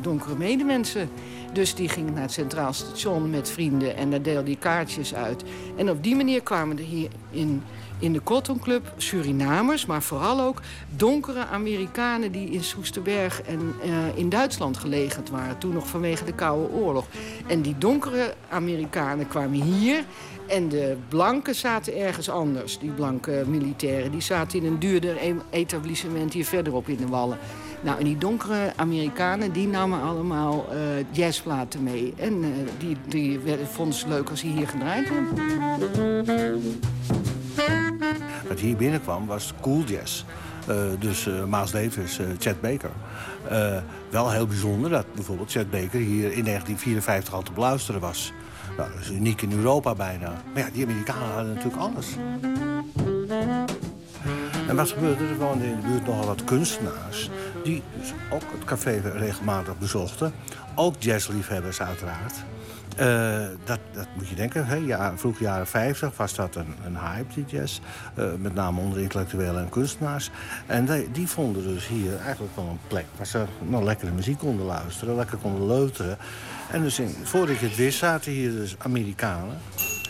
[0.00, 1.10] donkere medemensen.
[1.52, 5.44] Dus die ging naar het Centraal Station met vrienden en daar deelde hij kaartjes uit.
[5.76, 7.62] En op die manier kwamen er hier in
[7.98, 10.60] in de Cotton Club Surinamers, maar vooral ook
[10.96, 15.58] donkere Amerikanen die in Soesterberg en uh, in Duitsland gelegerd waren.
[15.58, 17.06] Toen nog vanwege de Koude Oorlog.
[17.46, 20.04] En die donkere Amerikanen kwamen hier
[20.46, 22.78] en de blanken zaten ergens anders.
[22.78, 25.16] Die blanke militairen die zaten in een duurder
[25.50, 27.38] etablissement hier verderop in de Wallen.
[27.80, 30.78] Nou, en die donkere Amerikanen die namen allemaal uh,
[31.10, 32.14] jazzplaten mee.
[32.16, 32.48] En uh,
[32.78, 33.40] die, die
[33.72, 36.27] vonden ze leuk als ze hier gedraaid werden.
[38.58, 40.24] Wat hier binnenkwam was cool jazz.
[40.68, 42.90] Uh, dus uh, Miles Davis, uh, Chet Baker.
[44.10, 48.32] wel heel bijzonder dat bijvoorbeeld Chet Baker hier in 1954 al te beluisteren was.
[48.76, 50.42] Nou, dat is uniek in Europa bijna.
[50.54, 52.06] Maar ja, die Amerikanen hadden natuurlijk alles.
[54.68, 55.30] En wat gebeurde er?
[55.30, 57.30] Er woonden in de buurt nogal wat kunstenaars...
[57.64, 60.32] die dus ook het café regelmatig bezochten.
[60.74, 62.34] Ook jazzliefhebbers uiteraard.
[63.00, 64.66] Uh, dat, dat moet je denken.
[64.66, 64.74] Hè?
[64.74, 67.80] Ja, vroeg jaren 50 was dat een, een hype, die jazz.
[68.18, 70.30] Uh, met name onder intellectuelen en kunstenaars.
[70.66, 73.04] En die, die, vonden dus hier eigenlijk wel een plek...
[73.16, 76.18] waar ze nog lekkere muziek konden luisteren, lekker konden leuteren.
[76.70, 79.58] En dus voordat je het wist zaten hier dus Amerikanen...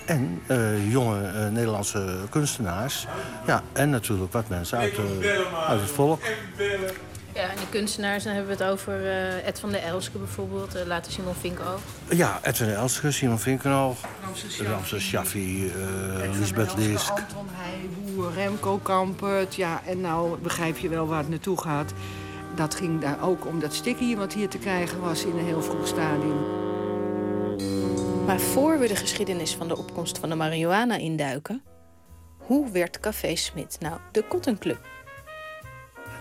[0.06, 3.06] En uh, jonge Nederlandse kunstenaars.
[3.46, 4.96] Ja, en natuurlijk wat mensen uit
[5.80, 6.20] het volk.
[7.38, 10.76] Ja, en de kunstenaars, dan hebben we het over uh, Ed van der Elske bijvoorbeeld,
[10.76, 11.80] uh, later Simon Vinkoog.
[12.10, 13.96] Ja, Ed van der Elske, Simon Vinkoog,
[14.58, 17.10] Ramses Shaffi, uh, Lisbeth Lisk.
[17.10, 19.54] Anton Heijboer, Remco Kampert.
[19.54, 21.92] Ja, en nou begrijp je wel waar het naartoe gaat.
[22.54, 25.62] Dat ging daar ook om dat stikkie wat hier te krijgen was in een heel
[25.62, 26.44] vroeg stadium.
[28.26, 31.62] Maar voor we de geschiedenis van de opkomst van de marihuana induiken...
[32.38, 34.97] hoe werd Café Smit nou de Cotton Club?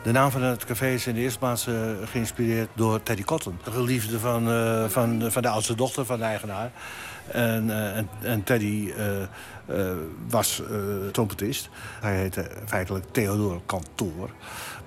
[0.07, 3.59] De naam van het café is in de eerste plaats uh, geïnspireerd door Teddy Cotton.
[3.63, 6.71] De geliefde van, uh, van, van de oudste dochter van de eigenaar.
[7.31, 8.93] En, uh, en, en, Teddy
[10.27, 10.61] was
[11.11, 11.69] trompetist.
[11.99, 14.29] Hij heette feitelijk Theodore Kantoor.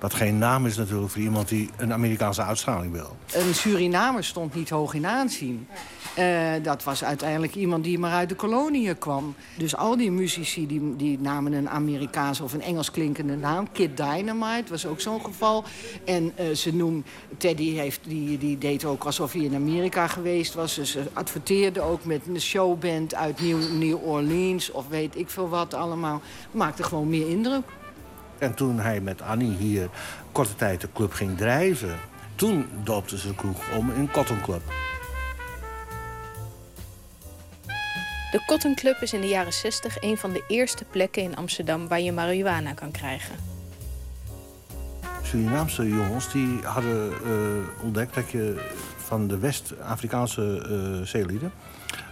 [0.01, 3.17] Wat geen naam is natuurlijk voor iemand die een Amerikaanse uitstraling wil.
[3.33, 5.67] Een Surinamer stond niet hoog in aanzien.
[6.19, 9.35] Uh, dat was uiteindelijk iemand die maar uit de koloniën kwam.
[9.57, 13.71] Dus al die muzici die, die namen een Amerikaanse of een Engels klinkende naam.
[13.71, 15.63] Kid Dynamite was ook zo'n geval.
[16.05, 17.05] En uh, ze noemden...
[17.37, 20.75] Teddy heeft, die, die deed ook alsof hij in Amerika geweest was.
[20.75, 24.71] Dus ze adverteerde ook met een showband uit New, New Orleans...
[24.71, 26.21] of weet ik veel wat allemaal.
[26.51, 27.63] Maakte gewoon meer indruk.
[28.41, 29.89] En toen hij met Annie hier
[30.31, 31.99] korte tijd de club ging drijven
[32.35, 34.61] toen doopten ze de kroeg om in Cotton Club.
[38.31, 41.87] De Cotton Club is in de jaren 60 een van de eerste plekken in Amsterdam
[41.87, 43.35] waar je marihuana kan krijgen.
[45.21, 51.51] Surinaamse jongens die hadden eh, ontdekt dat je van de West-Afrikaanse uh, zeelieden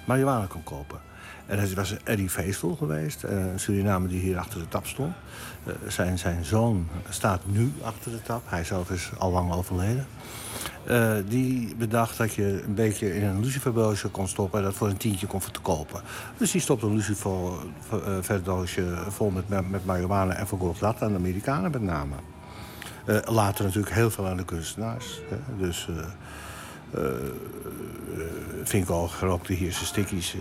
[0.05, 0.99] marihuana kon kopen.
[1.45, 5.15] En dat was Eddie Feestel geweest, eh, een Suriname die hier achter de tap stond.
[5.87, 10.07] Zijn, zijn zoon staat nu achter de tap, hij zelf is al lang overleden.
[11.27, 14.59] die bedacht dat je een beetje in een luciferdoosje kon stoppen...
[14.59, 16.01] en dat voor een tientje kon verkopen.
[16.37, 21.71] Dus die stopte een luciferdoosje vol met, met marihuana en verkocht dat aan de Amerikanen
[21.71, 22.15] met name.
[23.09, 25.21] Uh, later natuurlijk heel veel aan de kunstenaars.
[25.29, 25.37] Hè.
[25.57, 25.95] Dus uh,
[26.95, 27.01] uh,
[28.63, 30.35] Vinko rookte hier zijn stickies.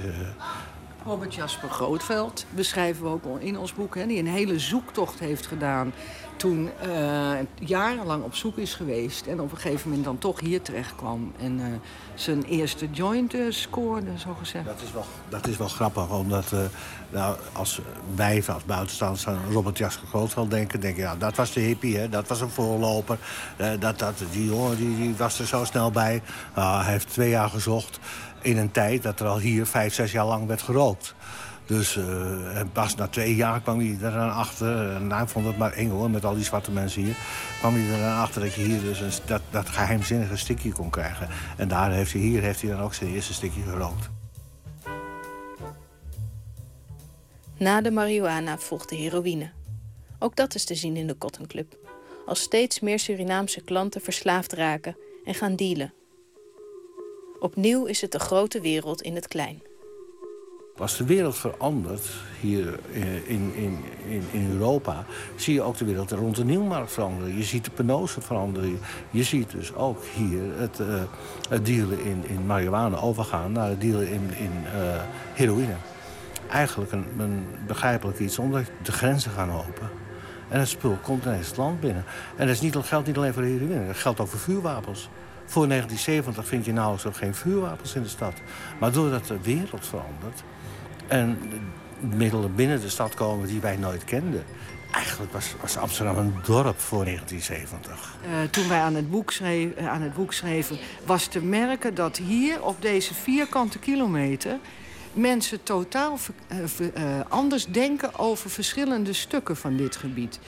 [1.09, 3.95] Robert Jasper Grootveld beschrijven we ook in ons boek...
[3.95, 5.93] Hè, die een hele zoektocht heeft gedaan
[6.37, 9.27] toen uh, jarenlang op zoek is geweest...
[9.27, 11.33] en op een gegeven moment dan toch hier terecht kwam...
[11.41, 11.67] en uh,
[12.15, 14.65] zijn eerste joint uh, scoorde, zo gezegd.
[14.65, 16.53] Dat is wel, dat is wel grappig, omdat
[17.11, 17.81] nou, als
[18.15, 20.81] wij als buitenstaanders aan Robert Jasker Grootveld denken...
[20.81, 23.19] denken, ja, dat was de hippie, hè, dat was een voorloper.
[23.79, 26.23] dat, dat, die jongen die, die was er zo snel bij.
[26.55, 27.99] Nou, hij heeft twee jaar gezocht
[28.41, 31.15] in een tijd dat er al hier vijf, zes jaar lang werd gerookt.
[31.67, 34.95] Dus uh, pas na twee jaar kwam hij eraan achter.
[34.95, 37.17] En hij vond het maar eng hoor, met al die zwarte mensen hier.
[37.59, 41.29] kwam hij eraan achter dat je hier dus een, dat, dat geheimzinnige stikje kon krijgen.
[41.57, 44.09] En daar heeft hij, hier heeft hij dan ook zijn eerste stikje gerookt.
[47.57, 49.51] Na de marihuana volgt de heroïne.
[50.19, 51.77] Ook dat is te zien in de Cotton Club.
[52.27, 55.93] Als steeds meer Surinaamse klanten verslaafd raken en gaan dealen.
[57.41, 59.63] Opnieuw is het de grote wereld in het klein.
[60.77, 62.09] Als de wereld verandert
[62.41, 63.53] hier in, in,
[64.09, 65.05] in, in Europa...
[65.37, 67.37] zie je ook de wereld rond de Nieuwmarkt veranderen.
[67.37, 68.79] Je ziet de penose veranderen.
[69.11, 71.03] Je ziet dus ook hier het, uh,
[71.49, 73.53] het dealen in, in marihuana overgaan...
[73.53, 75.03] naar het dealen in, in uh,
[75.35, 75.77] heroïne.
[76.51, 79.91] Eigenlijk een, een begrijpelijk iets, omdat de grenzen gaan open.
[80.49, 82.05] En het spul komt ineens het land binnen.
[82.37, 85.09] En dat is niet, geldt niet alleen voor heroïne, dat geldt ook voor vuurwapens.
[85.49, 88.35] Voor 1970 vind je nauwelijks nog geen vuurwapens in de stad.
[88.81, 90.43] Maar doordat de wereld verandert
[91.07, 91.39] en
[92.01, 94.45] middelen binnen de stad komen die wij nooit kenden...
[94.93, 98.17] Eigenlijk was, was Amsterdam een dorp voor 1970.
[98.25, 101.95] Uh, eh, toen wij aan het, boek uh, aan het boek schreven, was te merken
[101.95, 104.59] dat hier op deze vierkante kilometer
[105.13, 106.19] mensen totaal
[106.51, 106.91] uh,
[107.29, 110.41] anders denken over verschillende stukken van dit gebied.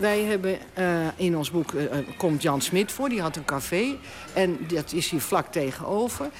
[0.00, 1.82] Wij hebben uh, in ons boek uh,
[2.16, 3.96] komt Jan Smit voor, die had een café.
[4.32, 6.30] En dat is hier vlak tegenover.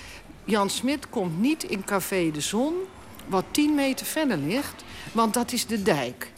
[0.44, 2.74] Jan Smit komt niet in Café de Zon,
[3.26, 6.32] wat 10 meter verder ligt, want dat is de dijk.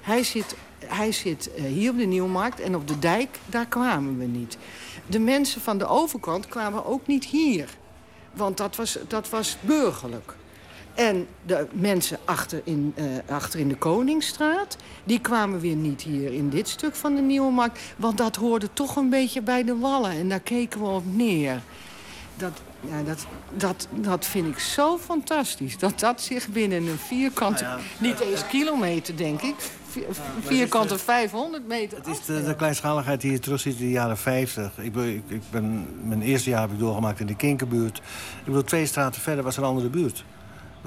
[0.00, 0.56] Hij zit,
[0.86, 4.56] hij zit hier op de Nieuwmarkt en op de dijk, daar kwamen we niet.
[5.06, 7.68] De mensen van de overkant kwamen ook niet hier.
[8.32, 10.34] Want dat was, dat was burgerlijk.
[10.98, 14.76] En de mensen achter in, uh, achter in de Koningsstraat...
[15.04, 17.80] die kwamen weer niet hier in dit stuk van de Nieuwe Markt.
[17.96, 20.10] Want dat hoorde toch een beetje bij de wallen.
[20.10, 21.62] En daar keken we op neer.
[22.36, 25.78] Dat, ja, dat, dat, dat vind ik zo fantastisch.
[25.78, 27.62] Dat dat zich binnen een vierkante...
[27.62, 29.54] Nou ja, niet eens kilometer, denk ik.
[30.40, 31.98] vierkante 500 meter.
[31.98, 34.78] Het is de, de kleinschaligheid die je terug ziet in de jaren 50.
[34.78, 37.98] Ik ben, ik, ik ben, mijn eerste jaar heb ik doorgemaakt in de Kinkerbuurt.
[37.98, 40.24] Ik bedoel, twee straten verder was een andere buurt.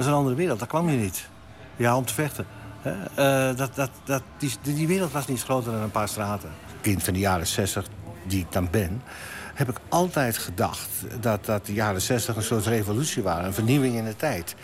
[0.02, 1.28] Dat is een andere wereld, daar kwam je niet.
[1.76, 2.46] Ja, om te vechten.
[2.86, 6.50] Uh, dat, dat, dat, die, die wereld was niet groter dan een paar straten.
[6.82, 7.88] Kind van de jaren 60,
[8.28, 9.02] die ik dan ben
[9.54, 13.46] heb ik altijd gedacht dat, dat de jaren 60 een soort revolutie waren.
[13.46, 14.56] Een vernieuwing in de tijd.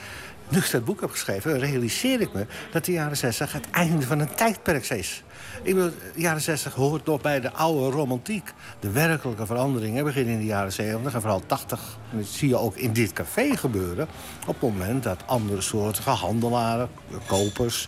[0.50, 4.06] Nu ik dat boek heb geschreven, realiseer ik me dat de jaren 60 het einde
[4.06, 5.24] van een tijdperk is.
[5.64, 8.54] De jaren 60 hoort nog bij de oude romantiek.
[8.80, 11.98] De werkelijke veranderingen beginnen in de jaren 70 en vooral 80.
[12.12, 14.08] En dat zie je ook in dit café gebeuren.
[14.48, 16.90] Op het moment dat andere soorten handelaren,
[17.26, 17.88] kopers...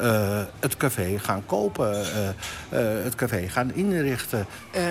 [0.00, 4.46] Uh, het café gaan kopen, uh, uh, het café gaan inrichten.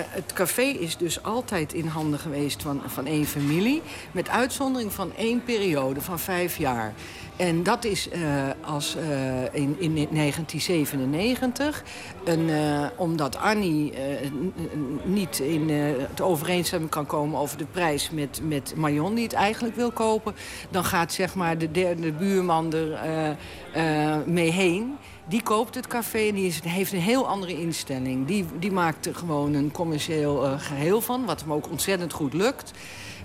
[0.08, 3.82] het café is dus altijd in handen geweest van, van één familie...
[4.12, 6.92] met uitzondering van één periode van vijf jaar.
[7.36, 11.84] En dat is uh, als, uh, in, in 1997.
[12.24, 13.92] En, uh, omdat Annie
[15.04, 19.14] niet in het overeenstemming kan komen over de prijs met, met Marion...
[19.14, 20.34] die het eigenlijk wil kopen...
[20.70, 23.36] dan gaat zeg maar de derde buurman er
[24.26, 24.96] mee heen...
[25.28, 28.26] Die koopt het café en die is, heeft een heel andere instelling.
[28.26, 32.72] Die, die maakt er gewoon een commercieel geheel van, wat hem ook ontzettend goed lukt.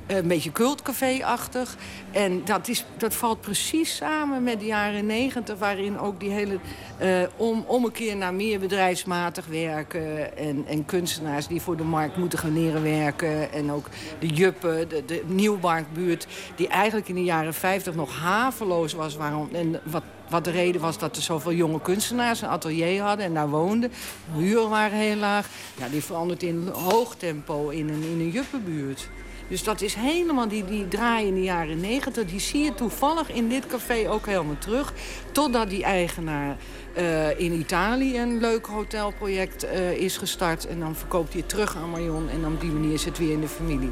[0.07, 1.75] Een beetje cultcafé-achtig.
[2.11, 5.57] En dat, is, dat valt precies samen met de jaren negentig...
[5.57, 6.59] waarin ook die hele...
[7.01, 10.37] Uh, om, om een keer naar meer bedrijfsmatig werken...
[10.37, 13.51] En, en kunstenaars die voor de markt moeten gaan leren werken...
[13.51, 13.89] en ook
[14.19, 16.27] de juppen, de, de Nieuwmarktbuurt...
[16.55, 19.15] die eigenlijk in de jaren 50 nog haveloos was.
[19.15, 23.25] Waarom, en wat wat de reden was dat er zoveel jonge kunstenaars een atelier hadden
[23.25, 23.91] en daar woonden.
[24.33, 25.47] De huren waren heel laag.
[25.77, 29.09] Ja, die verandert in hoog tempo in een, in een juppenbuurt.
[29.47, 32.25] Dus dat is helemaal die, die draai in de jaren negentig.
[32.25, 34.93] Die zie je toevallig in dit café ook helemaal terug.
[35.31, 36.57] Totdat die eigenaar
[36.97, 40.67] uh, in Italië een leuk hotelproject uh, is gestart.
[40.67, 42.29] En dan verkoopt hij het terug aan Marion.
[42.29, 43.91] En op die manier is het weer in de familie.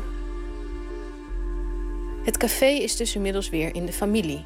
[2.23, 4.45] Het café is dus inmiddels weer in de familie.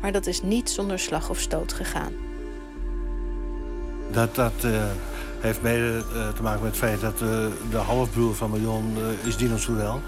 [0.00, 2.12] Maar dat is niet zonder slag of stoot gegaan.
[4.10, 4.82] Dat, dat uh,
[5.40, 6.04] heeft mede
[6.34, 7.18] te maken met het feit dat
[7.70, 10.00] de halfbroer van Marion is Dino Soerel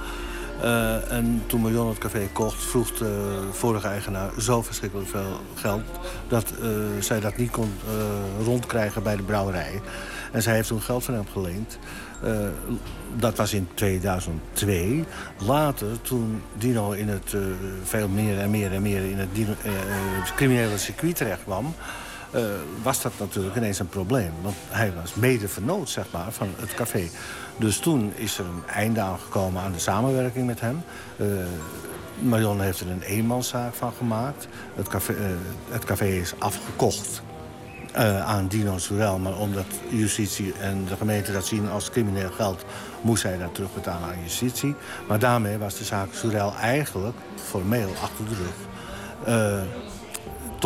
[0.62, 5.83] uh, en toen Marion het café kocht, vroeg de vorige eigenaar zo verschrikkelijk veel geld...
[6.28, 6.69] dat uh,
[7.01, 9.81] zij dat niet kon uh, rondkrijgen bij de brouwerij.
[10.33, 11.78] En zij heeft toen geld van hem geleend.
[13.16, 15.05] dat was in 2002.
[15.39, 17.37] Later, toen Dino in het
[17.83, 21.74] veel meer en meer en meer in het criminele circuit terecht kwam...
[22.83, 24.33] Was dat natuurlijk ineens een probleem.
[24.43, 27.09] Want hij was mede vernoot zeg maar, van het café.
[27.59, 30.83] Dus toen is er een einde aangekomen aan de samenwerking met hem.
[31.16, 31.27] Uh,
[32.19, 34.49] Marion heeft er een eenmanszaak van gemaakt.
[34.74, 35.19] Het café, uh,
[35.69, 37.23] het café is afgekocht
[37.97, 39.19] uh, aan Dino Surel.
[39.19, 42.65] Maar omdat justitie en de gemeente dat zien als crimineel geld...
[43.01, 44.74] moest hij dat terugbetalen aan justitie.
[45.09, 48.55] Maar daarmee was de zaak Surel eigenlijk formeel achter de rug.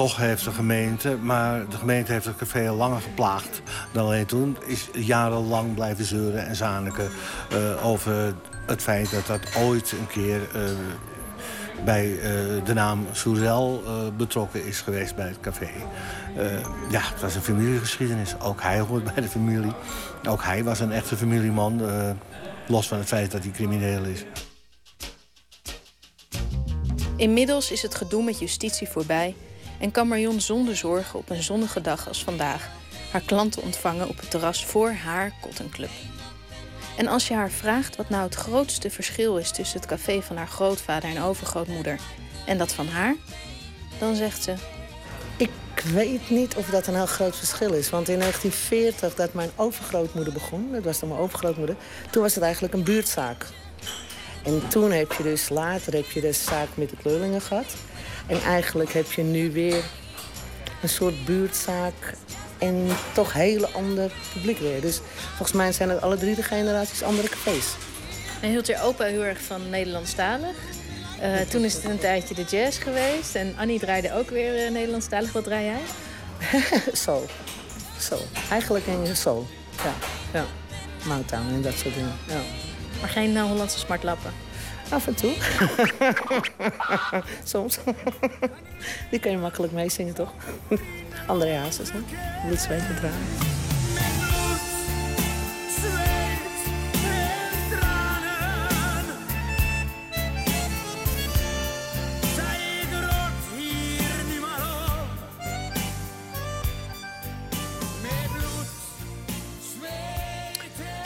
[0.00, 3.62] Toch heeft de gemeente, maar de gemeente heeft het café langer geplaagd
[3.92, 4.56] dan alleen toen.
[4.66, 7.10] Is jarenlang blijven zeuren en zaniken
[7.52, 8.34] uh, over
[8.66, 10.62] het feit dat dat ooit een keer uh,
[11.84, 12.22] bij uh,
[12.64, 13.82] de naam Soezel
[14.16, 15.70] betrokken is geweest bij het café.
[16.90, 18.40] ja, het was een familiegeschiedenis.
[18.40, 19.72] Ook hij hoort bij de familie.
[20.28, 21.82] Ook hij was een echte familieman,
[22.66, 24.24] los van het feit dat hij crimineel is.
[27.16, 29.34] Inmiddels is het gedoe met justitie voorbij
[29.80, 32.68] en kan Marion zonder zorgen op een zonnige dag als vandaag
[33.10, 35.90] haar klanten ontvangen op het terras voor haar Cotton Club.
[36.96, 40.36] En als je haar vraagt wat nou het grootste verschil is tussen het café van
[40.36, 42.00] haar grootvader en overgrootmoeder
[42.46, 43.14] en dat van haar,
[43.98, 44.54] dan zegt ze:
[45.36, 45.50] Ik
[45.84, 47.90] weet niet of dat een heel groot verschil is.
[47.90, 51.76] Want in 1940, dat mijn overgrootmoeder begon, dat was dan mijn overgrootmoeder,
[52.10, 53.46] toen was het eigenlijk een buurtzaak.
[54.44, 57.66] En toen heb je dus later heb je de zaak met de kleurlingen gehad.
[58.30, 59.84] En eigenlijk heb je nu weer
[60.82, 62.14] een soort buurtzaak
[62.58, 64.80] en toch hele ander publiek weer.
[64.80, 67.74] Dus volgens mij zijn het alle drie de generaties andere cafés.
[68.40, 70.56] En hield je opa heel erg van Nederlandstalig?
[71.22, 73.34] Uh, toen is het een tijdje de jazz geweest.
[73.34, 75.32] En Annie draaide ook weer uh, Nederlandstalig.
[75.32, 75.80] Wat draai jij?
[77.04, 77.26] zo.
[77.98, 78.18] Zo.
[78.50, 79.46] Eigenlijk in zo.
[79.84, 79.94] Ja.
[80.32, 80.46] ja.
[81.04, 82.16] Motown en dat soort dingen.
[82.26, 82.40] Ja.
[83.00, 84.32] Maar geen uh, Hollandse smartlappen?
[84.90, 85.34] Af en toe.
[87.44, 87.78] Soms.
[89.10, 90.32] Die kan je makkelijk meezingen, toch?
[91.26, 91.98] André Hazes, hè?
[92.46, 93.69] Bloed, zweet en.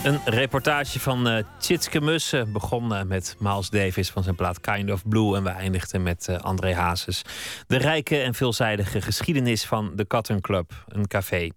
[0.04, 4.90] Een reportage van uh, Tjitske Mussen begon uh, met Miles Davis van zijn plaat Kind
[4.90, 5.36] of Blue.
[5.36, 7.22] En we eindigden met uh, André Hazes.
[7.66, 11.50] De rijke en veelzijdige geschiedenis van de Cotton Club, een café.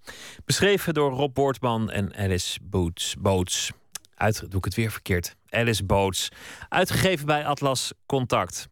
[0.45, 3.15] Beschreven door Rob Boortman en Alice Boots.
[3.19, 3.71] Boots.
[4.15, 5.35] Uit, doe ik het weer verkeerd.
[5.49, 6.29] Alice Boots.
[6.69, 8.67] Uitgegeven bij Atlas Contact.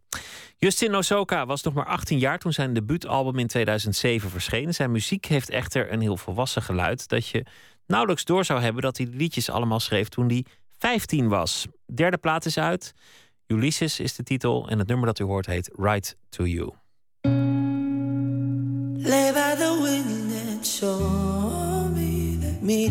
[0.57, 4.73] Justin Osoka was nog maar 18 jaar toen zijn debuutalbum in 2007 verscheen.
[4.73, 7.45] Zijn muziek heeft echter een heel volwassen geluid dat je
[7.87, 10.45] nauwelijks door zou hebben dat hij de liedjes allemaal schreef toen hij
[10.77, 11.65] 15 was.
[11.93, 12.93] Derde plaat is uit.
[13.47, 16.73] Ulysses is de titel en het nummer dat u hoort heet Right to You.
[18.97, 20.65] Lay by the wind and
[22.61, 22.89] me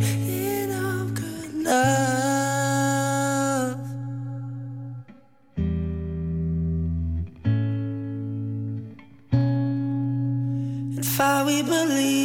[1.67, 2.15] of.
[10.99, 12.24] If I we believe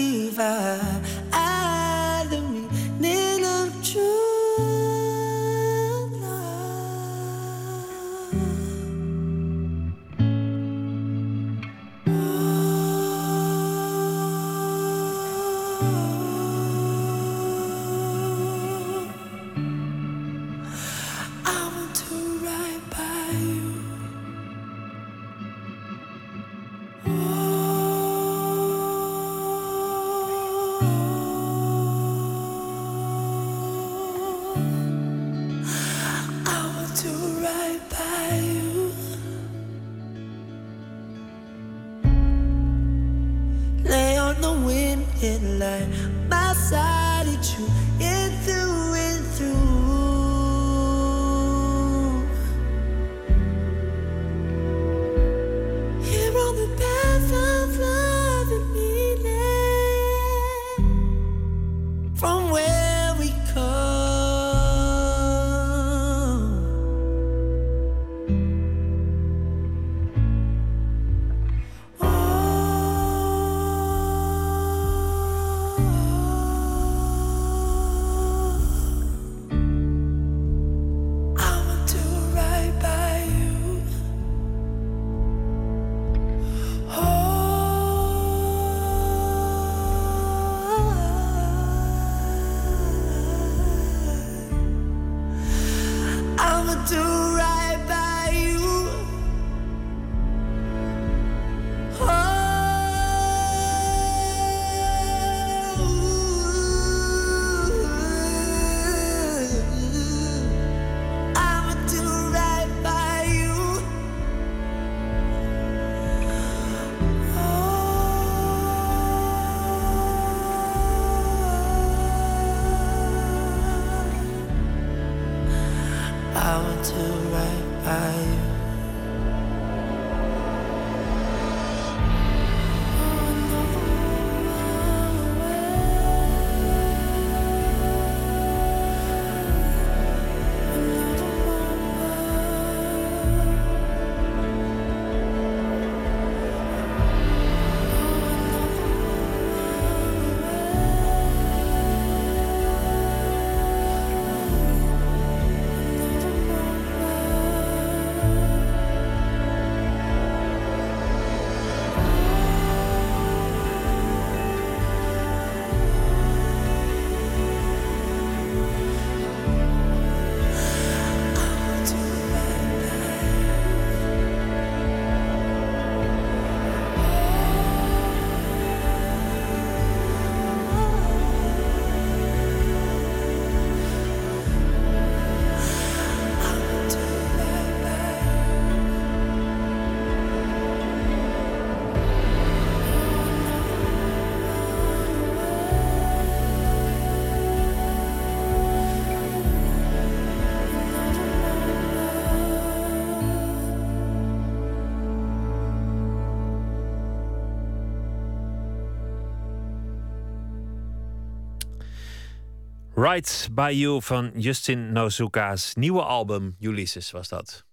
[212.99, 217.65] Right by You van Justin Nozuka's nieuwe album Ulysses was dat.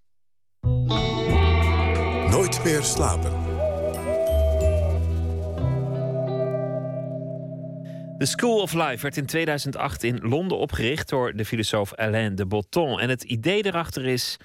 [2.31, 3.33] Nooit meer slapen.
[8.19, 12.47] The School of Life werd in 2008 in Londen opgericht door de filosoof Alain de
[12.47, 13.01] Botton.
[13.01, 14.37] En het idee erachter is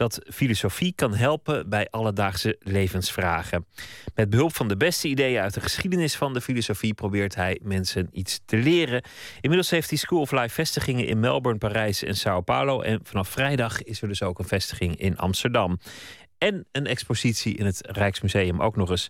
[0.00, 3.66] dat filosofie kan helpen bij alledaagse levensvragen.
[4.14, 8.08] Met behulp van de beste ideeën uit de geschiedenis van de filosofie probeert hij mensen
[8.12, 9.02] iets te leren.
[9.40, 12.80] Inmiddels heeft hij School of Life vestigingen in Melbourne, Parijs en Sao Paulo.
[12.80, 15.78] En vanaf vrijdag is er dus ook een vestiging in Amsterdam.
[16.38, 19.08] En een expositie in het Rijksmuseum ook nog eens.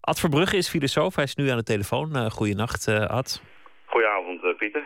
[0.00, 1.14] Ad Verbrugge is filosoof.
[1.14, 2.16] Hij is nu aan de telefoon.
[2.16, 3.42] Uh, Ad.
[3.86, 4.84] Goedenavond, uh, Pieter.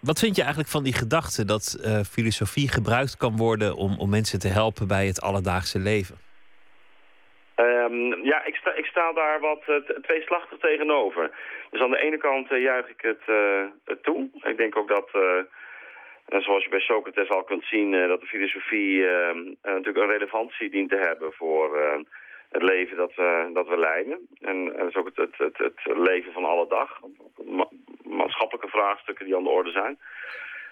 [0.00, 4.10] Wat vind je eigenlijk van die gedachte dat uh, filosofie gebruikt kan worden om, om
[4.10, 6.16] mensen te helpen bij het alledaagse leven?
[7.56, 11.30] Um, ja, ik sta, ik sta daar wat uh, tweeslachtig tegenover.
[11.70, 13.24] Dus aan de ene kant uh, juich ik het,
[13.84, 14.28] het toe.
[14.42, 15.08] Ik denk ook dat,
[16.44, 20.90] zoals je bij Socrates al kunt zien, dat de filosofie ehm, natuurlijk een relevantie dient
[20.90, 21.68] te hebben voor
[22.48, 24.28] het leven dat we, dat we leiden.
[24.40, 27.00] En, dat is ook het, het, het, het leven van alle dag.
[27.44, 27.68] Ma
[28.02, 29.98] maatschappelijke vraagstukken die aan de orde zijn.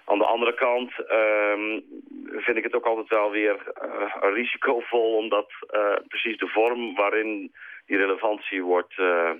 [0.04, 1.84] Aan de andere kant um,
[2.26, 5.16] vind ik het ook altijd wel weer uh, risicovol...
[5.16, 7.52] omdat uh, precies de vorm waarin
[7.86, 9.30] die relevantie wordt uh,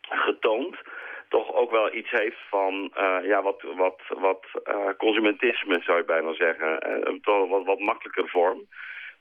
[0.00, 0.76] getoond...
[1.28, 2.92] toch ook wel iets heeft van
[3.22, 4.46] ja, wat, wat, wat
[4.96, 6.90] consumentisme, zou je bijna zeggen.
[7.08, 8.66] een wat, wat makkelijker vorm.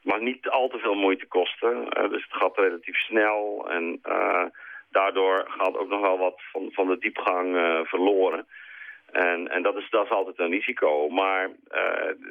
[0.02, 1.76] Mag niet al te veel moeite kosten.
[1.76, 3.68] Uh, dus het gaat relatief snel.
[3.70, 4.44] En uh,
[4.92, 8.48] daardoor gaat ook nog wel wat van, van de diepgang uh, verloren.
[9.12, 11.10] En, en dat, is, dat is altijd een risico.
[11.10, 11.50] Maar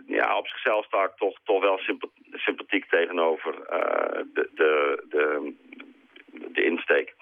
[0.07, 1.81] ja, op zichzelf sta ik toch, toch wel
[2.32, 3.55] sympathiek tegenover
[4.35, 5.55] de, de, de,
[6.53, 7.15] de insteek.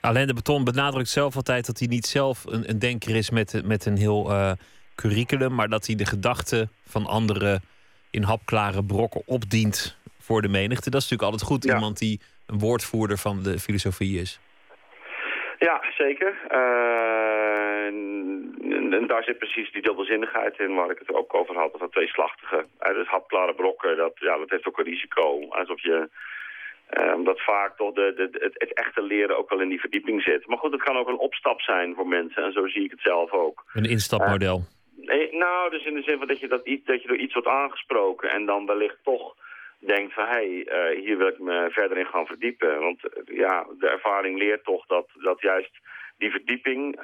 [0.00, 3.62] Alain de Beton benadrukt zelf altijd dat hij niet zelf een, een denker is met,
[3.64, 4.32] met een heel
[4.94, 7.62] curriculum, maar dat hij de gedachten van anderen
[8.14, 10.90] in hapklare brokken opdient voor de menigte.
[10.90, 11.64] Dat is natuurlijk altijd goed.
[11.64, 11.74] Ja.
[11.74, 14.40] Iemand die een woordvoerder van de filosofie is.
[15.58, 16.32] Ja, zeker.
[16.50, 21.76] Uh, en, en, daar zit precies die dubbelzinnigheid in waar ik het ook over had.
[21.78, 22.56] Dat tweeslachtige.
[22.56, 25.48] Uh, dus hapklare brokken, dat, ja, dat heeft ook een risico.
[25.48, 26.08] Alsof je...
[26.90, 30.22] Uh, omdat vaak toch de, de, het, het, echte leren ook wel in die verdieping
[30.22, 30.46] zit.
[30.46, 32.42] Maar goed, het kan ook een opstap zijn voor mensen.
[32.44, 33.64] En zo zie ik het zelf ook.
[33.72, 34.62] Een instapmodel.
[34.96, 37.32] Nee, nou, dus in de zin van dat je, dat, iets, dat je door iets
[37.32, 38.30] wordt aangesproken...
[38.30, 39.34] en dan wellicht toch
[39.78, 42.80] denkt van, hé, hey, hier wil ik me verder in gaan verdiepen.
[42.80, 45.70] Want ja, de ervaring leert toch dat, dat juist
[46.18, 46.96] die verdieping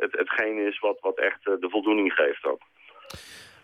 [0.00, 2.60] het, hetgeen is wat, wat echt de voldoening geeft ook.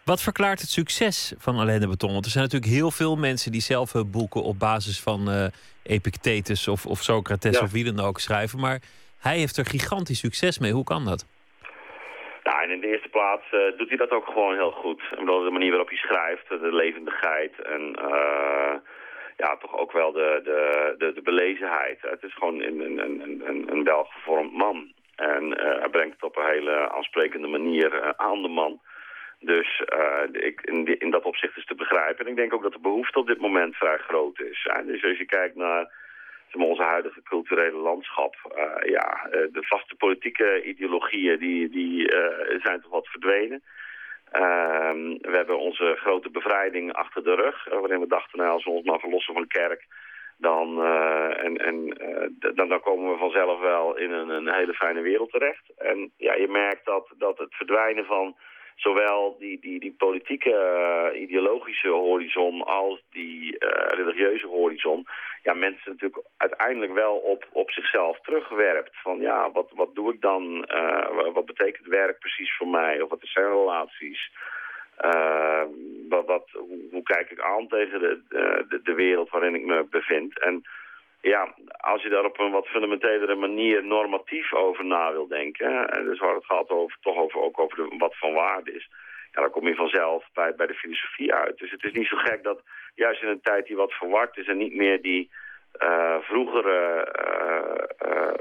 [0.04, 2.12] Wat verklaart het succes van Alain de Beton?
[2.12, 5.50] Want er zijn natuurlijk heel veel mensen die zelf hun boeken op basis van
[5.82, 8.60] Epictetus of, of Socrates of wie dan ook schrijven.
[8.60, 8.80] Maar
[9.18, 10.72] hij heeft er gigantisch succes mee.
[10.72, 11.26] Hoe kan dat?
[12.48, 15.02] Nou, en in de eerste plaats uh, doet hij dat ook gewoon heel goed.
[15.12, 18.74] Ik bedoel, de manier waarop hij schrijft, de levendigheid en uh,
[19.36, 21.98] ja, toch ook wel de, de, de, de belezenheid.
[22.00, 22.98] Het is gewoon een, een,
[23.48, 24.92] een, een, welgevormd man.
[25.16, 28.80] En uh, hij brengt het op een hele aansprekende manier aan de man.
[29.40, 29.82] Dus
[30.32, 32.24] ik, in, in, dat opzicht is te begrijpen.
[32.24, 34.68] En ik denk ook dat de behoefte op dit moment vrij groot is.
[34.84, 35.92] Dus als je kijkt naar
[36.54, 38.34] onze huidige culturele landschap.
[38.56, 42.12] Uh, ja, uh, de vaste politieke ideologieën die, die
[42.62, 43.62] zijn toch wat verdwenen.
[44.30, 47.68] Ehm, we hebben onze grote bevrijding achter de rug.
[47.68, 49.86] waarin we dachten, nou, als we ons maar verlossen van kerk...
[50.40, 50.84] Dan,
[51.34, 51.98] en, en,
[52.54, 55.70] dan, dan komen we vanzelf wel in een, een hele fijne wereld terecht.
[55.78, 58.36] En ja, je merkt dat, dat het verdwijnen van
[58.78, 60.50] zowel die, die, die politieke
[61.12, 65.06] uh, ideologische horizon als die uh, religieuze horizon,
[65.42, 68.96] ja, mensen natuurlijk uiteindelijk wel op, op zichzelf terugwerpt.
[69.02, 70.68] Van ja, wat, wat doe ik dan?
[70.74, 73.00] Uh, wat betekent werk precies voor mij?
[73.00, 74.30] Of wat zijn relaties?
[76.08, 78.20] wat, wat, hoe, hoe, kijk ik aan tegen de,
[78.68, 80.40] de, de wereld waarin ik me bevind?
[80.40, 80.62] En
[81.20, 86.04] ja, als je daar op een wat fundamentelere manier normatief over na wil denken, en
[86.04, 88.88] dus waar het gaat over, toch over, ook over wat van waarde is,
[89.32, 91.58] ja, dan kom je vanzelf bij, bij de filosofie uit.
[91.58, 92.62] Dus het is niet zo gek dat
[92.94, 95.30] juist in een tijd die wat verward is en niet meer die
[95.82, 97.08] uh, vroegere
[98.06, 98.32] uh, uh,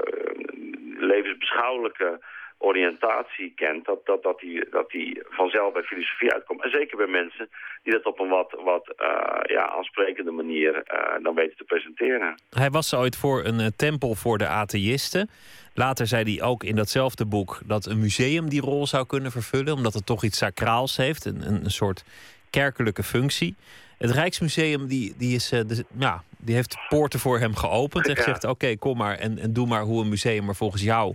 [1.08, 2.20] levensbeschouwelijke
[2.58, 6.62] oriëntatie kent, dat, dat, dat, die, dat die vanzelf bij filosofie uitkomt.
[6.62, 7.48] En zeker bij mensen
[7.82, 12.40] die dat op een wat, wat uh, ja, aansprekende manier uh, dan weten te presenteren.
[12.50, 15.30] Hij was ooit voor een uh, tempel voor de atheïsten.
[15.74, 19.74] Later zei hij ook in datzelfde boek dat een museum die rol zou kunnen vervullen,
[19.74, 22.04] omdat het toch iets sacraals heeft, een, een soort
[22.50, 23.54] kerkelijke functie.
[23.98, 28.44] Het Rijksmuseum die, die, is, de, ja, die heeft poorten voor hem geopend en gezegd:
[28.44, 31.14] Oké, kom maar en, en doe maar hoe een museum er volgens jou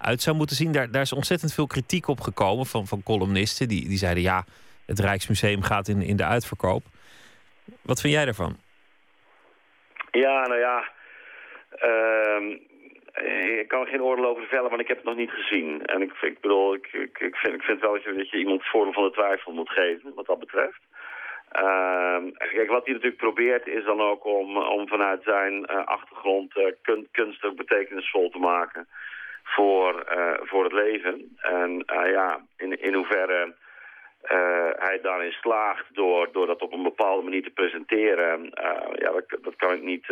[0.00, 0.72] uit zou moeten zien.
[0.72, 3.68] Daar, daar is ontzettend veel kritiek op gekomen van, van columnisten.
[3.68, 4.44] Die, die zeiden ja,
[4.86, 6.82] het Rijksmuseum gaat in, in de uitverkoop.
[7.82, 8.56] Wat vind jij daarvan?
[10.10, 10.88] Ja, nou ja.
[11.84, 12.58] Uh,
[13.58, 15.86] ik kan geen oordeel over vellen, want ik heb het nog niet gezien.
[15.86, 16.86] En ik, ik bedoel, ik,
[17.18, 19.70] ik, vind, ik vind wel dat je, dat je iemand voordeel van de twijfel moet
[19.70, 20.80] geven, wat dat betreft.
[21.62, 26.56] Uh, kijk, wat hij natuurlijk probeert is dan ook om, om vanuit zijn uh, achtergrond
[26.56, 28.88] uh, kun, kunst ook betekenisvol te maken
[29.54, 31.36] voor, uh, voor het leven.
[31.36, 33.54] En uh, ja, in, in hoeverre
[34.24, 34.30] uh,
[34.86, 38.50] hij daarin slaagt door, door dat op een bepaalde manier te presenteren,
[38.94, 40.06] ja, dat, dat kan ik niet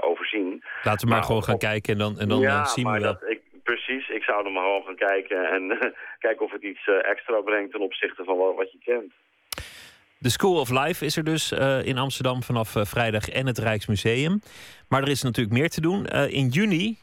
[0.00, 0.62] overzien.
[0.82, 3.22] Laten we maar, gewoon gaan kijken en dan, en dan ja, zien we dat.
[3.26, 5.78] Ik, precies, ik zou er maar gewoon gaan kijken en
[6.26, 9.12] kijken of het iets extra brengt ten opzichte van wat, wat je kent.
[10.18, 11.52] De School of Life is er dus
[11.82, 14.40] in Amsterdam vanaf vrijdag en het Rijksmuseum.
[14.88, 16.06] Maar er is natuurlijk meer te doen.
[16.06, 16.98] In juni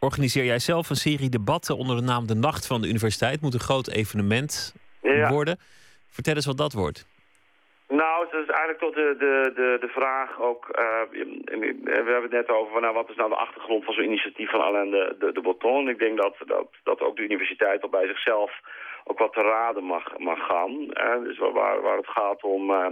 [0.00, 3.40] organiseer jij zelf een serie debatten onder de naam De Nacht van de Universiteit.
[3.40, 5.30] Moet een groot evenement ja.
[5.30, 5.58] worden.
[6.10, 7.06] Vertel eens wat dat wordt.
[7.88, 10.64] Nou, het is eigenlijk tot de, de, de, de vraag ook...
[10.78, 11.20] Uh,
[11.84, 14.60] we hebben het net over nou, wat is nou de achtergrond van zo'n initiatief van
[14.60, 15.88] Alain de, de, de Botton.
[15.88, 18.50] Ik denk dat, dat, dat ook de universiteit al bij zichzelf
[19.04, 20.70] ook wat te raden mag, mag gaan.
[20.70, 22.70] Uh, dus waar, waar het gaat om...
[22.70, 22.86] Uh,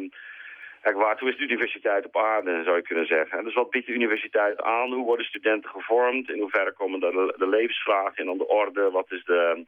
[0.87, 3.45] Kijk, waartoe is de universiteit op aarde, zou je kunnen zeggen.
[3.45, 4.93] Dus wat biedt de universiteit aan?
[4.93, 6.31] Hoe worden studenten gevormd?
[6.31, 8.91] In hoeverre komen de, de levensvragen in aan de orde?
[8.91, 9.65] Wat is de,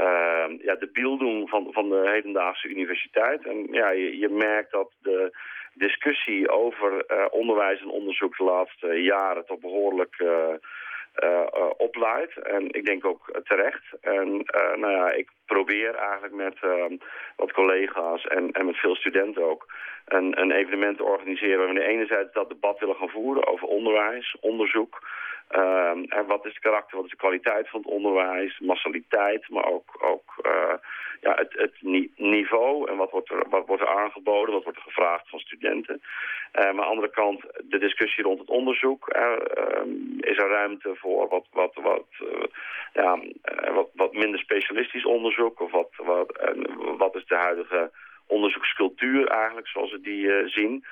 [0.00, 3.46] uh, ja, de beelding van, van de hedendaagse universiteit?
[3.46, 5.36] En ja, je, je merkt dat de
[5.74, 10.14] discussie over uh, onderwijs en onderzoek de laatste jaren toch behoorlijk...
[10.18, 10.54] Uh,
[11.76, 12.36] opleidt.
[12.36, 13.84] En ik denk ook terecht.
[14.00, 16.58] En uh, nou ja, ik probeer eigenlijk met
[17.36, 19.66] wat collega's en, en met veel studenten ook
[20.06, 21.58] een, een evenement te organiseren...
[21.58, 24.98] waar we enerzijds dat debat willen gaan voeren over onderwijs, onderzoek...
[25.48, 29.64] Ehm, en wat is het karakter, wat is de kwaliteit van het onderwijs, massaliteit, maar
[29.64, 30.74] ook, ook uh,
[31.20, 31.74] ja, het, het
[32.16, 36.02] niveau en wat wordt, er, wat wordt aangeboden, wat wordt er gevraagd van studenten.
[36.52, 39.16] Uh, maar aan de andere kant de discussie rond het onderzoek.
[39.16, 39.32] Uh,
[40.20, 42.06] is er ruimte voor wat, wat, wat,
[42.92, 43.18] ja,
[43.72, 45.60] wat, wat minder specialistisch onderzoek?
[45.60, 46.38] Of wat, wat,
[46.96, 47.90] wat is de huidige
[48.26, 50.84] onderzoekscultuur eigenlijk, zoals we die zien?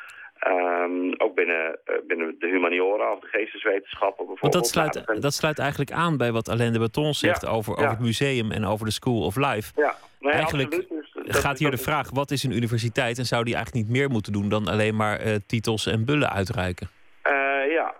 [0.46, 4.40] Um, ook binnen, uh, binnen de humaniora of de geesteswetenschappen bijvoorbeeld.
[4.40, 7.72] Want dat sluit, dat sluit eigenlijk aan bij wat Alain de Beton zegt ja, over,
[7.72, 9.72] over het museum en over de School of Life.
[9.76, 13.18] Ja, nee, eigenlijk dus, gaat hier de vraag, wat is een universiteit?
[13.18, 16.30] En zou die eigenlijk niet meer moeten doen dan alleen maar uh, titels en bullen
[16.30, 16.88] uitreiken?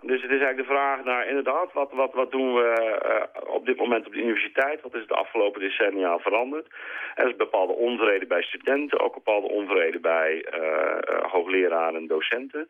[0.07, 3.67] Dus het is eigenlijk de vraag naar inderdaad, wat, wat, wat doen we uh, op
[3.67, 4.83] dit moment op de universiteit?
[4.83, 6.67] Wat is de afgelopen decennia veranderd?
[7.15, 12.69] Er is bepaalde onvrede bij studenten, ook bepaalde onvrede bij uh, hoogleraren en docenten.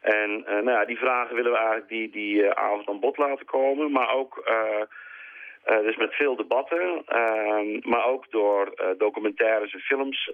[0.00, 3.92] En nou ja, die vragen willen we eigenlijk die, die avond aan bod laten komen,
[3.92, 4.42] maar ook...
[5.66, 10.24] Uh, dus met veel debatten, uh, maar ook door uh, documentaires en films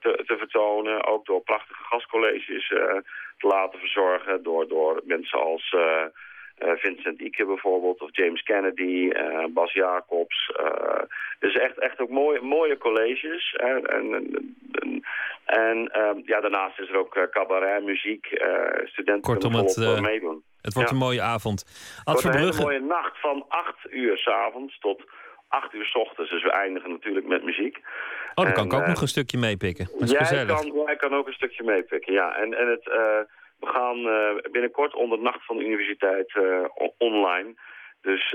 [0.00, 1.06] te, te, vertonen.
[1.06, 2.68] Ook door prachtige gastcolleges
[3.38, 5.76] te laten verzorgen door, door mensen als
[6.58, 9.12] Vincent Ike bijvoorbeeld of James Kennedy,
[9.50, 10.52] Bas Jacobs.
[11.38, 13.52] dus echt, echt ook mooie, mooie colleges.
[13.52, 14.34] En, en,
[15.44, 15.90] en
[16.24, 18.26] ja, daarnaast is er ook cabaret, muziek.
[18.84, 20.42] studenten Kortom, kunnen volop het, meedoen.
[20.62, 20.94] Het wordt Ja.
[20.94, 21.64] een mooie avond.
[22.04, 25.02] Het Ad een mooie nacht van 8 uur s'avonds tot
[25.48, 26.30] 8 uur s ochtends.
[26.30, 27.76] Dus we eindigen natuurlijk met muziek.
[28.34, 29.88] oh, dan kan ik ook eh, nog een stukje meepikken.
[29.92, 30.60] Dat is Jij gezellig.
[30.60, 32.36] kan, jij kan ook een stukje meepikken, ja.
[32.36, 33.20] En, en het, eh,
[33.60, 36.32] we gaan eh, binnenkort onder Nacht van de Universiteit
[36.98, 37.54] online.
[38.02, 38.32] Dus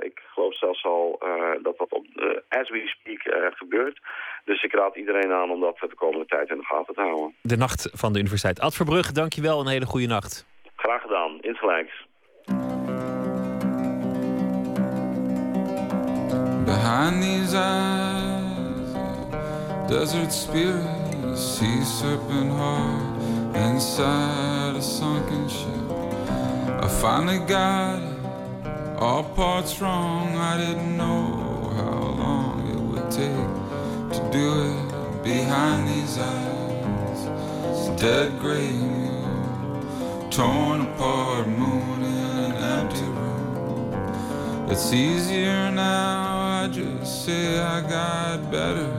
[0.00, 1.22] ik geloof zelfs al
[1.62, 2.06] dat dat op,
[2.48, 4.00] as we speak gebeurt.
[4.44, 7.34] Dus ik raad iedereen aan om dat de komende tijd in de gaten te houden.
[7.42, 8.60] De nacht van de universiteit.
[8.60, 9.60] Ad Verbrugge, dankjewel.
[9.60, 10.46] Een hele goede nacht.
[10.80, 12.06] Graag gedaan, insgelijks.
[16.64, 18.94] Behind these eyes,
[19.88, 23.16] desert spirit, sea serpent heart
[23.54, 25.90] inside a sunken ship.
[26.82, 30.36] I finally got it, all parts wrong.
[30.36, 33.50] I didn't know how long it would take
[34.12, 35.22] to do it.
[35.22, 38.99] Behind these eyes, dead gray
[40.30, 44.70] torn apart moon in an empty room.
[44.70, 48.92] It's easier now, I just say I got better.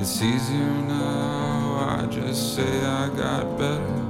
[0.00, 4.04] It's easier now, I just say I got better.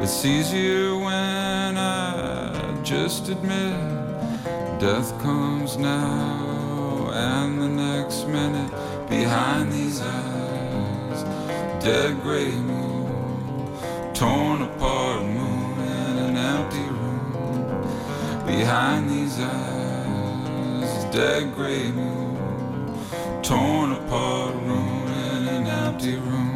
[0.00, 3.74] It's easier when I just admit
[4.78, 8.70] death comes now and the next minute
[9.08, 11.24] behind these eyes.
[11.82, 15.13] Dead gray mule, torn apart
[18.46, 22.36] Behind these eyes, dead gray mule,
[23.42, 26.53] torn apart room in an empty room.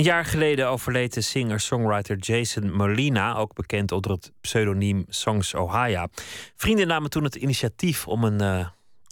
[0.00, 6.08] Een jaar geleden overleed de singer-songwriter Jason Molina, ook bekend onder het pseudoniem Songs Ohia.
[6.56, 8.66] Vrienden namen toen het initiatief om een eh,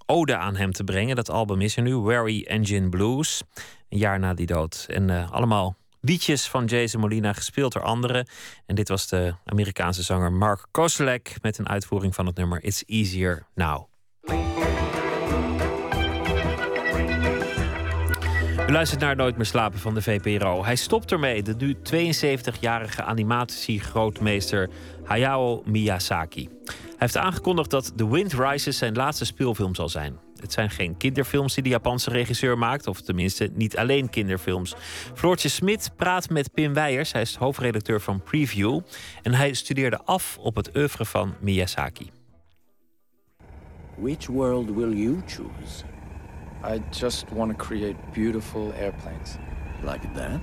[0.06, 1.16] ode aan hem te brengen.
[1.16, 3.42] Dat album is er nu, Wary Engine Blues.
[3.88, 4.86] Een jaar na die dood.
[4.88, 8.28] En eh, allemaal liedjes van Jason Molina, gespeeld door anderen.
[8.66, 12.84] En dit was de Amerikaanse zanger Mark Koselek met een uitvoering van het nummer It's
[12.86, 13.87] Easier Now.
[18.68, 20.64] U luistert naar Nooit meer slapen van de VPRO.
[20.64, 24.70] Hij stopt ermee, de nu 72-jarige animatiegrootmeester
[25.04, 26.48] Hayao Miyazaki.
[26.64, 30.18] Hij heeft aangekondigd dat The Wind Rises zijn laatste speelfilm zal zijn.
[30.40, 34.74] Het zijn geen kinderfilms die de Japanse regisseur maakt, of tenminste niet alleen kinderfilms.
[35.14, 38.80] Floortje Smit praat met Pim Weijers, hij is hoofdredacteur van Preview.
[39.22, 42.10] En hij studeerde af op het oeuvre van Miyazaki.
[43.94, 45.97] Which world will you choose?
[46.64, 49.36] I just want to create beautiful airplanes.
[49.82, 50.40] Like that?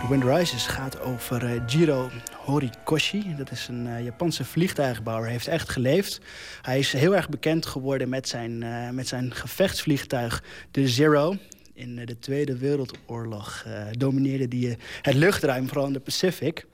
[0.00, 2.10] The Wind Rises gaat over uh, Jiro
[2.44, 3.34] Horikoshi.
[3.36, 5.24] Dat is een uh, Japanse vliegtuigbouwer.
[5.24, 6.20] Hij heeft echt geleefd.
[6.62, 11.36] Hij is heel erg bekend geworden met zijn, uh, met zijn gevechtsvliegtuig, de Zero.
[11.82, 16.66] In de Tweede Wereldoorlog domineerde die het luchtruim, vooral in de Pacific.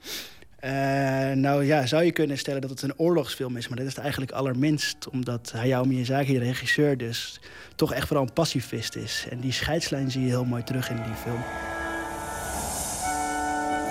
[1.33, 4.01] nou ja, zou je kunnen stellen dat het een oorlogsfilm is, maar dat is het
[4.01, 7.39] eigenlijk allerminst, omdat Hayao Miyazaki, de regisseur, dus
[7.75, 9.25] toch echt vooral een pacifist is.
[9.29, 11.43] En die scheidslijn zie je heel mooi terug in die film.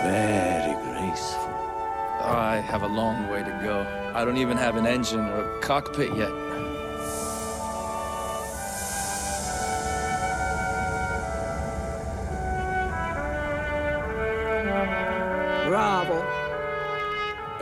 [0.03, 1.49] Very graceful.
[2.21, 3.87] I have a long way to go.
[4.21, 6.33] I don't even have an engine or a cockpit yet.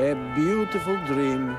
[0.01, 1.57] A beautiful dream.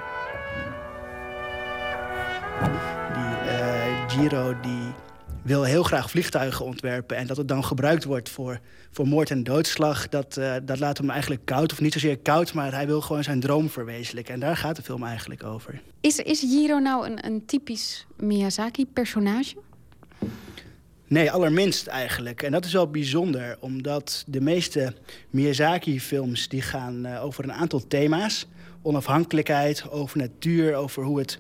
[3.14, 4.94] Die uh, Giro die
[5.42, 7.18] wil heel graag vliegtuigen ontwerpen.
[7.18, 8.60] En dat het dan gebruikt wordt voor,
[8.92, 10.10] voor moord en doodslag...
[10.10, 11.72] Dat, uh, dat laat hem eigenlijk koud.
[11.72, 14.34] Of niet zozeer koud, maar hij wil gewoon zijn droom verwezenlijken.
[14.34, 15.82] En daar gaat de film eigenlijk over.
[16.02, 19.56] Is, is Jiro nou een, een typisch Miyazaki-personage?
[21.08, 22.44] Nee, allerminst eigenlijk.
[22.44, 24.94] En dat is wel bijzonder, omdat de meeste
[25.30, 26.48] Miyazaki-films...
[26.48, 28.48] die gaan uh, over een aantal thema's.
[28.82, 31.40] Onafhankelijkheid, over natuur, over hoe het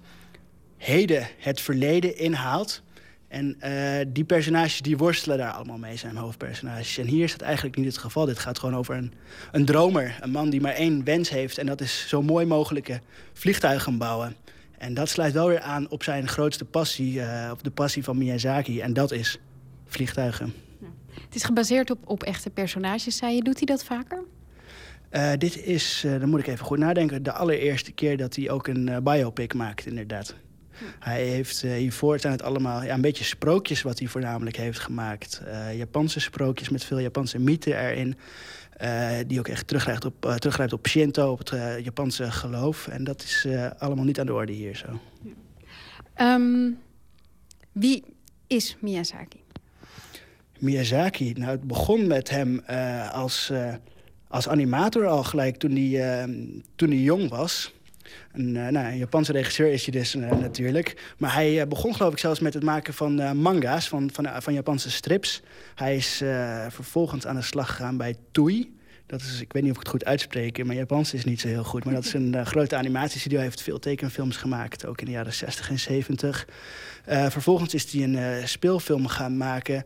[0.77, 2.81] heden het verleden inhaalt...
[3.27, 6.97] En uh, die personages die worstelen daar allemaal mee, zijn hoofdpersonages.
[6.97, 8.25] En hier is dat eigenlijk niet het geval.
[8.25, 9.13] Dit gaat gewoon over een,
[9.51, 10.17] een dromer.
[10.21, 11.57] Een man die maar één wens heeft.
[11.57, 13.01] En dat is zo mooi mogelijke
[13.33, 14.35] vliegtuigen bouwen.
[14.77, 17.13] En dat sluit wel weer aan op zijn grootste passie.
[17.13, 18.81] Uh, op de passie van Miyazaki.
[18.81, 19.39] En dat is
[19.87, 20.53] vliegtuigen.
[21.23, 23.41] Het is gebaseerd op, op echte personages, zei je.
[23.41, 24.23] Doet hij dat vaker?
[25.11, 27.23] Uh, dit is, dan moet ik even goed nadenken...
[27.23, 30.35] de allereerste keer dat hij ook een biopic maakt, inderdaad.
[30.99, 34.79] Hij heeft uh, hiervoor zijn het allemaal ja, een beetje sprookjes wat hij voornamelijk heeft
[34.79, 35.41] gemaakt.
[35.47, 38.15] Uh, Japanse sprookjes met veel Japanse mythen erin.
[38.81, 42.87] Uh, die ook echt teruggrijpt op, uh, teruggrijpt op Shinto, op het uh, Japanse geloof.
[42.87, 43.47] En dat is
[43.77, 44.99] allemaal niet aan de orde hier zo.
[46.15, 46.33] Ja.
[46.33, 46.77] Um,
[47.71, 48.03] wie
[48.47, 49.39] is Miyazaki?
[50.59, 52.63] Miyazaki, nou het begon met hem
[53.11, 53.51] als,
[54.27, 56.25] als animator al gelijk toen hij,
[56.75, 57.73] toen hij jong was.
[58.31, 61.13] Een, nou, een Japanse regisseur is hij dus natuurlijk.
[61.17, 64.91] Maar hij begon geloof ik zelfs met het maken van manga's, van, van, van Japanse
[64.91, 65.41] strips.
[65.75, 66.23] Hij is
[66.69, 68.75] vervolgens aan de slag gegaan bij Toei.
[69.05, 71.47] Dat is, ik weet niet of ik het goed uitspreek, maar Japans is niet zo
[71.47, 71.83] heel goed.
[71.85, 73.37] Maar dat is een grote animatiestudio.
[73.37, 76.47] Hij heeft veel tekenfilms gemaakt, ook in de jaren 60 en 70.
[77.05, 79.85] vervolgens is hij een speelfilm gaan maken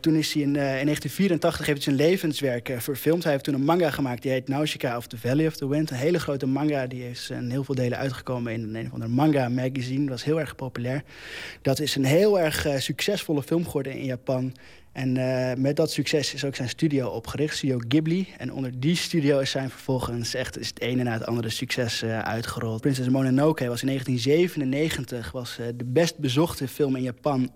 [0.00, 3.22] toen is hij in, uh, in 1984 heeft hij zijn levenswerk uh, verfilmd.
[3.22, 5.90] Hij heeft toen een manga gemaakt die heet Nausicaa of the Valley of the Wind.
[5.90, 9.10] Een hele grote manga, die is in heel veel delen uitgekomen in een of ander
[9.10, 10.00] manga magazine.
[10.00, 11.02] Dat was heel erg populair.
[11.62, 14.54] Dat is een heel erg succesvolle film geworden in Japan.
[14.92, 15.12] En
[15.60, 18.28] met dat succes is ook zijn studio opgericht, Studio Ghibli.
[18.38, 22.04] En onder die studio is zijn vervolgens echt is het ene na het andere succes
[22.04, 22.80] uitgerold.
[22.80, 27.50] Prinses Mononoke was in 1997 was, de best bezochte film in Japan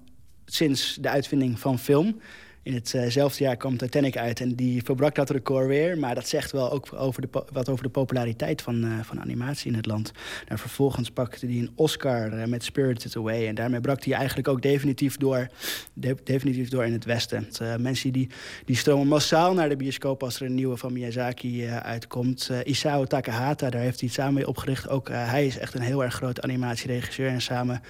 [0.55, 2.21] sinds de uitvinding van film.
[2.63, 5.99] In hetzelfde jaar kwam Titanic uit en die verbrak dat record weer.
[5.99, 9.71] Maar dat zegt wel ook over de, wat over de populariteit van, uh, van animatie
[9.71, 10.13] in het land.
[10.49, 13.47] Nou, vervolgens pakte hij een Oscar uh, met Spirited Away.
[13.47, 15.47] En daarmee brak hij eigenlijk ook definitief door,
[15.93, 17.49] de, definitief door in het Westen.
[17.79, 18.29] Mensen die,
[18.65, 22.51] die stromen massaal naar de bioscoop als er een nieuwe van Miyazaki uitkomt.
[22.65, 24.89] Isao Takahata, daar heeft hij het samen mee opgericht.
[24.89, 27.29] Ook hij is echt een heel erg groot animatieregisseur.
[27.29, 27.83] En samen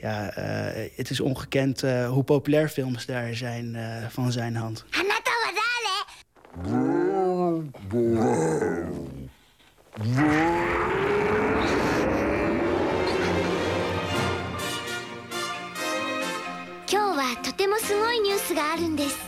[0.00, 4.84] ja, uh, het is ongekend uh, hoe populair films daar zijn uh, van zijn hand.
[16.90, 19.18] 今日はとてもすごいニュースがあるんです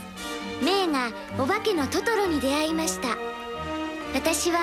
[0.63, 3.17] メイがお化けのトトロに出会いました
[4.13, 4.59] 私は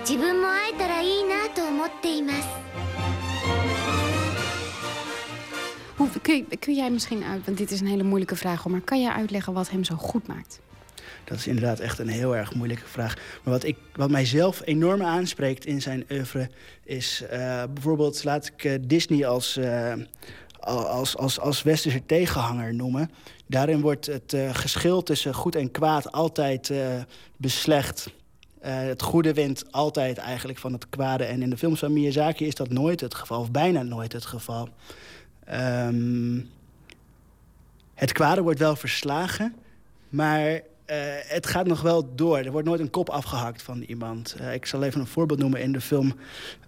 [0.00, 2.87] 自分も会えたらいいなと思っています
[6.58, 9.52] Kun, jij misschien uit, want dit is een hele moeilijke vraag, maar kan jij uitleggen
[9.52, 10.60] wat hem zo goed maakt?
[11.24, 13.14] Dat is inderdaad echt een heel erg moeilijke vraag.
[13.14, 16.50] Maar wat, ik, wat mij zelf enorm aanspreekt in zijn oeuvre
[16.84, 19.92] is uh, bijvoorbeeld, laat ik uh, Disney als, uh,
[20.60, 23.10] als, als, als westerse tegenhanger noemen.
[23.46, 26.72] Daarin wordt het geschil tussen goed en kwaad altijd
[27.36, 28.10] beslecht.
[28.60, 31.24] het goede wint altijd eigenlijk van het kwade.
[31.24, 34.26] En in de films van Miyazaki is dat nooit het geval, of bijna nooit het
[34.26, 34.68] geval.
[35.52, 36.50] Um,
[37.94, 39.54] het kwade wordt wel verslagen,
[40.08, 40.96] maar eh,
[41.26, 42.38] het gaat nog wel door.
[42.38, 44.36] Er wordt nooit een kop afgehakt van iemand.
[44.38, 46.14] Eh, ik zal even een voorbeeld noemen in de film...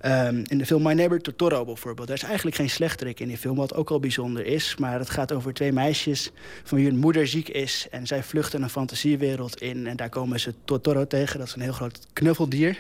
[0.00, 2.06] ehm, in de film My Neighbor Totoro bijvoorbeeld.
[2.08, 4.76] Daar is eigenlijk geen slechterik in die film, wat ook al bijzonder is.
[4.76, 6.30] Maar het gaat over twee meisjes
[6.64, 7.86] van wie hun moeder ziek is.
[7.90, 9.86] En zij vluchten een fantasiewereld in.
[9.86, 11.38] En daar komen ze Totoro tegen.
[11.38, 12.78] Dat is een heel groot knuffeldier.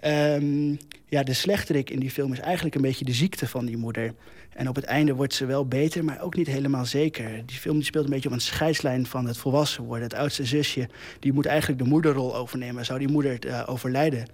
[0.00, 0.74] Ehm,
[1.08, 4.14] ja, de slechterik in die film is eigenlijk een beetje de ziekte van die moeder.
[4.56, 7.42] En op het einde wordt ze wel beter, maar ook niet helemaal zeker.
[7.46, 10.08] Die film die speelt een beetje op een scheidslijn van het volwassen worden.
[10.08, 10.88] Het oudste zusje
[11.20, 12.84] die moet eigenlijk de moederrol overnemen.
[12.84, 14.26] Zou die moeder uh, overlijden?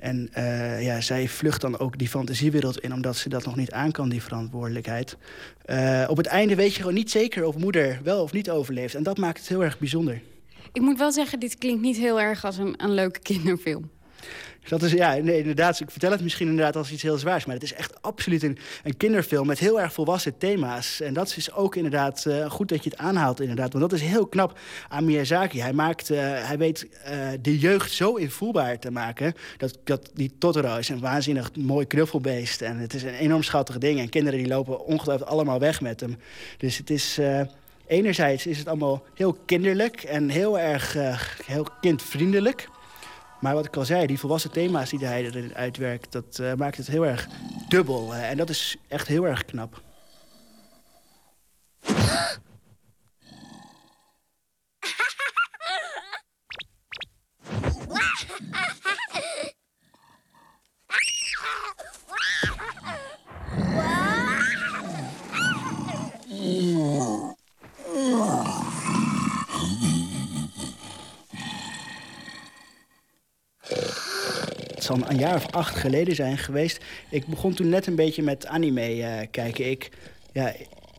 [0.00, 2.92] En uh, ja, zij vlucht dan ook die fantasiewereld in...
[2.92, 5.16] omdat ze dat nog niet aan kan, die verantwoordelijkheid.
[5.66, 8.94] Uh, op het einde weet je gewoon niet zeker of moeder wel of niet overleeft.
[8.94, 10.20] En dat maakt het heel erg bijzonder.
[10.72, 13.90] Ik moet wel zeggen, dit klinkt niet heel erg als een leuke kinderfilm.
[14.68, 15.80] Dat is, ja, inderdaad.
[15.80, 17.44] Ik vertel het misschien inderdaad als iets heel zwaars.
[17.44, 21.00] Maar het is echt absoluut een, een kinderfilm met heel erg volwassen thema's.
[21.00, 23.72] En dat is ook inderdaad uh, goed dat je het aanhaalt, inderdaad.
[23.72, 24.58] Want dat is heel knap
[24.88, 25.60] aan Miyazaki.
[25.60, 29.34] Hij, maakt, uh, hij weet uh, de jeugd zo invoelbaar te maken.
[29.56, 32.62] Dat, dat die Totoro is een waanzinnig mooi knuffelbeest.
[32.62, 34.00] En het is een enorm schattig ding.
[34.00, 36.16] En kinderen die lopen ongetwijfeld allemaal weg met hem.
[36.58, 37.18] Dus het is...
[37.86, 40.96] enerzijds is het allemaal heel kinderlijk en heel erg
[41.44, 42.68] heel kindvriendelijk.
[43.40, 46.12] Maar wat ik al zei, die volwassen thema's die hij erin uitwerkt...
[46.12, 47.28] dat uh, maakt het heel erg
[47.68, 48.14] dubbel.
[48.14, 49.82] Uh, en dat is echt heel erg knap.
[74.86, 76.84] zal een jaar of acht geleden zijn geweest.
[77.10, 79.70] Ik begon toen net een beetje met anime uh, kijken.
[79.70, 79.90] Ik,
[80.32, 80.52] ja,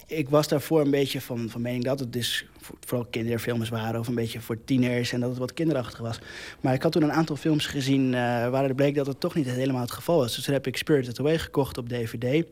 [0.07, 2.45] ik was daarvoor een beetje van, van mening dat het dus
[2.79, 3.99] vooral kinderfilms waren...
[3.99, 6.19] of een beetje voor tieners en dat het wat kinderachtig was.
[6.61, 8.13] Maar ik had toen een aantal films gezien uh,
[8.49, 10.35] waar het bleek dat het toch niet helemaal het geval was.
[10.35, 12.45] Dus toen heb ik Spirited Away gekocht op DVD.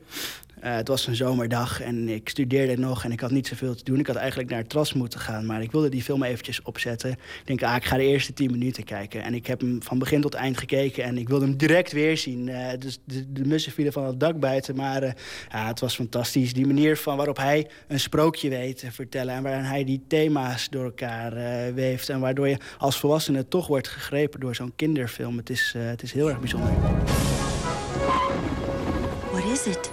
[0.64, 3.84] Uh, het was een zomerdag en ik studeerde nog en ik had niet zoveel te
[3.84, 4.00] doen.
[4.00, 7.12] Ik had eigenlijk naar het tras moeten gaan, maar ik wilde die film eventjes opzetten.
[7.12, 9.24] Ik denk, ah, ik ga de eerste tien minuten kijken.
[9.24, 12.18] En ik heb hem van begin tot eind gekeken en ik wilde hem direct weer
[12.18, 12.48] zien.
[12.48, 15.02] Uh, dus de, de mussen vielen van het dak buiten, maar
[15.52, 16.54] ja, het was fantastisch.
[16.54, 19.36] Die manier van waarop hij een sprookje weet te vertellen...
[19.36, 21.34] en waarin hij die thema's door elkaar
[21.74, 22.10] weeft...
[22.10, 25.38] en waardoor je als volwassene toch wordt gegrepen door zo'n kinderfilm.
[25.38, 26.72] Het is, het is heel erg bijzonder.
[29.32, 29.92] What is it?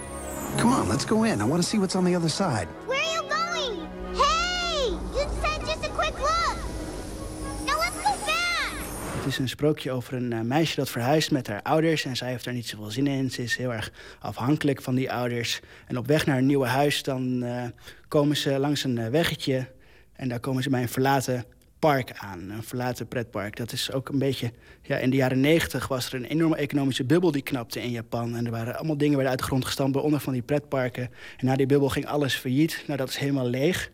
[0.57, 1.39] Come on, let's go in.
[1.39, 2.67] I want to see what's on the other side.
[2.85, 3.79] Where are you going?
[4.13, 4.89] Hey!
[5.13, 6.57] You said just a quick look!
[7.65, 8.71] Now let's go back!
[9.17, 12.05] Het is een sprookje over een uh, meisje dat verhuist met haar ouders...
[12.05, 13.31] en zij heeft daar niet zoveel zin in.
[13.31, 15.59] Ze is heel erg afhankelijk van die ouders.
[15.87, 17.63] En op weg naar een nieuwe huis dan uh,
[18.07, 19.67] komen ze langs een weggetje...
[20.15, 21.45] en daar komen ze bij een verlaten
[21.89, 22.49] park aan.
[22.49, 23.55] Een verlaten pretpark.
[23.55, 24.51] Dat is ook een beetje...
[24.81, 28.35] Ja, in de jaren negentig was er een enorme economische bubbel die knapte in Japan.
[28.35, 29.97] En er waren allemaal dingen werden uit de grond gestampt...
[29.97, 31.09] onder van die pretparken.
[31.37, 32.83] En na die bubbel ging alles failliet.
[32.87, 33.91] Nou, dat is helemaal leeg.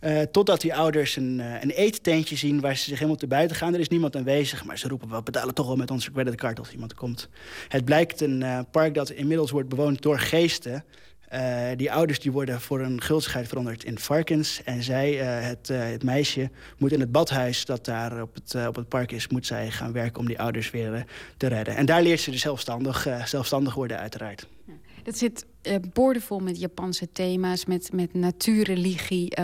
[0.00, 3.56] Uh, totdat die ouders een, uh, een eettentje zien waar ze zich helemaal te buiten
[3.56, 3.74] gaan.
[3.74, 5.08] Er is niemand aanwezig, maar ze roepen...
[5.08, 7.28] we betalen toch wel met onze creditcard als iemand komt.
[7.68, 10.84] Het blijkt een uh, park dat inmiddels wordt bewoond door geesten...
[11.34, 14.62] Uh, die ouders die worden voor een gulzigheid veranderd in varkens.
[14.64, 18.66] En zij, uh, het, uh, het, meisje, moet in het badhuis dat daar op het,
[18.66, 19.28] op het park is...
[19.28, 21.04] moet zij gaan werken om die ouders weer
[21.36, 21.76] te redden.
[21.76, 24.46] En daar leert ze dus zelfstandig, zelfstandig worden uiteraard.
[25.02, 25.46] Dat zit
[25.92, 29.34] boordevol met Japanse thema's, met, met natuurreligie.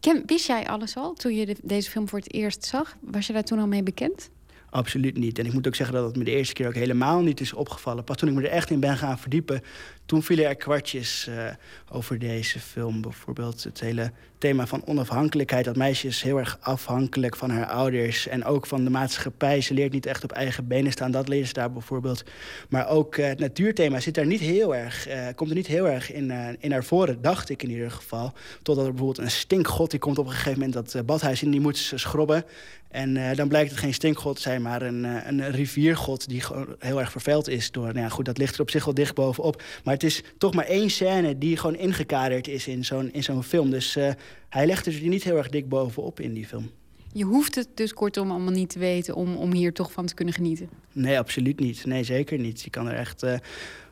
[0.00, 2.96] Ken, wist jij alles al toen je de, deze film voor het eerst zag?
[3.00, 4.30] Was je daar toen al mee bekend?
[4.70, 5.38] Absoluut niet.
[5.38, 7.52] En ik moet ook zeggen dat het me de eerste keer ook helemaal niet is
[7.52, 8.04] opgevallen.
[8.04, 9.62] Pas toen ik me er echt in ben gaan verdiepen,
[10.06, 11.50] toen vielen er kwartjes uh,
[11.90, 13.00] over deze film.
[13.00, 15.64] Bijvoorbeeld het hele thema van onafhankelijkheid.
[15.64, 18.26] Dat meisje is heel erg afhankelijk van haar ouders.
[18.26, 19.60] En ook van de maatschappij.
[19.60, 21.10] Ze leert niet echt op eigen benen staan.
[21.10, 22.24] Dat leert ze daar bijvoorbeeld.
[22.68, 25.88] Maar ook uh, het natuurthema zit daar niet heel erg, uh, komt er niet heel
[25.88, 27.22] erg in, in naar voren.
[27.22, 28.32] Dacht ik in ieder geval.
[28.62, 31.50] Totdat er bijvoorbeeld een stinkgod die komt op een gegeven moment dat badhuis in.
[31.50, 32.44] Die moet schrobben.
[32.88, 36.40] En uh, dan blijkt het geen stinkgod te zijn, maar een, uh, een riviergod die
[36.40, 37.70] gewoon heel erg vervuild is.
[37.70, 39.62] Door, nou ja, goed, dat ligt er op zich wel dicht bovenop.
[39.84, 43.70] Maar het is toch maar één scène die gewoon ingekaderd is in zo'n zo'n film.
[43.70, 44.10] Dus uh,
[44.48, 46.70] hij legt er niet heel erg dik bovenop in die film.
[47.12, 50.14] Je hoeft het dus kortom allemaal niet te weten om, om hier toch van te
[50.14, 50.68] kunnen genieten?
[50.92, 51.86] Nee, absoluut niet.
[51.86, 52.62] Nee, zeker niet.
[52.62, 53.24] Je kan er echt,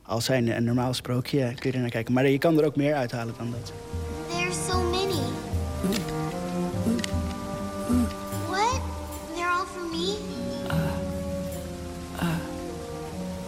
[0.02, 2.14] als zijn een normaal sprookje, kun je er naar kijken.
[2.14, 3.72] Maar je kan er ook meer uithalen dan dat.
[4.28, 5.35] There's so many.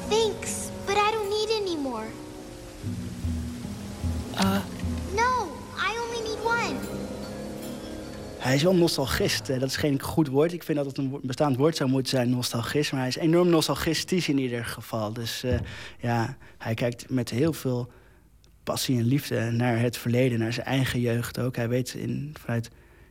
[0.08, 2.06] Thanks, but I don't need any more.
[4.34, 4.62] Uh.
[5.14, 6.76] No, I only need one.
[8.38, 9.48] Hij is wel nostalgist.
[9.48, 10.52] Eh, dat is geen goed woord.
[10.52, 12.92] Ik vind dat het een bestaand woord zou moeten zijn, nostalgist.
[12.92, 15.12] Maar hij is enorm nostalgistisch in ieder geval.
[15.12, 15.58] Dus uh,
[16.00, 17.92] ja, hij kijkt met heel veel
[18.64, 21.56] passie en liefde naar het verleden, naar zijn eigen jeugd ook.
[21.56, 22.70] Hij weet in, vanuit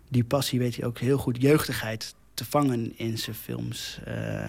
[0.10, 4.00] die passie weet hij ook heel goed jeugdigheid te vangen in zijn films.
[4.08, 4.44] Uh,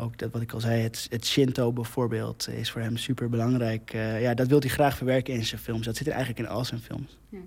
[0.00, 3.94] ook dat wat ik al zei, het, het Shinto bijvoorbeeld is voor hem super belangrijk.
[3.94, 5.84] Uh, ja, dat wil hij graag verwerken in zijn films.
[5.84, 7.18] Dat zit er eigenlijk in al zijn films.
[7.28, 7.38] Ja.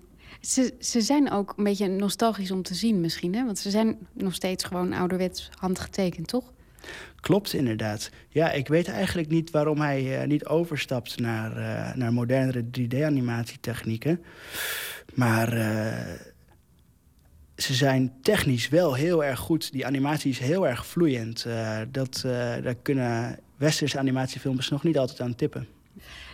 [0.41, 3.45] Ze, ze zijn ook een beetje nostalgisch om te zien misschien, hè?
[3.45, 6.53] Want ze zijn nog steeds gewoon ouderwets handgetekend, toch?
[7.19, 8.09] Klopt, inderdaad.
[8.29, 14.23] Ja, ik weet eigenlijk niet waarom hij uh, niet overstapt naar, uh, naar modernere 3D-animatietechnieken.
[15.13, 15.57] Maar
[17.63, 19.71] ze zijn technisch wel heel erg goed.
[19.71, 21.45] Die animatie is heel erg vloeiend.
[21.91, 22.21] dat,
[22.63, 25.67] daar kunnen westerse animatiefilms nog niet altijd aan tippen.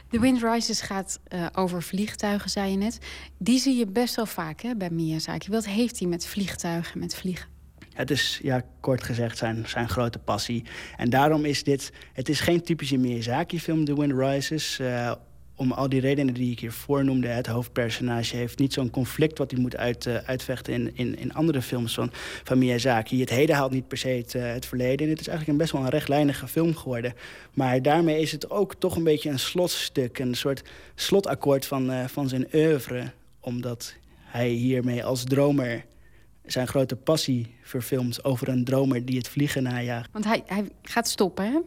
[0.09, 2.97] The Wind Rises gaat uh, over vliegtuigen, zei je net.
[3.37, 5.51] Die zie je best wel vaak hè, bij Miyazaki.
[5.51, 7.47] Wat heeft hij met vliegtuigen, met vliegen?
[7.93, 10.63] Het is, ja, kort gezegd, zijn, zijn grote passie.
[10.97, 11.91] En daarom is dit...
[12.13, 14.79] Het is geen typische Miyazaki-film, The Wind Rises.
[15.59, 17.27] Om al die redenen die ik hier voornoemde.
[17.27, 21.33] Het hoofdpersonage heeft niet zo'n conflict wat hij moet uit, uh, uitvechten in, in, in
[21.33, 22.09] andere films van,
[22.43, 23.19] van Miyazaki.
[23.19, 25.05] Het heden haalt niet per se het, het verleden.
[25.05, 27.13] En het is eigenlijk een best wel een rechtlijnige film geworden.
[27.53, 30.19] Maar daarmee is het ook toch een beetje een slotstuk.
[30.19, 30.63] Een soort
[30.95, 33.11] slotakkoord van, uh, van zijn oeuvre.
[33.39, 35.85] Omdat hij hiermee als dromer
[36.45, 40.09] zijn grote passie verfilmt over een dromer die het vliegen najaagt.
[40.11, 41.59] Want hij, hij gaat stoppen, hè?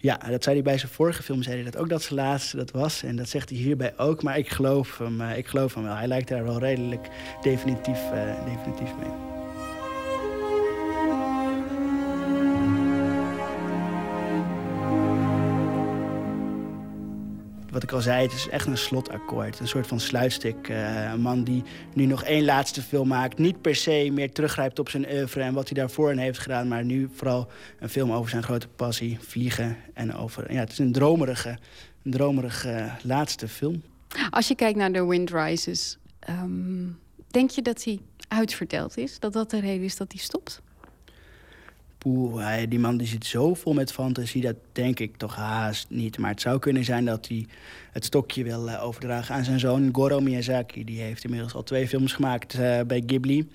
[0.00, 2.56] Ja, dat zei hij bij zijn vorige film, zei hij dat ook dat zijn laatste
[2.56, 3.02] dat was.
[3.02, 5.94] En dat zegt hij hierbij ook, maar ik geloof hem, uh, ik geloof hem wel.
[5.96, 7.08] Hij lijkt daar wel redelijk
[7.42, 9.37] definitief, uh, definitief mee.
[17.70, 19.60] Wat ik al zei, het is echt een slotakkoord.
[19.60, 20.68] Een soort van sluitstuk.
[20.68, 21.62] Een man die
[21.94, 23.38] nu nog één laatste film maakt.
[23.38, 26.68] Niet per se meer teruggrijpt op zijn oeuvre en wat hij daarvoor in heeft gedaan.
[26.68, 29.76] Maar nu vooral een film over zijn grote passie, vliegen.
[29.94, 31.58] En over, ja, het is een dromerige,
[32.02, 33.82] een dromerige laatste film.
[34.30, 39.18] Als je kijkt naar The Wind Rises, um, denk je dat hij uitverteld is?
[39.18, 40.62] Dat dat de reden is dat hij stopt?
[42.68, 46.18] Die man die zit zo vol met fantasie, dat denk ik toch haast niet.
[46.18, 47.46] Maar het zou kunnen zijn dat hij
[47.92, 50.84] het stokje wil uh, overdragen aan zijn zoon Goro Miyazaki.
[50.84, 53.48] Die heeft inmiddels al twee films gemaakt uh, bij Ghibli.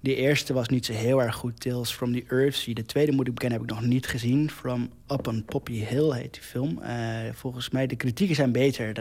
[0.00, 2.76] De eerste was niet zo heel erg goed, Tales from the Earth.
[2.76, 4.50] De tweede moet ik bekennen, heb ik nog niet gezien.
[4.50, 6.78] From Up on Poppy Hill heet die film.
[6.82, 6.88] Uh,
[7.32, 8.94] volgens mij, de kritieken zijn beter.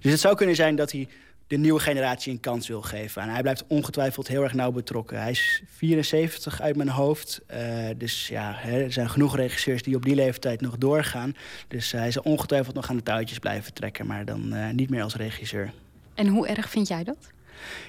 [0.00, 1.08] dus het zou kunnen zijn dat hij
[1.52, 3.22] de nieuwe generatie een kans wil geven.
[3.22, 5.20] En hij blijft ongetwijfeld heel erg nauw betrokken.
[5.20, 7.40] Hij is 74 uit mijn hoofd.
[7.50, 7.58] Uh,
[7.96, 11.34] dus ja, er zijn genoeg regisseurs die op die leeftijd nog doorgaan.
[11.68, 15.02] Dus hij zal ongetwijfeld nog aan de touwtjes blijven trekken, maar dan uh, niet meer
[15.02, 15.72] als regisseur.
[16.14, 17.30] En hoe erg vind jij dat?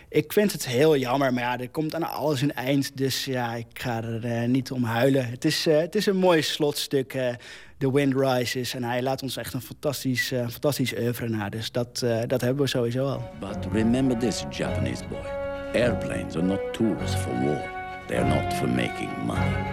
[0.09, 2.97] Ik vind het heel jammer, maar ja, er komt aan alles een eind.
[2.97, 5.29] Dus ja, ik ga er niet om huilen.
[5.29, 7.15] Het is, het is een mooi slotstuk.
[7.83, 8.73] The Wind Rises.
[8.73, 11.49] En hij laat ons echt een fantastisch, uh, fantastisch oeuvre na.
[11.49, 13.29] Dus dat, uh, dat hebben we sowieso al.
[13.39, 15.25] But remember this, Japanese boy.
[15.81, 17.61] Airplanes are not tools for war.
[18.07, 19.65] They are not for making money.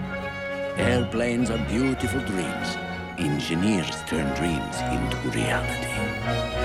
[0.76, 2.76] Airplanes are beautiful dreams.
[3.16, 5.94] Engineers turn dreams into reality.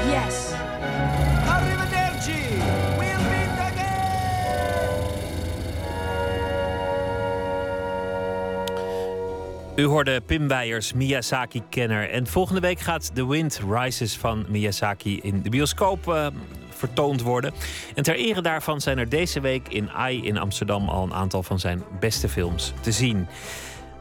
[0.10, 1.35] Yes.
[9.76, 12.10] U hoorde Pim Weijers, Miyazaki-kenner.
[12.10, 16.28] En volgende week gaat The Wind Rises van Miyazaki in de bioscoop uh,
[16.70, 17.54] vertoond worden.
[17.96, 21.44] En ter ere daarvan zijn er deze week in AI in Amsterdam al een aantal
[21.44, 23.28] van zijn beste films te zien.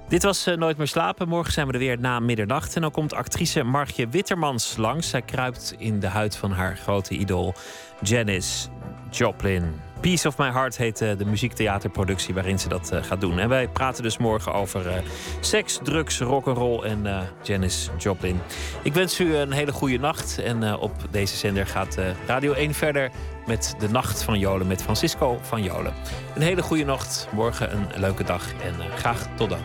[0.08, 1.28] Dit was uh, Nooit meer slapen.
[1.28, 2.74] Morgen zijn we er weer na middernacht.
[2.74, 5.08] En dan komt actrice Margje Wittermans langs.
[5.08, 7.54] Zij kruipt in de huid van haar grote idool
[8.00, 8.68] Janis
[9.10, 9.80] Joplin.
[10.04, 13.38] Piece of My Heart heet uh, de muziektheaterproductie waarin ze dat uh, gaat doen.
[13.38, 14.92] En wij praten dus morgen over uh,
[15.40, 18.40] seks, drugs, rock'n'roll en Janis Joplin.
[18.82, 20.38] Ik wens u een hele goede nacht.
[20.38, 23.10] En op deze zender gaat Radio 1 verder
[23.46, 25.94] met de Nacht van Jolen met Francisco van Jolen.
[26.34, 29.60] Een hele goede nacht, morgen een leuke dag en graag tot dan.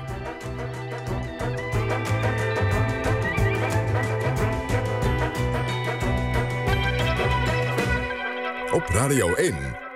[8.71, 9.55] Op Radio 1,